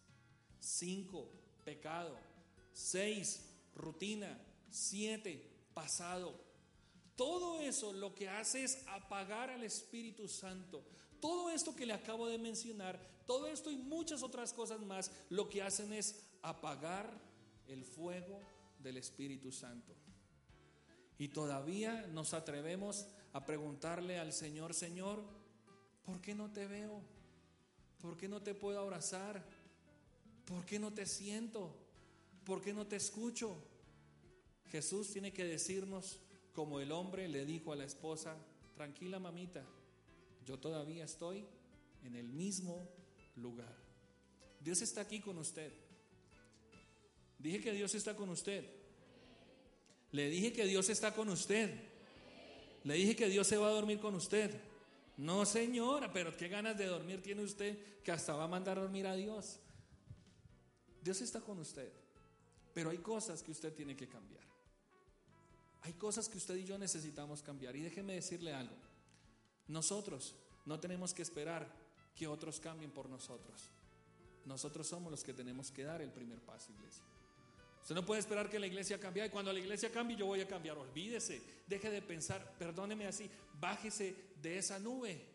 Cinco, 0.60 1.30
pecado. 1.64 2.18
Seis, 2.74 3.46
rutina. 3.76 4.40
Siete, 4.72 5.48
pasado. 5.74 6.49
Todo 7.20 7.60
eso 7.60 7.92
lo 7.92 8.16
que 8.16 8.30
hace 8.30 8.64
es 8.64 8.82
apagar 8.88 9.50
al 9.50 9.66
Espíritu 9.66 10.30
Santo. 10.30 10.86
Todo 11.20 11.50
esto 11.50 11.76
que 11.76 11.86
le 11.86 11.92
acabo 11.92 12.28
de 12.28 12.38
mencionar, 12.38 12.98
todo 13.28 13.48
esto 13.48 13.70
y 13.70 13.76
muchas 13.76 14.24
otras 14.24 14.54
cosas 14.54 14.80
más, 14.80 15.12
lo 15.28 15.50
que 15.50 15.62
hacen 15.62 15.92
es 15.92 16.24
apagar 16.42 17.12
el 17.68 17.84
fuego 17.84 18.40
del 18.82 18.96
Espíritu 18.96 19.52
Santo. 19.52 19.94
Y 21.18 21.28
todavía 21.28 22.08
nos 22.08 22.34
atrevemos 22.34 23.06
a 23.34 23.46
preguntarle 23.46 24.18
al 24.18 24.32
Señor, 24.32 24.74
Señor, 24.74 25.22
¿por 26.06 26.22
qué 26.22 26.34
no 26.34 26.50
te 26.54 26.68
veo? 26.68 27.02
¿Por 28.02 28.16
qué 28.16 28.30
no 28.30 28.42
te 28.42 28.56
puedo 28.56 28.80
abrazar? 28.80 29.46
¿Por 30.46 30.66
qué 30.66 30.80
no 30.80 30.94
te 30.94 31.06
siento? 31.06 31.76
¿Por 32.46 32.62
qué 32.62 32.72
no 32.72 32.88
te 32.88 32.96
escucho? 32.96 33.62
Jesús 34.72 35.12
tiene 35.12 35.34
que 35.34 35.44
decirnos, 35.44 36.22
como 36.54 36.80
el 36.80 36.92
hombre 36.92 37.28
le 37.28 37.46
dijo 37.46 37.72
a 37.72 37.76
la 37.76 37.86
esposa, 37.86 38.36
tranquila 38.76 39.20
mamita, 39.20 39.64
yo 40.46 40.58
todavía 40.58 41.06
estoy 41.06 41.46
en 42.04 42.16
el 42.16 42.28
mismo 42.28 42.88
lugar. 43.36 43.76
Dios 44.60 44.82
está 44.82 45.02
aquí 45.02 45.20
con 45.20 45.38
usted. 45.38 45.72
Dije 47.38 47.62
que 47.62 47.72
Dios 47.72 47.96
está 47.96 48.16
con 48.16 48.30
usted. 48.30 48.66
Le 50.12 50.30
dije 50.30 50.52
que 50.52 50.66
Dios 50.66 50.90
está 50.90 51.14
con 51.14 51.30
usted. 51.30 51.74
Le 52.84 52.94
dije 52.96 53.16
que 53.16 53.30
Dios 53.30 53.48
se 53.48 53.58
va 53.58 53.68
a 53.68 53.72
dormir 53.72 54.00
con 54.00 54.16
usted. 54.16 54.60
No, 55.18 55.46
señora, 55.46 56.12
pero 56.12 56.36
qué 56.36 56.48
ganas 56.48 56.78
de 56.78 56.86
dormir 56.86 57.22
tiene 57.22 57.44
usted 57.44 58.02
que 58.02 58.12
hasta 58.12 58.34
va 58.34 58.46
a 58.46 58.48
mandar 58.48 58.78
a 58.78 58.82
dormir 58.82 59.06
a 59.06 59.16
Dios. 59.16 59.60
Dios 61.02 61.22
está 61.22 61.42
con 61.42 61.60
usted, 61.60 61.92
pero 62.74 62.90
hay 62.90 62.98
cosas 62.98 63.44
que 63.44 63.52
usted 63.52 63.74
tiene 63.74 63.96
que 63.96 64.08
cambiar. 64.08 64.49
Hay 65.82 65.94
cosas 65.94 66.28
que 66.28 66.38
usted 66.38 66.56
y 66.56 66.66
yo 66.66 66.78
necesitamos 66.78 67.42
cambiar. 67.42 67.76
Y 67.76 67.82
déjeme 67.82 68.14
decirle 68.14 68.54
algo. 68.54 68.76
Nosotros 69.68 70.36
no 70.66 70.80
tenemos 70.80 71.14
que 71.14 71.22
esperar 71.22 71.72
que 72.16 72.28
otros 72.28 72.60
cambien 72.60 72.92
por 72.92 73.10
nosotros. 73.10 73.70
Nosotros 74.46 74.88
somos 74.88 75.12
los 75.12 75.24
que 75.24 75.34
tenemos 75.34 75.72
que 75.72 75.84
dar 75.84 76.02
el 76.02 76.12
primer 76.12 76.40
paso, 76.42 76.72
iglesia. 76.72 77.04
Usted 77.82 77.96
no 77.96 78.06
puede 78.06 78.20
esperar 78.20 78.50
que 78.50 78.60
la 78.60 78.68
iglesia 78.68 79.00
cambie 79.00 79.26
y 79.26 79.30
cuando 79.30 79.54
la 79.54 79.60
iglesia 79.60 79.92
cambie 79.92 80.18
yo 80.18 80.26
voy 80.26 80.42
a 80.42 80.48
cambiar. 80.48 80.78
Olvídese, 80.78 81.42
deje 81.66 81.90
de 81.90 82.02
pensar, 82.02 82.58
perdóneme 82.58 83.08
así, 83.08 83.30
bájese 83.60 84.34
de 84.42 84.58
esa 84.58 84.80
nube. 84.80 85.26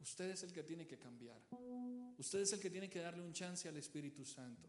Usted 0.00 0.30
es 0.30 0.42
el 0.42 0.52
que 0.52 0.62
tiene 0.62 0.86
que 0.86 0.98
cambiar. 0.98 1.40
Usted 2.18 2.40
es 2.40 2.52
el 2.52 2.60
que 2.60 2.70
tiene 2.70 2.88
que 2.88 3.00
darle 3.00 3.22
un 3.22 3.32
chance 3.32 3.68
al 3.68 3.76
Espíritu 3.76 4.24
Santo. 4.24 4.68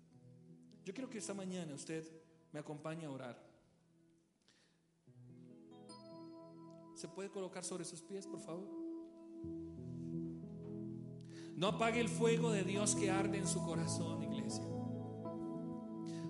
Yo 0.83 0.93
quiero 0.93 1.09
que 1.09 1.19
esta 1.19 1.33
mañana 1.33 1.73
usted 1.73 2.03
me 2.51 2.59
acompañe 2.59 3.05
a 3.05 3.11
orar. 3.11 3.50
¿Se 7.01 7.07
puede 7.07 7.31
colocar 7.31 7.63
sobre 7.63 7.83
sus 7.83 8.03
pies, 8.03 8.27
por 8.27 8.39
favor? 8.39 8.67
No 11.55 11.65
apague 11.65 11.99
el 11.99 12.07
fuego 12.07 12.51
de 12.51 12.63
Dios 12.63 12.93
que 12.93 13.09
arde 13.09 13.39
en 13.39 13.47
su 13.47 13.65
corazón, 13.65 14.21
iglesia. 14.21 14.63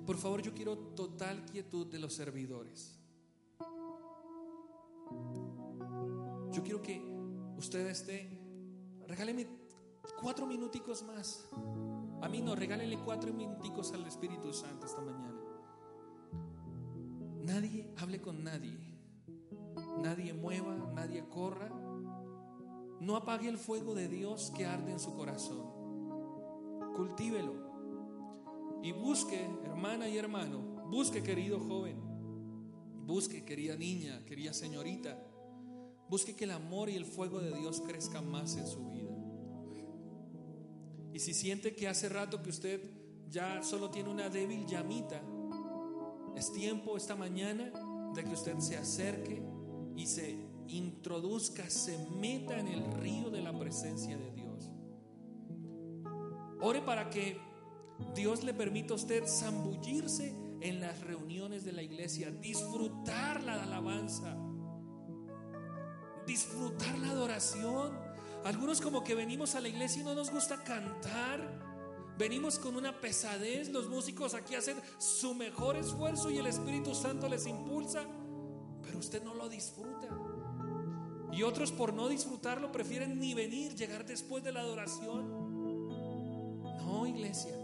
Por 0.06 0.16
favor, 0.16 0.42
yo 0.42 0.54
quiero 0.54 0.78
total 0.78 1.44
quietud 1.44 1.88
de 1.88 2.00
los 2.00 2.14
servidores. 2.14 2.98
Yo 6.54 6.64
quiero 6.64 6.82
que 6.82 7.02
usted 7.58 7.86
esté, 7.88 8.40
regáleme 9.10 9.46
cuatro 10.22 10.46
minuticos 10.46 11.04
más. 11.04 11.50
A 12.22 12.30
mí 12.30 12.42
no, 12.42 12.56
regálele 12.56 12.98
cuatro 13.04 13.34
minuticos 13.34 13.92
al 13.92 14.08
Espíritu 14.08 14.54
Santo 14.54 14.86
esta 14.86 15.02
mañana. 15.02 15.42
Nadie 17.44 17.94
hable 17.98 18.22
con 18.22 18.42
nadie. 18.42 18.91
Nadie 20.00 20.34
mueva, 20.34 20.76
nadie 20.94 21.24
corra. 21.28 21.70
No 23.00 23.16
apague 23.16 23.50
el 23.50 23.58
fuego 23.58 23.94
de 23.96 24.08
Dios 24.08 24.52
que 24.56 24.66
arde 24.66 24.92
en 24.92 25.00
su 25.00 25.16
corazón. 25.16 25.66
Cultívelo. 26.96 27.72
Y 28.84 28.92
busque, 28.92 29.46
hermana 29.64 30.08
y 30.08 30.18
hermano, 30.18 30.60
busque 30.90 31.22
querido 31.22 31.60
joven, 31.60 31.98
busque 33.06 33.46
querida 33.46 33.76
niña, 33.76 34.26
querida 34.26 34.54
señorita, 34.54 35.18
busque 36.10 36.36
que 36.36 36.46
el 36.46 36.52
amor 36.52 36.90
y 36.90 36.96
el 36.96 37.06
fuego 37.06 37.40
de 37.40 37.56
Dios 37.56 37.82
crezcan 37.82 38.30
más 38.30 38.58
en 38.58 38.68
su 38.68 38.90
vida. 38.90 39.12
Y 41.14 41.20
si 41.20 41.34
siente 41.34 41.76
que 41.76 41.88
hace 41.88 42.10
rato 42.10 42.42
que 42.42 42.50
usted 42.50 42.82
ya 43.30 43.62
solo 43.62 43.92
tiene 43.92 44.10
una 44.10 44.30
débil 44.30 44.66
llamita, 44.66 45.22
es 46.36 46.52
tiempo 46.52 46.98
esta 46.98 47.16
mañana 47.16 47.72
de 48.16 48.24
que 48.24 48.34
usted 48.34 48.58
se 48.60 48.78
acerque 48.78 49.42
y 50.02 50.08
se 50.08 50.36
introduzca, 50.68 51.70
se 51.70 51.96
meta 52.20 52.60
en 52.60 52.68
el 52.68 52.92
río 52.94 53.30
de 53.30 53.42
la 53.42 53.58
presencia 53.58 54.18
de 54.18 54.32
Dios. 54.32 54.72
Ore 56.60 56.82
para 56.82 57.12
que 57.12 57.40
Dios 58.16 58.44
le 58.44 58.56
permite 58.56 58.94
a 58.94 58.96
usted 58.96 59.24
zambullirse 59.28 60.36
en 60.62 60.82
las 60.82 61.02
reuniones 61.02 61.66
de 61.66 61.74
la 61.74 61.84
iglesia, 61.84 62.32
disfrutar 62.32 63.44
la 63.44 63.62
alabanza, 63.62 64.36
disfrutar 66.26 66.98
la 66.98 67.12
adoración. 67.12 67.96
Algunos 68.44 68.82
como 68.82 69.04
que 69.04 69.14
venimos 69.14 69.54
a 69.54 69.62
la 69.62 69.70
iglesia 69.70 70.02
y 70.02 70.06
no 70.06 70.16
nos 70.16 70.32
gusta 70.32 70.64
cantar. 70.64 71.70
Venimos 72.18 72.58
con 72.58 72.76
una 72.76 73.00
pesadez, 73.00 73.70
los 73.70 73.88
músicos 73.88 74.34
aquí 74.34 74.56
hacen 74.56 74.78
su 74.98 75.36
mejor 75.36 75.78
esfuerzo 75.78 76.32
y 76.32 76.38
el 76.38 76.48
Espíritu 76.48 76.96
Santo 76.96 77.30
les 77.30 77.46
impulsa, 77.46 78.06
usted 79.02 79.24
no 79.24 79.34
lo 79.34 79.50
disfruta. 79.50 80.08
Y 81.34 81.44
otros 81.44 81.72
por 81.72 81.94
no 81.94 82.08
disfrutarlo 82.08 82.72
prefieren 82.72 83.20
ni 83.20 83.34
venir, 83.34 83.76
llegar 83.76 84.06
después 84.06 84.44
de 84.44 84.52
la 84.52 84.62
adoración. 84.62 85.82
No, 86.78 87.08
iglesia. 87.08 87.56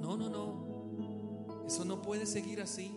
No, 0.00 0.16
no, 0.16 0.28
no. 0.28 1.64
Eso 1.66 1.84
no 1.84 2.00
puede 2.00 2.26
seguir 2.26 2.60
así. 2.60 2.96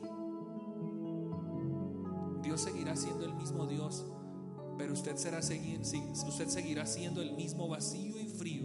Dios 2.43 2.61
seguirá 2.61 2.95
siendo 2.95 3.25
el 3.25 3.33
mismo 3.33 3.65
Dios, 3.65 4.05
pero 4.77 4.93
usted, 4.93 5.15
será 5.15 5.39
usted 5.39 6.47
seguirá 6.47 6.85
siendo 6.85 7.21
el 7.21 7.33
mismo 7.33 7.67
vacío 7.67 8.19
y 8.19 8.27
frío, 8.27 8.63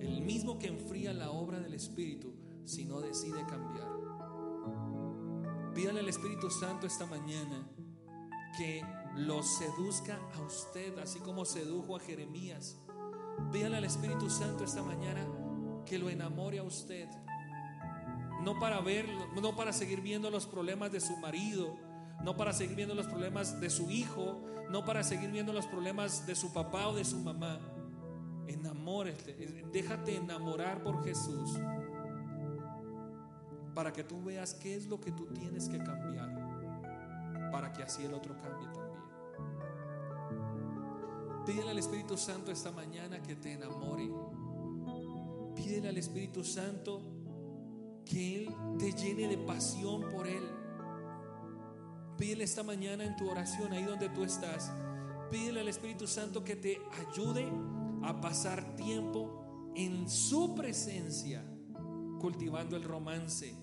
el 0.00 0.22
mismo 0.22 0.58
que 0.58 0.68
enfría 0.68 1.12
la 1.12 1.30
obra 1.30 1.60
del 1.60 1.74
Espíritu 1.74 2.34
si 2.64 2.84
no 2.84 3.00
decide 3.00 3.44
cambiar. 3.46 4.01
Pídale 5.74 6.00
al 6.00 6.08
Espíritu 6.08 6.50
Santo 6.50 6.86
esta 6.86 7.06
mañana 7.06 7.66
que 8.58 8.84
lo 9.16 9.42
seduzca 9.42 10.18
a 10.34 10.42
usted, 10.42 10.98
así 10.98 11.18
como 11.20 11.46
sedujo 11.46 11.96
a 11.96 12.00
Jeremías. 12.00 12.76
Pídale 13.50 13.78
al 13.78 13.84
Espíritu 13.84 14.28
Santo 14.28 14.64
esta 14.64 14.82
mañana 14.82 15.26
que 15.86 15.98
lo 15.98 16.10
enamore 16.10 16.58
a 16.58 16.62
usted. 16.62 17.08
No 18.42 18.58
para 18.58 18.80
ver, 18.80 19.08
no 19.40 19.56
para 19.56 19.72
seguir 19.72 20.02
viendo 20.02 20.30
los 20.30 20.46
problemas 20.46 20.92
de 20.92 21.00
su 21.00 21.16
marido, 21.16 21.78
no 22.22 22.36
para 22.36 22.52
seguir 22.52 22.76
viendo 22.76 22.94
los 22.94 23.06
problemas 23.06 23.58
de 23.58 23.70
su 23.70 23.90
hijo, 23.90 24.44
no 24.68 24.84
para 24.84 25.02
seguir 25.02 25.30
viendo 25.30 25.54
los 25.54 25.66
problemas 25.66 26.26
de 26.26 26.34
su 26.34 26.52
papá 26.52 26.88
o 26.88 26.94
de 26.94 27.04
su 27.06 27.18
mamá. 27.18 27.60
Enamórate, 28.46 29.64
déjate 29.72 30.16
enamorar 30.16 30.82
por 30.82 31.02
Jesús 31.02 31.58
para 33.74 33.92
que 33.92 34.04
tú 34.04 34.22
veas 34.22 34.54
qué 34.54 34.76
es 34.76 34.86
lo 34.86 35.00
que 35.00 35.12
tú 35.12 35.26
tienes 35.26 35.68
que 35.68 35.78
cambiar, 35.78 37.50
para 37.50 37.72
que 37.72 37.82
así 37.82 38.04
el 38.04 38.14
otro 38.14 38.36
cambie 38.36 38.68
también. 38.68 38.92
Pídele 41.44 41.70
al 41.70 41.78
Espíritu 41.78 42.16
Santo 42.16 42.52
esta 42.52 42.70
mañana 42.70 43.20
que 43.22 43.34
te 43.34 43.52
enamore. 43.52 44.08
Pídele 45.56 45.88
al 45.88 45.98
Espíritu 45.98 46.44
Santo 46.44 47.02
que 48.04 48.44
Él 48.44 48.54
te 48.78 48.92
llene 48.92 49.28
de 49.28 49.38
pasión 49.38 50.08
por 50.08 50.26
Él. 50.28 50.44
Pídele 52.16 52.44
esta 52.44 52.62
mañana 52.62 53.04
en 53.04 53.16
tu 53.16 53.28
oración, 53.28 53.72
ahí 53.72 53.82
donde 53.82 54.08
tú 54.10 54.22
estás. 54.22 54.70
Pídele 55.30 55.60
al 55.60 55.68
Espíritu 55.68 56.06
Santo 56.06 56.44
que 56.44 56.56
te 56.56 56.80
ayude 57.08 57.50
a 58.02 58.20
pasar 58.20 58.76
tiempo 58.76 59.72
en 59.74 60.08
su 60.08 60.54
presencia, 60.54 61.42
cultivando 62.20 62.76
el 62.76 62.84
romance, 62.84 63.54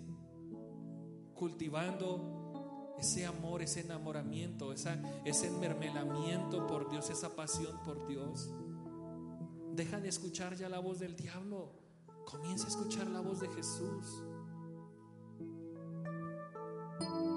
cultivando 1.40 2.96
ese 3.00 3.26
amor, 3.26 3.62
ese 3.62 3.80
enamoramiento, 3.80 4.74
esa, 4.74 5.02
ese 5.24 5.48
enmermelamiento 5.48 6.68
por 6.68 6.90
Dios, 6.90 7.10
esa 7.10 7.34
pasión 7.34 7.80
por 7.86 8.06
Dios. 8.08 8.52
Deja 9.74 10.02
de 10.02 10.10
escuchar 10.10 10.58
ya 10.58 10.68
la 10.68 10.80
voz 10.80 11.00
del 11.00 11.16
diablo. 11.16 11.72
Comienza 12.26 12.66
a 12.66 12.68
escuchar 12.68 13.08
la 13.08 13.22
voz 13.22 13.40
de 13.40 13.48
Jesús. 13.48 14.22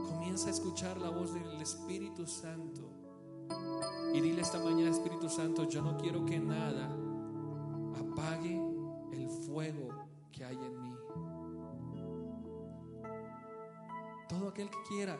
Comienza 0.09 0.49
a 0.49 0.51
escuchar 0.51 0.99
la 0.99 1.11
voz 1.11 1.33
del 1.33 1.63
Espíritu 1.63 2.27
Santo. 2.27 2.91
Y 4.13 4.21
dile 4.21 4.43
esta 4.43 4.59
mañana, 4.59 4.91
Espíritu 4.91 5.29
Santo, 5.29 5.69
yo 5.69 5.81
no 5.81 5.97
quiero 5.97 6.27
que 6.27 6.41
nada 6.41 6.91
apague 7.95 8.61
el 9.13 9.29
fuego 9.29 10.09
que 10.33 10.45
hay 10.45 10.57
en 10.57 10.82
mí. 10.82 10.82
Todo 14.33 14.49
aquel 14.49 14.71
que 14.71 14.83
quiera 14.89 15.19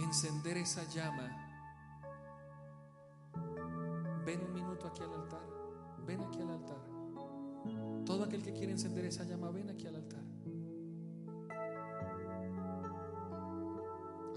encender 0.00 0.58
esa 0.58 0.84
llama, 0.84 1.30
ven 4.26 4.44
un 4.44 4.52
minuto 4.52 4.86
aquí 4.86 5.02
al 5.02 5.14
altar, 5.14 5.48
ven 6.06 6.20
aquí 6.20 6.42
al 6.42 6.50
altar. 6.50 6.82
Todo 8.04 8.24
aquel 8.24 8.42
que 8.42 8.52
quiera 8.52 8.70
encender 8.70 9.06
esa 9.06 9.24
llama, 9.24 9.50
ven 9.50 9.70
aquí 9.70 9.86
al 9.86 9.96
altar. 9.96 10.22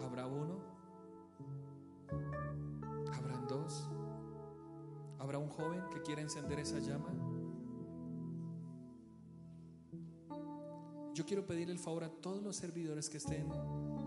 Habrá 0.01 0.25
uno, 0.25 0.61
habrán 3.13 3.45
dos, 3.45 3.89
habrá 5.19 5.37
un 5.37 5.49
joven 5.49 5.83
que 5.93 6.01
quiera 6.01 6.21
encender 6.21 6.59
esa 6.59 6.79
llama. 6.79 7.28
Yo 11.19 11.25
quiero 11.25 11.45
pedir 11.45 11.69
el 11.69 11.77
favor 11.77 12.05
a 12.05 12.09
todos 12.09 12.41
los 12.41 12.55
servidores 12.55 13.09
que 13.09 13.17
estén 13.17 13.45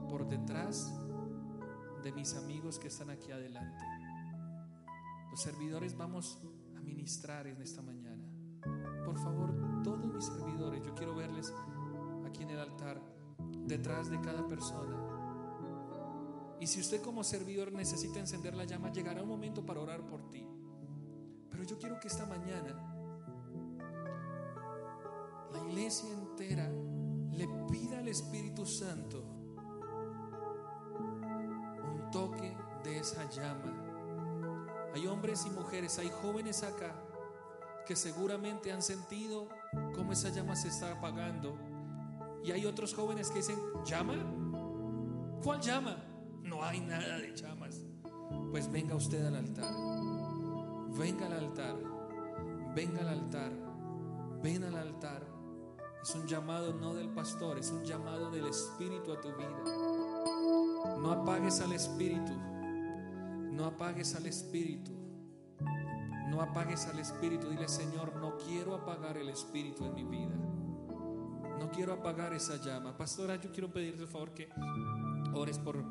por 0.08 0.26
detrás 0.26 0.90
de 2.02 2.10
mis 2.10 2.32
amigos 2.32 2.78
que 2.78 2.88
están 2.88 3.10
aquí 3.10 3.30
adelante. 3.30 3.84
Los 5.30 5.42
servidores 5.42 5.94
vamos 5.94 6.40
a 6.74 6.80
ministrar 6.80 7.46
en 7.46 7.60
esta 7.60 7.82
mañana. 7.82 8.24
Por 9.04 9.18
favor, 9.18 9.82
todos 9.84 10.06
mis 10.06 10.24
servidores, 10.24 10.82
yo 10.86 10.94
quiero 10.94 11.14
verles 11.14 11.52
aquí 12.26 12.44
en 12.44 12.48
el 12.48 12.60
altar, 12.60 12.98
detrás 13.66 14.08
de 14.08 14.18
cada 14.22 14.48
persona. 14.48 14.96
Y 16.60 16.66
si 16.66 16.80
usted 16.80 17.02
como 17.02 17.24
servidor 17.24 17.72
necesita 17.72 18.20
encender 18.20 18.54
la 18.54 18.64
llama, 18.64 18.90
llegará 18.90 19.22
un 19.22 19.28
momento 19.28 19.66
para 19.66 19.80
orar 19.80 20.06
por 20.06 20.30
ti. 20.30 20.48
Pero 21.50 21.62
yo 21.64 21.78
quiero 21.78 22.00
que 22.00 22.08
esta 22.08 22.24
mañana 22.24 22.88
la 25.52 25.68
iglesia 25.68 26.10
entera 26.10 26.72
le 27.32 27.48
pida 27.70 27.98
al 27.98 28.08
Espíritu 28.08 28.66
Santo 28.66 29.24
un 31.84 32.10
toque 32.10 32.56
de 32.84 32.98
esa 32.98 33.28
llama. 33.30 34.90
Hay 34.94 35.06
hombres 35.06 35.46
y 35.46 35.50
mujeres, 35.50 35.98
hay 35.98 36.10
jóvenes 36.10 36.62
acá 36.62 36.94
que 37.86 37.96
seguramente 37.96 38.72
han 38.72 38.82
sentido 38.82 39.48
cómo 39.94 40.12
esa 40.12 40.28
llama 40.28 40.54
se 40.54 40.68
está 40.68 40.92
apagando. 40.92 41.56
Y 42.44 42.52
hay 42.52 42.66
otros 42.66 42.94
jóvenes 42.94 43.30
que 43.30 43.38
dicen, 43.38 43.58
¿llama? 43.84 44.14
¿Cuál 45.42 45.60
llama? 45.60 45.96
No 46.42 46.62
hay 46.62 46.80
nada 46.80 47.18
de 47.18 47.34
llamas. 47.34 47.80
Pues 48.50 48.70
venga 48.70 48.94
usted 48.94 49.24
al 49.24 49.36
altar. 49.36 49.72
Venga 50.98 51.26
al 51.26 51.32
altar. 51.32 51.76
Venga 52.74 53.00
al 53.00 53.08
altar. 53.08 53.52
Ven 54.42 54.64
al 54.64 54.76
altar. 54.76 55.31
Es 56.02 56.16
un 56.16 56.26
llamado 56.26 56.74
no 56.74 56.94
del 56.94 57.08
pastor, 57.10 57.58
es 57.58 57.70
un 57.70 57.84
llamado 57.84 58.28
del 58.30 58.46
Espíritu 58.46 59.12
a 59.12 59.20
tu 59.20 59.28
vida. 59.28 59.62
No 61.00 61.12
apagues 61.12 61.60
al 61.60 61.72
Espíritu. 61.72 62.32
No 63.52 63.66
apagues 63.66 64.16
al 64.16 64.26
Espíritu. 64.26 64.90
No 66.28 66.42
apagues 66.42 66.86
al 66.86 66.98
Espíritu. 66.98 67.48
Dile, 67.48 67.68
Señor, 67.68 68.16
no 68.16 68.36
quiero 68.36 68.74
apagar 68.74 69.16
el 69.16 69.28
Espíritu 69.28 69.84
en 69.84 69.94
mi 69.94 70.02
vida. 70.02 70.34
No 71.60 71.70
quiero 71.70 71.92
apagar 71.92 72.32
esa 72.32 72.56
llama. 72.56 72.96
Pastora, 72.96 73.36
yo 73.36 73.52
quiero 73.52 73.72
pedirte 73.72 74.00
por 74.00 74.08
favor 74.08 74.34
que 74.34 74.48
ores 75.34 75.60
por, 75.60 75.84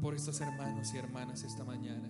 por 0.00 0.14
estos 0.16 0.40
hermanos 0.40 0.92
y 0.92 0.98
hermanas 0.98 1.44
esta 1.44 1.62
mañana. 1.62 2.08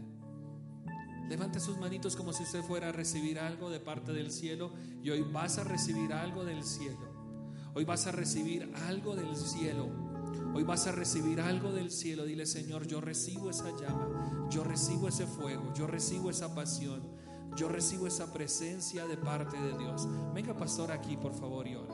Levante 1.29 1.61
sus 1.61 1.77
manitos 1.77 2.17
como 2.17 2.33
si 2.33 2.45
usted 2.45 2.63
fuera 2.63 2.89
a 2.89 2.93
recibir 2.93 3.39
algo 3.39 3.69
de 3.69 3.79
parte 3.79 4.13
del 4.13 4.31
cielo 4.31 4.73
y 5.03 5.11
hoy 5.11 5.21
vas 5.23 5.59
a 5.59 5.65
recibir 5.65 6.15
algo 6.15 6.45
del 6.45 6.65
cielo. 6.65 7.12
Hoy 7.75 7.85
vas 7.85 8.07
a 8.07 8.13
recibir 8.13 8.71
algo 8.87 9.17
del 9.17 9.35
cielo. 9.35 9.89
Hoy 10.55 10.63
vas 10.63 10.87
a 10.87 10.93
recibir 10.93 11.41
algo 11.41 11.73
del 11.73 11.91
cielo. 11.91 12.25
Dile, 12.25 12.45
Señor, 12.45 12.87
yo 12.87 13.01
recibo 13.01 13.49
esa 13.49 13.71
llama, 13.81 14.47
yo 14.51 14.63
recibo 14.63 15.09
ese 15.09 15.27
fuego, 15.27 15.73
yo 15.75 15.87
recibo 15.87 16.29
esa 16.29 16.55
pasión, 16.55 17.01
yo 17.57 17.71
recibo 17.71 18.07
esa 18.07 18.31
presencia 18.31 19.07
de 19.07 19.17
parte 19.17 19.59
de 19.59 19.79
Dios. 19.79 20.07
Venga, 20.35 20.55
pastor, 20.55 20.93
aquí, 20.93 21.17
por 21.17 21.33
favor, 21.33 21.67
y 21.67 21.77
ora. 21.77 21.92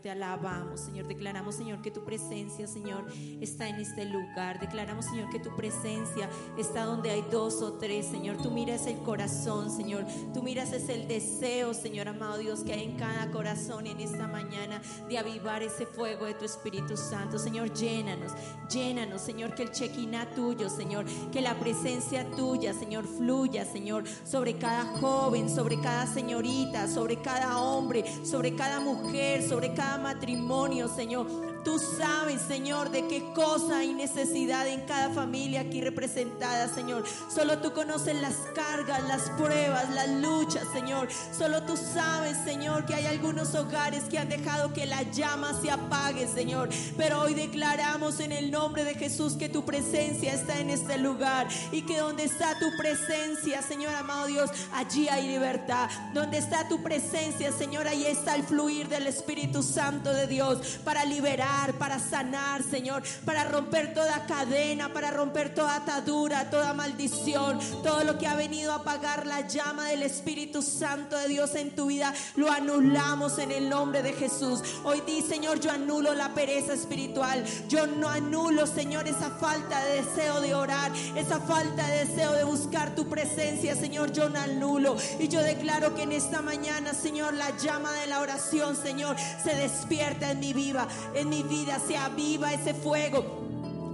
Te 0.00 0.10
alabamos, 0.10 0.80
Señor, 0.80 1.06
declaramos, 1.06 1.54
Señor, 1.54 1.82
que 1.82 1.90
tu 1.90 2.04
presencia, 2.04 2.66
Señor, 2.66 3.04
está 3.40 3.68
en 3.68 3.76
este 3.76 4.04
lugar. 4.06 4.58
Declaramos, 4.60 5.04
Señor, 5.04 5.30
que 5.30 5.38
tu 5.38 5.54
presencia 5.54 6.28
está 6.56 6.84
donde 6.84 7.10
hay 7.10 7.24
dos 7.30 7.60
o 7.62 7.74
tres, 7.74 8.06
Señor. 8.06 8.38
Tú 8.38 8.50
miras 8.50 8.86
el 8.86 8.98
corazón, 8.98 9.70
Señor. 9.70 10.06
Tú 10.32 10.42
miras 10.42 10.72
es 10.72 10.88
el 10.88 11.06
deseo, 11.06 11.74
Señor 11.74 12.08
amado 12.08 12.38
Dios, 12.38 12.60
que 12.60 12.72
hay 12.72 12.84
en 12.84 12.96
cada 12.96 13.30
corazón 13.30 13.86
en 13.86 14.00
esta 14.00 14.26
mañana 14.26 14.80
de 15.08 15.18
avivar 15.18 15.62
ese 15.62 15.86
fuego 15.86 16.26
de 16.26 16.34
tu 16.34 16.44
Espíritu 16.44 16.96
Santo. 16.96 17.38
Señor, 17.38 17.72
llénanos, 17.74 18.32
llénanos, 18.70 19.20
Señor, 19.20 19.54
que 19.54 19.64
el 19.64 19.70
chequiná 19.70 20.30
tuyo, 20.30 20.70
Señor, 20.70 21.04
que 21.30 21.40
la 21.42 21.54
presencia 21.58 22.28
tuya, 22.30 22.72
Señor, 22.72 23.04
fluya, 23.06 23.64
Señor, 23.64 24.04
sobre 24.24 24.56
cada 24.56 24.84
joven, 24.98 25.50
sobre 25.50 25.80
cada 25.80 26.06
señorita, 26.06 26.88
sobre 26.88 27.20
cada 27.20 27.60
hombre, 27.60 28.04
sobre 28.24 28.54
cada 28.54 28.80
mujer, 28.80 29.46
sobre 29.46 29.74
cada 29.74 29.89
matrimonio, 29.98 30.88
Señor. 30.88 31.49
Tú 31.64 31.78
sabes, 31.78 32.40
Señor, 32.40 32.90
de 32.90 33.06
qué 33.06 33.32
cosa 33.34 33.78
hay 33.78 33.92
necesidad 33.92 34.66
en 34.66 34.80
cada 34.86 35.10
familia 35.10 35.60
aquí 35.60 35.82
representada, 35.82 36.68
Señor. 36.68 37.04
Solo 37.28 37.58
tú 37.58 37.72
conoces 37.72 38.18
las 38.20 38.34
cargas, 38.54 39.02
las 39.06 39.28
pruebas, 39.30 39.90
las 39.90 40.08
luchas, 40.08 40.66
Señor. 40.72 41.08
Solo 41.36 41.62
tú 41.64 41.76
sabes, 41.76 42.38
Señor, 42.44 42.86
que 42.86 42.94
hay 42.94 43.04
algunos 43.04 43.54
hogares 43.54 44.04
que 44.04 44.18
han 44.18 44.30
dejado 44.30 44.72
que 44.72 44.86
la 44.86 45.02
llama 45.02 45.52
se 45.60 45.70
apague, 45.70 46.26
Señor. 46.26 46.70
Pero 46.96 47.20
hoy 47.20 47.34
declaramos 47.34 48.20
en 48.20 48.32
el 48.32 48.50
nombre 48.50 48.84
de 48.84 48.94
Jesús 48.94 49.34
que 49.34 49.50
tu 49.50 49.66
presencia 49.66 50.32
está 50.32 50.60
en 50.60 50.70
este 50.70 50.96
lugar 50.96 51.46
y 51.72 51.82
que 51.82 51.98
donde 51.98 52.24
está 52.24 52.58
tu 52.58 52.74
presencia, 52.78 53.60
Señor 53.60 53.94
amado 53.94 54.26
Dios, 54.26 54.50
allí 54.72 55.08
hay 55.08 55.28
libertad. 55.28 55.90
Donde 56.14 56.38
está 56.38 56.68
tu 56.68 56.82
presencia, 56.82 57.52
Señor, 57.52 57.86
ahí 57.86 58.06
está 58.06 58.34
el 58.34 58.44
fluir 58.44 58.88
del 58.88 59.06
Espíritu 59.06 59.62
Santo 59.62 60.10
de 60.14 60.26
Dios 60.26 60.80
para 60.84 61.04
liberar 61.04 61.49
para 61.78 61.98
sanar, 61.98 62.62
Señor, 62.62 63.02
para 63.24 63.44
romper 63.44 63.94
toda 63.94 64.26
cadena, 64.26 64.92
para 64.92 65.10
romper 65.10 65.54
toda 65.54 65.76
atadura, 65.76 66.50
toda 66.50 66.72
maldición, 66.74 67.58
todo 67.82 68.04
lo 68.04 68.18
que 68.18 68.26
ha 68.26 68.34
venido 68.34 68.72
a 68.72 68.76
apagar 68.76 69.26
la 69.26 69.46
llama 69.46 69.88
del 69.88 70.02
Espíritu 70.02 70.62
Santo 70.62 71.16
de 71.16 71.28
Dios 71.28 71.54
en 71.54 71.74
tu 71.74 71.86
vida, 71.86 72.14
lo 72.36 72.50
anulamos 72.50 73.38
en 73.38 73.50
el 73.50 73.68
nombre 73.68 74.02
de 74.02 74.12
Jesús. 74.12 74.62
Hoy 74.84 75.02
di, 75.06 75.22
Señor, 75.22 75.60
yo 75.60 75.70
anulo 75.70 76.14
la 76.14 76.34
pereza 76.34 76.72
espiritual, 76.72 77.44
yo 77.68 77.86
no 77.86 78.08
anulo, 78.08 78.66
Señor, 78.66 79.08
esa 79.08 79.30
falta 79.30 79.82
de 79.84 80.02
deseo 80.02 80.40
de 80.40 80.54
orar, 80.54 80.92
esa 81.16 81.40
falta 81.40 81.86
de 81.88 82.06
deseo 82.06 82.32
de 82.32 82.44
buscar 82.44 82.94
tu 82.94 83.08
presencia, 83.08 83.74
Señor, 83.74 84.12
yo 84.12 84.28
no 84.28 84.40
anulo. 84.40 84.96
Y 85.18 85.28
yo 85.28 85.42
declaro 85.42 85.94
que 85.94 86.02
en 86.02 86.12
esta 86.12 86.42
mañana, 86.42 86.94
Señor, 86.94 87.34
la 87.34 87.56
llama 87.58 87.92
de 87.92 88.06
la 88.06 88.20
oración, 88.20 88.76
Señor, 88.76 89.16
se 89.42 89.54
despierta 89.54 90.30
en 90.30 90.40
mi 90.40 90.52
vida, 90.52 90.86
en 91.14 91.28
mi 91.28 91.39
vida, 91.42 91.78
se 91.78 91.96
aviva 91.96 92.52
ese 92.52 92.74
fuego 92.74 93.40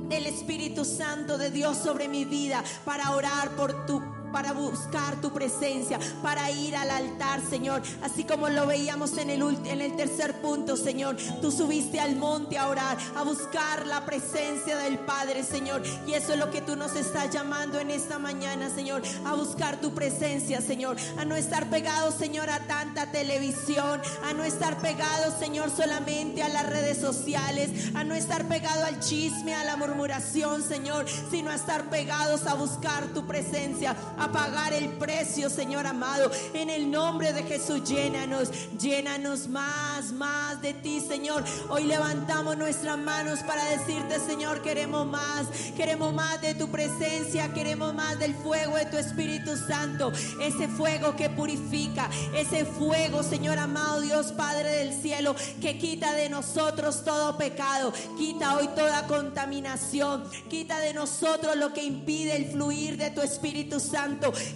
del 0.09 0.27
Espíritu 0.27 0.85
Santo 0.85 1.37
de 1.37 1.51
Dios 1.51 1.77
sobre 1.77 2.09
mi 2.09 2.25
vida 2.25 2.63
para 2.85 3.11
orar 3.11 3.51
por 3.51 3.87
tu 3.87 4.03
para 4.33 4.53
buscar 4.53 5.21
tu 5.21 5.33
presencia, 5.33 5.99
para 6.23 6.51
ir 6.51 6.77
al 6.77 6.91
altar, 6.91 7.41
Señor. 7.49 7.83
Así 8.03 8.25
como 8.25 8.49
lo 8.49 8.67
veíamos 8.67 9.17
en 9.19 9.31
el, 9.31 9.43
en 9.67 9.81
el 9.81 9.97
tercer 9.97 10.41
punto, 10.41 10.77
Señor. 10.77 11.17
Tú 11.41 11.51
subiste 11.51 12.01
al 12.01 12.17
monte 12.17 12.59
a 12.59 12.69
orar, 12.69 12.97
a 13.15 13.23
buscar 13.23 13.87
la 13.87 14.05
presencia 14.05 14.77
del 14.79 14.99
Padre, 15.01 15.43
Señor. 15.43 15.83
Y 16.07 16.15
eso 16.15 16.33
es 16.33 16.39
lo 16.39 16.51
que 16.51 16.61
tú 16.61 16.77
nos 16.77 16.97
estás 16.97 17.31
llamando 17.31 17.79
en 17.79 17.91
esta 17.91 18.19
mañana, 18.19 18.71
Señor. 18.71 19.03
A 19.25 19.35
buscar 19.35 19.81
tu 19.81 19.93
presencia, 19.93 20.61
Señor. 20.61 20.97
A 21.19 21.25
no 21.25 21.37
estar 21.37 21.69
pegados, 21.71 22.15
Señor, 22.15 22.51
a 22.51 22.61
tanta 22.61 23.11
televisión. 23.11 24.01
A 24.25 24.33
no 24.33 24.45
estar 24.45 24.79
pegados, 24.81 25.35
Señor, 25.39 25.71
solamente 25.71 26.43
a 26.43 26.49
las 26.49 26.67
redes 26.67 26.99
sociales. 26.99 27.71
A 27.95 28.05
no 28.05 28.15
estar 28.15 28.47
pegado 28.49 28.85
al 28.85 29.01
chisme, 29.01 29.55
a 29.55 29.65
la 29.65 29.77
murmuración, 29.77 30.63
Señor. 30.63 31.07
Sino 31.31 31.51
a 31.51 31.55
estar 31.55 31.89
pegados 31.91 32.47
a 32.47 32.55
buscar 32.55 33.07
tu 33.09 33.27
presencia 33.27 33.97
a 34.19 34.31
pagar 34.33 34.73
el 34.73 34.89
precio, 34.91 35.51
Señor 35.51 35.87
amado. 35.87 36.31
En 36.55 36.71
el 36.71 36.91
nombre 36.91 37.33
de 37.33 37.43
Jesús, 37.43 37.85
llénanos, 37.85 38.51
llénanos 38.79 39.49
más, 39.49 40.13
más 40.13 40.61
de 40.63 40.75
ti, 40.75 41.01
Señor. 41.01 41.45
Hoy 41.69 41.85
levantamos 41.85 42.57
nuestras 42.57 42.99
manos 42.99 43.41
para 43.41 43.65
decirte, 43.65 44.19
Señor, 44.21 44.63
queremos 44.63 45.07
más, 45.07 45.47
queremos 45.77 46.15
más 46.15 46.41
de 46.41 46.55
tu 46.55 46.69
presencia, 46.69 47.53
queremos 47.53 47.95
más 47.95 48.19
del 48.19 48.35
fuego 48.35 48.77
de 48.77 48.87
tu 48.87 48.97
Espíritu 48.97 49.57
Santo, 49.57 50.13
ese 50.41 50.69
fuego 50.69 51.17
que 51.17 51.29
purifica, 51.31 52.09
ese 52.35 52.65
fuego, 52.65 53.23
Señor 53.23 53.59
amado 53.59 54.01
Dios, 54.01 54.33
Padre 54.33 54.71
del 54.71 54.93
cielo, 54.93 55.35
que 55.61 55.79
quita 55.79 56.13
de 56.13 56.29
nosotros 56.29 57.05
todo 57.05 57.37
pecado, 57.37 57.93
quita 58.17 58.57
hoy 58.57 58.69
toda 58.69 59.07
contaminación, 59.07 60.25
quita 60.49 60.79
de 60.79 60.95
nosotros 60.95 61.57
lo 61.57 61.73
que 61.73 61.85
impide 61.85 62.37
el 62.37 62.47
fluir 62.47 62.97
de 62.97 63.11
tu 63.11 63.21
Espíritu 63.21 63.81
Santo. 63.81 64.06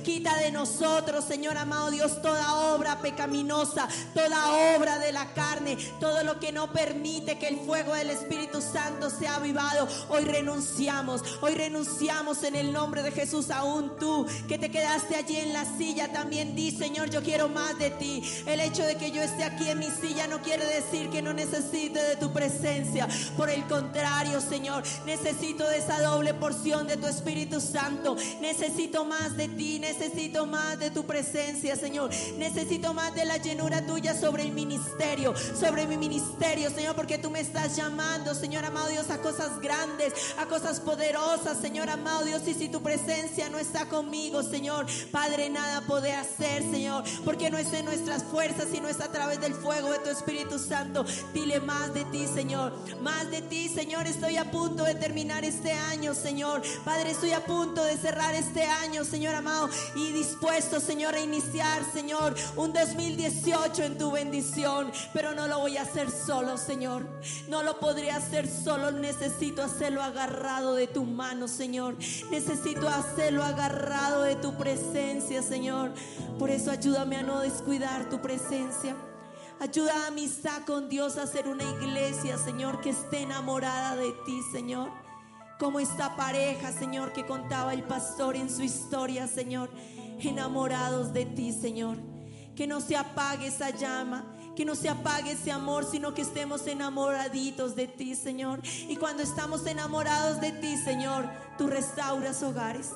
Quita 0.05 0.37
de 0.37 0.53
nosotros, 0.53 1.25
Señor 1.25 1.57
amado 1.59 1.91
Dios, 1.91 2.23
toda 2.23 2.75
obra 2.75 3.01
pecaminosa, 3.01 3.89
toda 4.15 4.77
obra 4.77 4.99
de 4.99 5.13
la 5.13 5.33
carne, 5.35 5.77
todo 5.99 6.23
lo 6.23 6.39
que 6.39 6.53
no 6.53 6.73
permite 6.73 7.37
que 7.37 7.49
el 7.49 7.59
fuego 7.59 7.95
del 7.95 8.11
Espíritu 8.11 8.63
Santo 8.63 9.11
sea 9.11 9.37
avivado. 9.37 9.89
Hoy 10.09 10.25
renunciamos, 10.25 11.23
hoy 11.41 11.55
renunciamos 11.55 12.45
en 12.45 12.55
el 12.55 12.73
nombre 12.73 13.03
de 13.03 13.11
Jesús. 13.11 13.51
Aún 13.51 13.97
tú 13.99 14.25
que 14.47 14.57
te 14.57 14.71
quedaste 14.71 15.17
allí 15.17 15.37
en 15.37 15.53
la 15.53 15.65
silla, 15.65 16.13
también 16.13 16.55
di, 16.55 16.71
Señor, 16.71 17.11
yo 17.11 17.21
quiero 17.23 17.49
más 17.49 17.77
de 17.79 17.91
ti. 17.91 18.23
El 18.47 18.61
hecho 18.61 18.85
de 18.85 18.97
que 18.97 19.11
yo 19.11 19.21
esté 19.21 19.43
aquí 19.43 19.69
en 19.69 19.81
mi 19.81 19.91
silla 19.91 20.29
no 20.29 20.41
quiere 20.43 20.65
decir 20.65 21.11
que 21.11 21.23
no 21.23 21.33
necesite 21.33 22.01
de 22.01 22.17
tu 22.17 22.33
presencia. 22.33 23.09
Por 23.37 23.51
el 23.51 23.67
contrario, 23.67 24.41
Señor, 24.41 24.85
necesito 25.07 25.69
de 25.69 25.79
esa 25.79 26.01
doble 26.01 26.35
porción 26.35 26.87
de 26.87 26.97
tu 26.97 27.09
Espíritu 27.09 27.61
Santo. 27.61 28.17
Necesito 28.41 29.05
más 29.05 29.37
de 29.37 29.40
ti, 29.49 29.79
necesito 29.79 30.47
más 30.47 30.79
de 30.79 30.91
tu 30.91 31.05
presencia, 31.05 31.77
Señor. 31.77 32.11
Necesito 32.37 32.95
más 32.95 33.15
de 33.15 33.25
la 33.25 33.37
llenura 33.37 33.85
tuya 33.87 34.19
sobre 34.19 34.43
el 34.43 34.53
ministerio, 34.53 35.35
sobre 35.59 35.87
mi 35.87 35.97
ministerio, 35.97 36.71
Señor, 36.71 36.95
porque 36.95 37.19
tú 37.19 37.31
me 37.31 37.41
estás 37.41 37.77
llamando, 37.77 38.35
Señor 38.35 38.65
amado 38.65 38.89
Dios, 38.89 39.11
a 39.11 39.19
cosas 39.19 39.61
grandes, 39.61 40.13
a 40.39 40.47
cosas 40.47 40.81
poderosas, 40.81 41.59
Señor 41.61 41.91
amado 41.91 42.25
Dios. 42.25 42.43
Y 42.47 42.55
si 42.55 42.69
tu 42.69 42.83
presencia 42.83 43.49
no 43.49 43.59
está 43.59 43.89
conmigo, 43.89 44.43
Señor, 44.43 44.87
Padre, 45.11 45.51
nada 45.51 45.83
puede 45.83 46.13
hacer, 46.13 46.63
Señor, 46.63 47.05
porque 47.25 47.51
no 47.51 47.59
es 47.59 47.73
en 47.73 47.85
nuestras 47.85 48.25
fuerzas, 48.25 48.69
sino 48.71 48.89
es 48.89 49.01
a 49.01 49.11
través 49.11 49.41
del 49.41 49.55
fuego 49.55 49.91
de 49.93 49.99
tu 50.01 50.11
Espíritu 50.11 50.59
Santo. 50.59 51.05
Dile 51.33 51.61
más 51.61 51.93
de 51.95 52.05
ti, 52.07 52.27
Señor, 52.27 52.73
más 53.01 53.31
de 53.31 53.43
ti, 53.43 53.69
Señor. 53.69 54.07
Estoy 54.07 54.37
a 54.37 54.51
punto 54.51 54.85
de 54.85 54.95
terminar 54.95 55.45
este 55.45 55.73
año, 55.73 56.15
Señor. 56.15 56.63
Padre, 56.85 57.11
estoy 57.11 57.33
a 57.33 57.45
punto 57.45 57.85
de 57.85 57.97
cerrar 57.97 58.35
este 58.35 58.65
año, 58.65 59.05
Señor 59.05 59.30
Amado, 59.35 59.69
y 59.95 60.13
dispuesto, 60.13 60.81
Señor, 60.81 61.15
a 61.15 61.21
iniciar, 61.21 61.83
Señor, 61.93 62.35
un 62.57 62.73
2018 62.73 63.83
en 63.85 63.99
tu 63.99 64.11
bendición. 64.11 64.93
Pero 65.13 65.35
no 65.35 65.47
lo 65.47 65.59
voy 65.59 65.77
a 65.77 65.83
hacer 65.83 66.11
solo, 66.11 66.57
Señor. 66.57 67.07
No 67.49 67.63
lo 67.63 67.79
podría 67.79 68.17
hacer 68.17 68.49
solo. 68.49 68.91
Necesito 68.91 69.63
hacerlo 69.63 70.03
agarrado 70.03 70.75
de 70.75 70.87
tu 70.87 71.05
mano, 71.05 71.49
Señor. 71.49 71.97
Necesito 72.31 72.89
hacerlo 72.89 73.45
agarrado 73.45 74.23
de 74.23 74.37
tu 74.37 74.57
presencia, 74.57 75.43
Señor. 75.43 75.93
Por 76.39 76.51
eso 76.51 76.71
ayúdame 76.71 77.17
a 77.17 77.23
no 77.23 77.41
descuidar 77.41 78.09
tu 78.09 78.21
presencia. 78.21 78.97
Ayuda 79.61 80.07
a 80.07 80.11
mi 80.11 80.21
amistad 80.21 80.63
con 80.65 80.89
Dios 80.89 81.19
a 81.19 81.27
ser 81.27 81.49
una 81.49 81.65
iglesia, 81.65 82.39
Señor, 82.39 82.81
que 82.81 82.91
esté 82.91 83.23
enamorada 83.23 83.97
de 83.97 84.13
ti, 84.25 84.41
Señor. 84.53 84.91
Como 85.61 85.79
esta 85.79 86.17
pareja, 86.17 86.73
Señor, 86.73 87.13
que 87.13 87.27
contaba 87.27 87.75
el 87.75 87.83
pastor 87.83 88.35
en 88.35 88.49
su 88.49 88.63
historia, 88.63 89.29
Señor. 89.29 89.69
Enamorados 90.19 91.13
de 91.13 91.27
ti, 91.27 91.53
Señor. 91.53 91.99
Que 92.57 92.67
no 92.67 92.81
se 92.81 92.97
apague 92.97 93.49
esa 93.49 93.69
llama, 93.69 94.25
que 94.57 94.65
no 94.65 94.75
se 94.75 94.89
apague 94.89 95.33
ese 95.33 95.53
amor, 95.53 95.85
sino 95.85 96.15
que 96.15 96.23
estemos 96.23 96.67
enamoraditos 96.67 97.77
de 97.77 97.89
ti, 97.89 98.15
Señor. 98.15 98.63
Y 98.89 98.97
cuando 98.97 99.23
estamos 99.23 99.67
enamorados 99.67 100.41
de 100.41 100.53
ti, 100.53 100.79
Señor, 100.79 101.29
tú 101.59 101.67
restauras 101.67 102.43
hogares. 102.43 102.93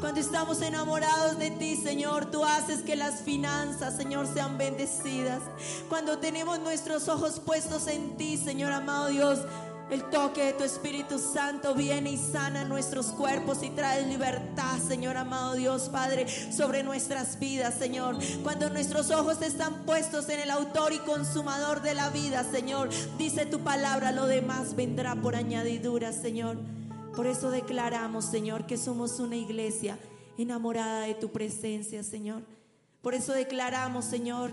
Cuando 0.00 0.20
estamos 0.20 0.62
enamorados 0.62 1.38
de 1.38 1.50
ti, 1.50 1.76
Señor, 1.76 2.30
tú 2.30 2.44
haces 2.44 2.80
que 2.80 2.96
las 2.96 3.20
finanzas, 3.20 3.96
Señor, 3.96 4.26
sean 4.26 4.58
bendecidas. 4.58 5.42
Cuando 5.88 6.18
tenemos 6.18 6.60
nuestros 6.60 7.08
ojos 7.08 7.40
puestos 7.40 7.86
en 7.86 8.16
ti, 8.16 8.36
Señor 8.36 8.72
amado 8.72 9.08
Dios, 9.08 9.40
el 9.90 10.02
toque 10.10 10.44
de 10.44 10.52
tu 10.52 10.64
Espíritu 10.64 11.18
Santo 11.18 11.74
viene 11.74 12.10
y 12.10 12.16
sana 12.16 12.64
nuestros 12.64 13.06
cuerpos 13.06 13.62
y 13.62 13.70
trae 13.70 14.04
libertad, 14.06 14.78
Señor 14.78 15.16
amado 15.16 15.54
Dios 15.54 15.88
Padre, 15.88 16.26
sobre 16.52 16.82
nuestras 16.82 17.38
vidas, 17.38 17.74
Señor. 17.74 18.16
Cuando 18.42 18.68
nuestros 18.70 19.10
ojos 19.10 19.40
están 19.42 19.84
puestos 19.84 20.28
en 20.28 20.40
el 20.40 20.50
autor 20.50 20.92
y 20.92 20.98
consumador 20.98 21.82
de 21.82 21.94
la 21.94 22.10
vida, 22.10 22.44
Señor, 22.44 22.90
dice 23.16 23.46
tu 23.46 23.60
palabra, 23.60 24.10
lo 24.10 24.26
demás 24.26 24.74
vendrá 24.74 25.14
por 25.14 25.36
añadidura, 25.36 26.12
Señor. 26.12 26.58
Por 27.14 27.26
eso 27.26 27.50
declaramos, 27.50 28.24
Señor, 28.24 28.66
que 28.66 28.76
somos 28.76 29.20
una 29.20 29.36
iglesia 29.36 29.98
enamorada 30.36 31.02
de 31.02 31.14
tu 31.14 31.30
presencia, 31.30 32.02
Señor. 32.02 32.42
Por 33.02 33.14
eso 33.14 33.32
declaramos, 33.32 34.04
Señor, 34.04 34.50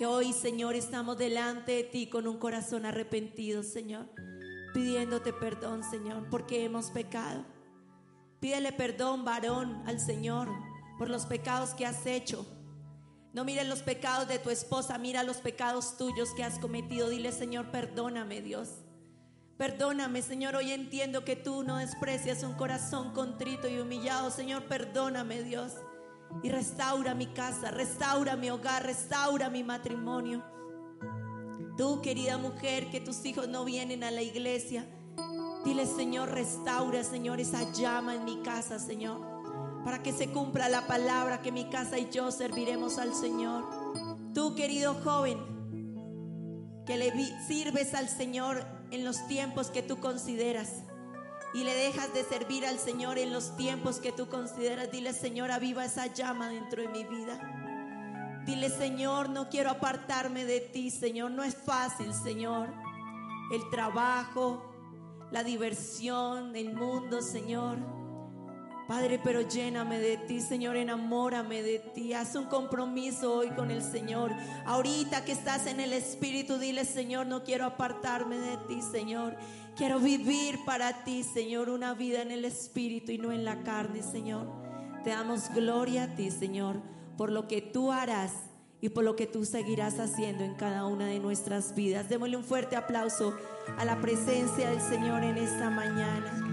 que 0.00 0.06
hoy, 0.06 0.32
Señor, 0.32 0.76
estamos 0.76 1.18
delante 1.18 1.72
de 1.72 1.84
ti 1.84 2.06
con 2.06 2.26
un 2.26 2.38
corazón 2.38 2.86
arrepentido, 2.86 3.62
Señor, 3.62 4.06
pidiéndote 4.72 5.34
perdón, 5.34 5.82
Señor, 5.84 6.26
porque 6.30 6.64
hemos 6.64 6.90
pecado. 6.90 7.44
Pídele 8.40 8.72
perdón, 8.72 9.26
varón, 9.26 9.82
al 9.84 10.00
Señor 10.00 10.48
por 10.96 11.10
los 11.10 11.26
pecados 11.26 11.74
que 11.74 11.84
has 11.84 12.06
hecho. 12.06 12.46
No 13.34 13.44
mires 13.44 13.68
los 13.68 13.82
pecados 13.82 14.26
de 14.26 14.38
tu 14.38 14.48
esposa, 14.48 14.96
mira 14.96 15.22
los 15.22 15.36
pecados 15.36 15.98
tuyos 15.98 16.32
que 16.34 16.44
has 16.44 16.58
cometido. 16.58 17.10
Dile, 17.10 17.30
Señor, 17.30 17.70
perdóname, 17.70 18.40
Dios. 18.40 18.76
Perdóname, 19.58 20.22
Señor, 20.22 20.56
hoy 20.56 20.72
entiendo 20.72 21.26
que 21.26 21.36
tú 21.36 21.62
no 21.62 21.76
desprecias 21.76 22.42
un 22.42 22.54
corazón 22.54 23.12
contrito 23.12 23.68
y 23.68 23.78
humillado. 23.78 24.30
Señor, 24.30 24.64
perdóname, 24.64 25.42
Dios. 25.42 25.74
Y 26.42 26.48
restaura 26.48 27.14
mi 27.14 27.26
casa, 27.26 27.70
restaura 27.70 28.36
mi 28.36 28.50
hogar, 28.50 28.84
restaura 28.84 29.50
mi 29.50 29.62
matrimonio. 29.62 30.42
Tú, 31.76 32.00
querida 32.02 32.38
mujer, 32.38 32.90
que 32.90 33.00
tus 33.00 33.24
hijos 33.24 33.48
no 33.48 33.64
vienen 33.64 34.04
a 34.04 34.10
la 34.10 34.22
iglesia. 34.22 34.86
Dile, 35.64 35.86
Señor, 35.86 36.30
restaura, 36.30 37.04
Señor, 37.04 37.40
esa 37.40 37.70
llama 37.72 38.14
en 38.14 38.24
mi 38.24 38.42
casa, 38.42 38.78
Señor. 38.78 39.20
Para 39.84 40.02
que 40.02 40.12
se 40.12 40.30
cumpla 40.30 40.68
la 40.68 40.86
palabra 40.86 41.42
que 41.42 41.52
mi 41.52 41.68
casa 41.70 41.98
y 41.98 42.08
yo 42.10 42.30
serviremos 42.30 42.98
al 42.98 43.14
Señor. 43.14 43.64
Tú, 44.34 44.54
querido 44.54 44.94
joven, 45.04 45.38
que 46.86 46.96
le 46.96 47.12
sirves 47.46 47.94
al 47.94 48.08
Señor 48.08 48.64
en 48.90 49.04
los 49.04 49.26
tiempos 49.26 49.70
que 49.70 49.82
tú 49.82 49.98
consideras. 50.00 50.84
Y 51.52 51.64
le 51.64 51.74
dejas 51.74 52.12
de 52.14 52.24
servir 52.24 52.64
al 52.64 52.78
Señor 52.78 53.18
en 53.18 53.32
los 53.32 53.56
tiempos 53.56 53.98
que 53.98 54.12
tú 54.12 54.28
consideras. 54.28 54.90
Dile, 54.90 55.12
Señor, 55.12 55.50
aviva 55.50 55.84
esa 55.84 56.06
llama 56.06 56.48
dentro 56.48 56.82
de 56.82 56.88
mi 56.88 57.04
vida. 57.04 57.40
Dile, 58.46 58.70
Señor, 58.70 59.28
no 59.28 59.48
quiero 59.48 59.70
apartarme 59.70 60.44
de 60.44 60.60
ti, 60.60 60.90
Señor. 60.90 61.30
No 61.32 61.42
es 61.42 61.56
fácil, 61.56 62.14
Señor. 62.14 62.72
El 63.52 63.68
trabajo, 63.70 64.70
la 65.30 65.42
diversión, 65.42 66.54
el 66.54 66.72
mundo, 66.74 67.20
Señor. 67.20 67.78
Padre, 68.90 69.20
pero 69.22 69.42
lléname 69.42 70.00
de 70.00 70.16
ti, 70.16 70.40
Señor, 70.40 70.76
enamórame 70.76 71.62
de 71.62 71.78
ti. 71.78 72.12
Haz 72.12 72.34
un 72.34 72.46
compromiso 72.46 73.32
hoy 73.34 73.50
con 73.50 73.70
el 73.70 73.82
Señor. 73.82 74.32
Ahorita 74.66 75.24
que 75.24 75.30
estás 75.30 75.68
en 75.68 75.78
el 75.78 75.92
Espíritu, 75.92 76.58
dile, 76.58 76.84
Señor, 76.84 77.28
no 77.28 77.44
quiero 77.44 77.66
apartarme 77.66 78.36
de 78.36 78.56
ti, 78.66 78.82
Señor. 78.82 79.36
Quiero 79.80 79.98
vivir 79.98 80.62
para 80.66 81.04
ti, 81.04 81.22
Señor, 81.22 81.70
una 81.70 81.94
vida 81.94 82.20
en 82.20 82.30
el 82.30 82.44
Espíritu 82.44 83.12
y 83.12 83.16
no 83.16 83.32
en 83.32 83.46
la 83.46 83.62
carne, 83.62 84.02
Señor. 84.02 84.46
Te 85.04 85.08
damos 85.08 85.48
gloria 85.54 86.02
a 86.02 86.14
ti, 86.14 86.30
Señor, 86.30 86.82
por 87.16 87.32
lo 87.32 87.48
que 87.48 87.62
tú 87.62 87.90
harás 87.90 88.30
y 88.82 88.90
por 88.90 89.04
lo 89.04 89.16
que 89.16 89.26
tú 89.26 89.46
seguirás 89.46 89.98
haciendo 89.98 90.44
en 90.44 90.54
cada 90.54 90.84
una 90.84 91.06
de 91.06 91.18
nuestras 91.18 91.74
vidas. 91.74 92.10
Démosle 92.10 92.36
un 92.36 92.44
fuerte 92.44 92.76
aplauso 92.76 93.34
a 93.78 93.86
la 93.86 93.98
presencia 94.02 94.68
del 94.68 94.82
Señor 94.82 95.24
en 95.24 95.38
esta 95.38 95.70
mañana. 95.70 96.49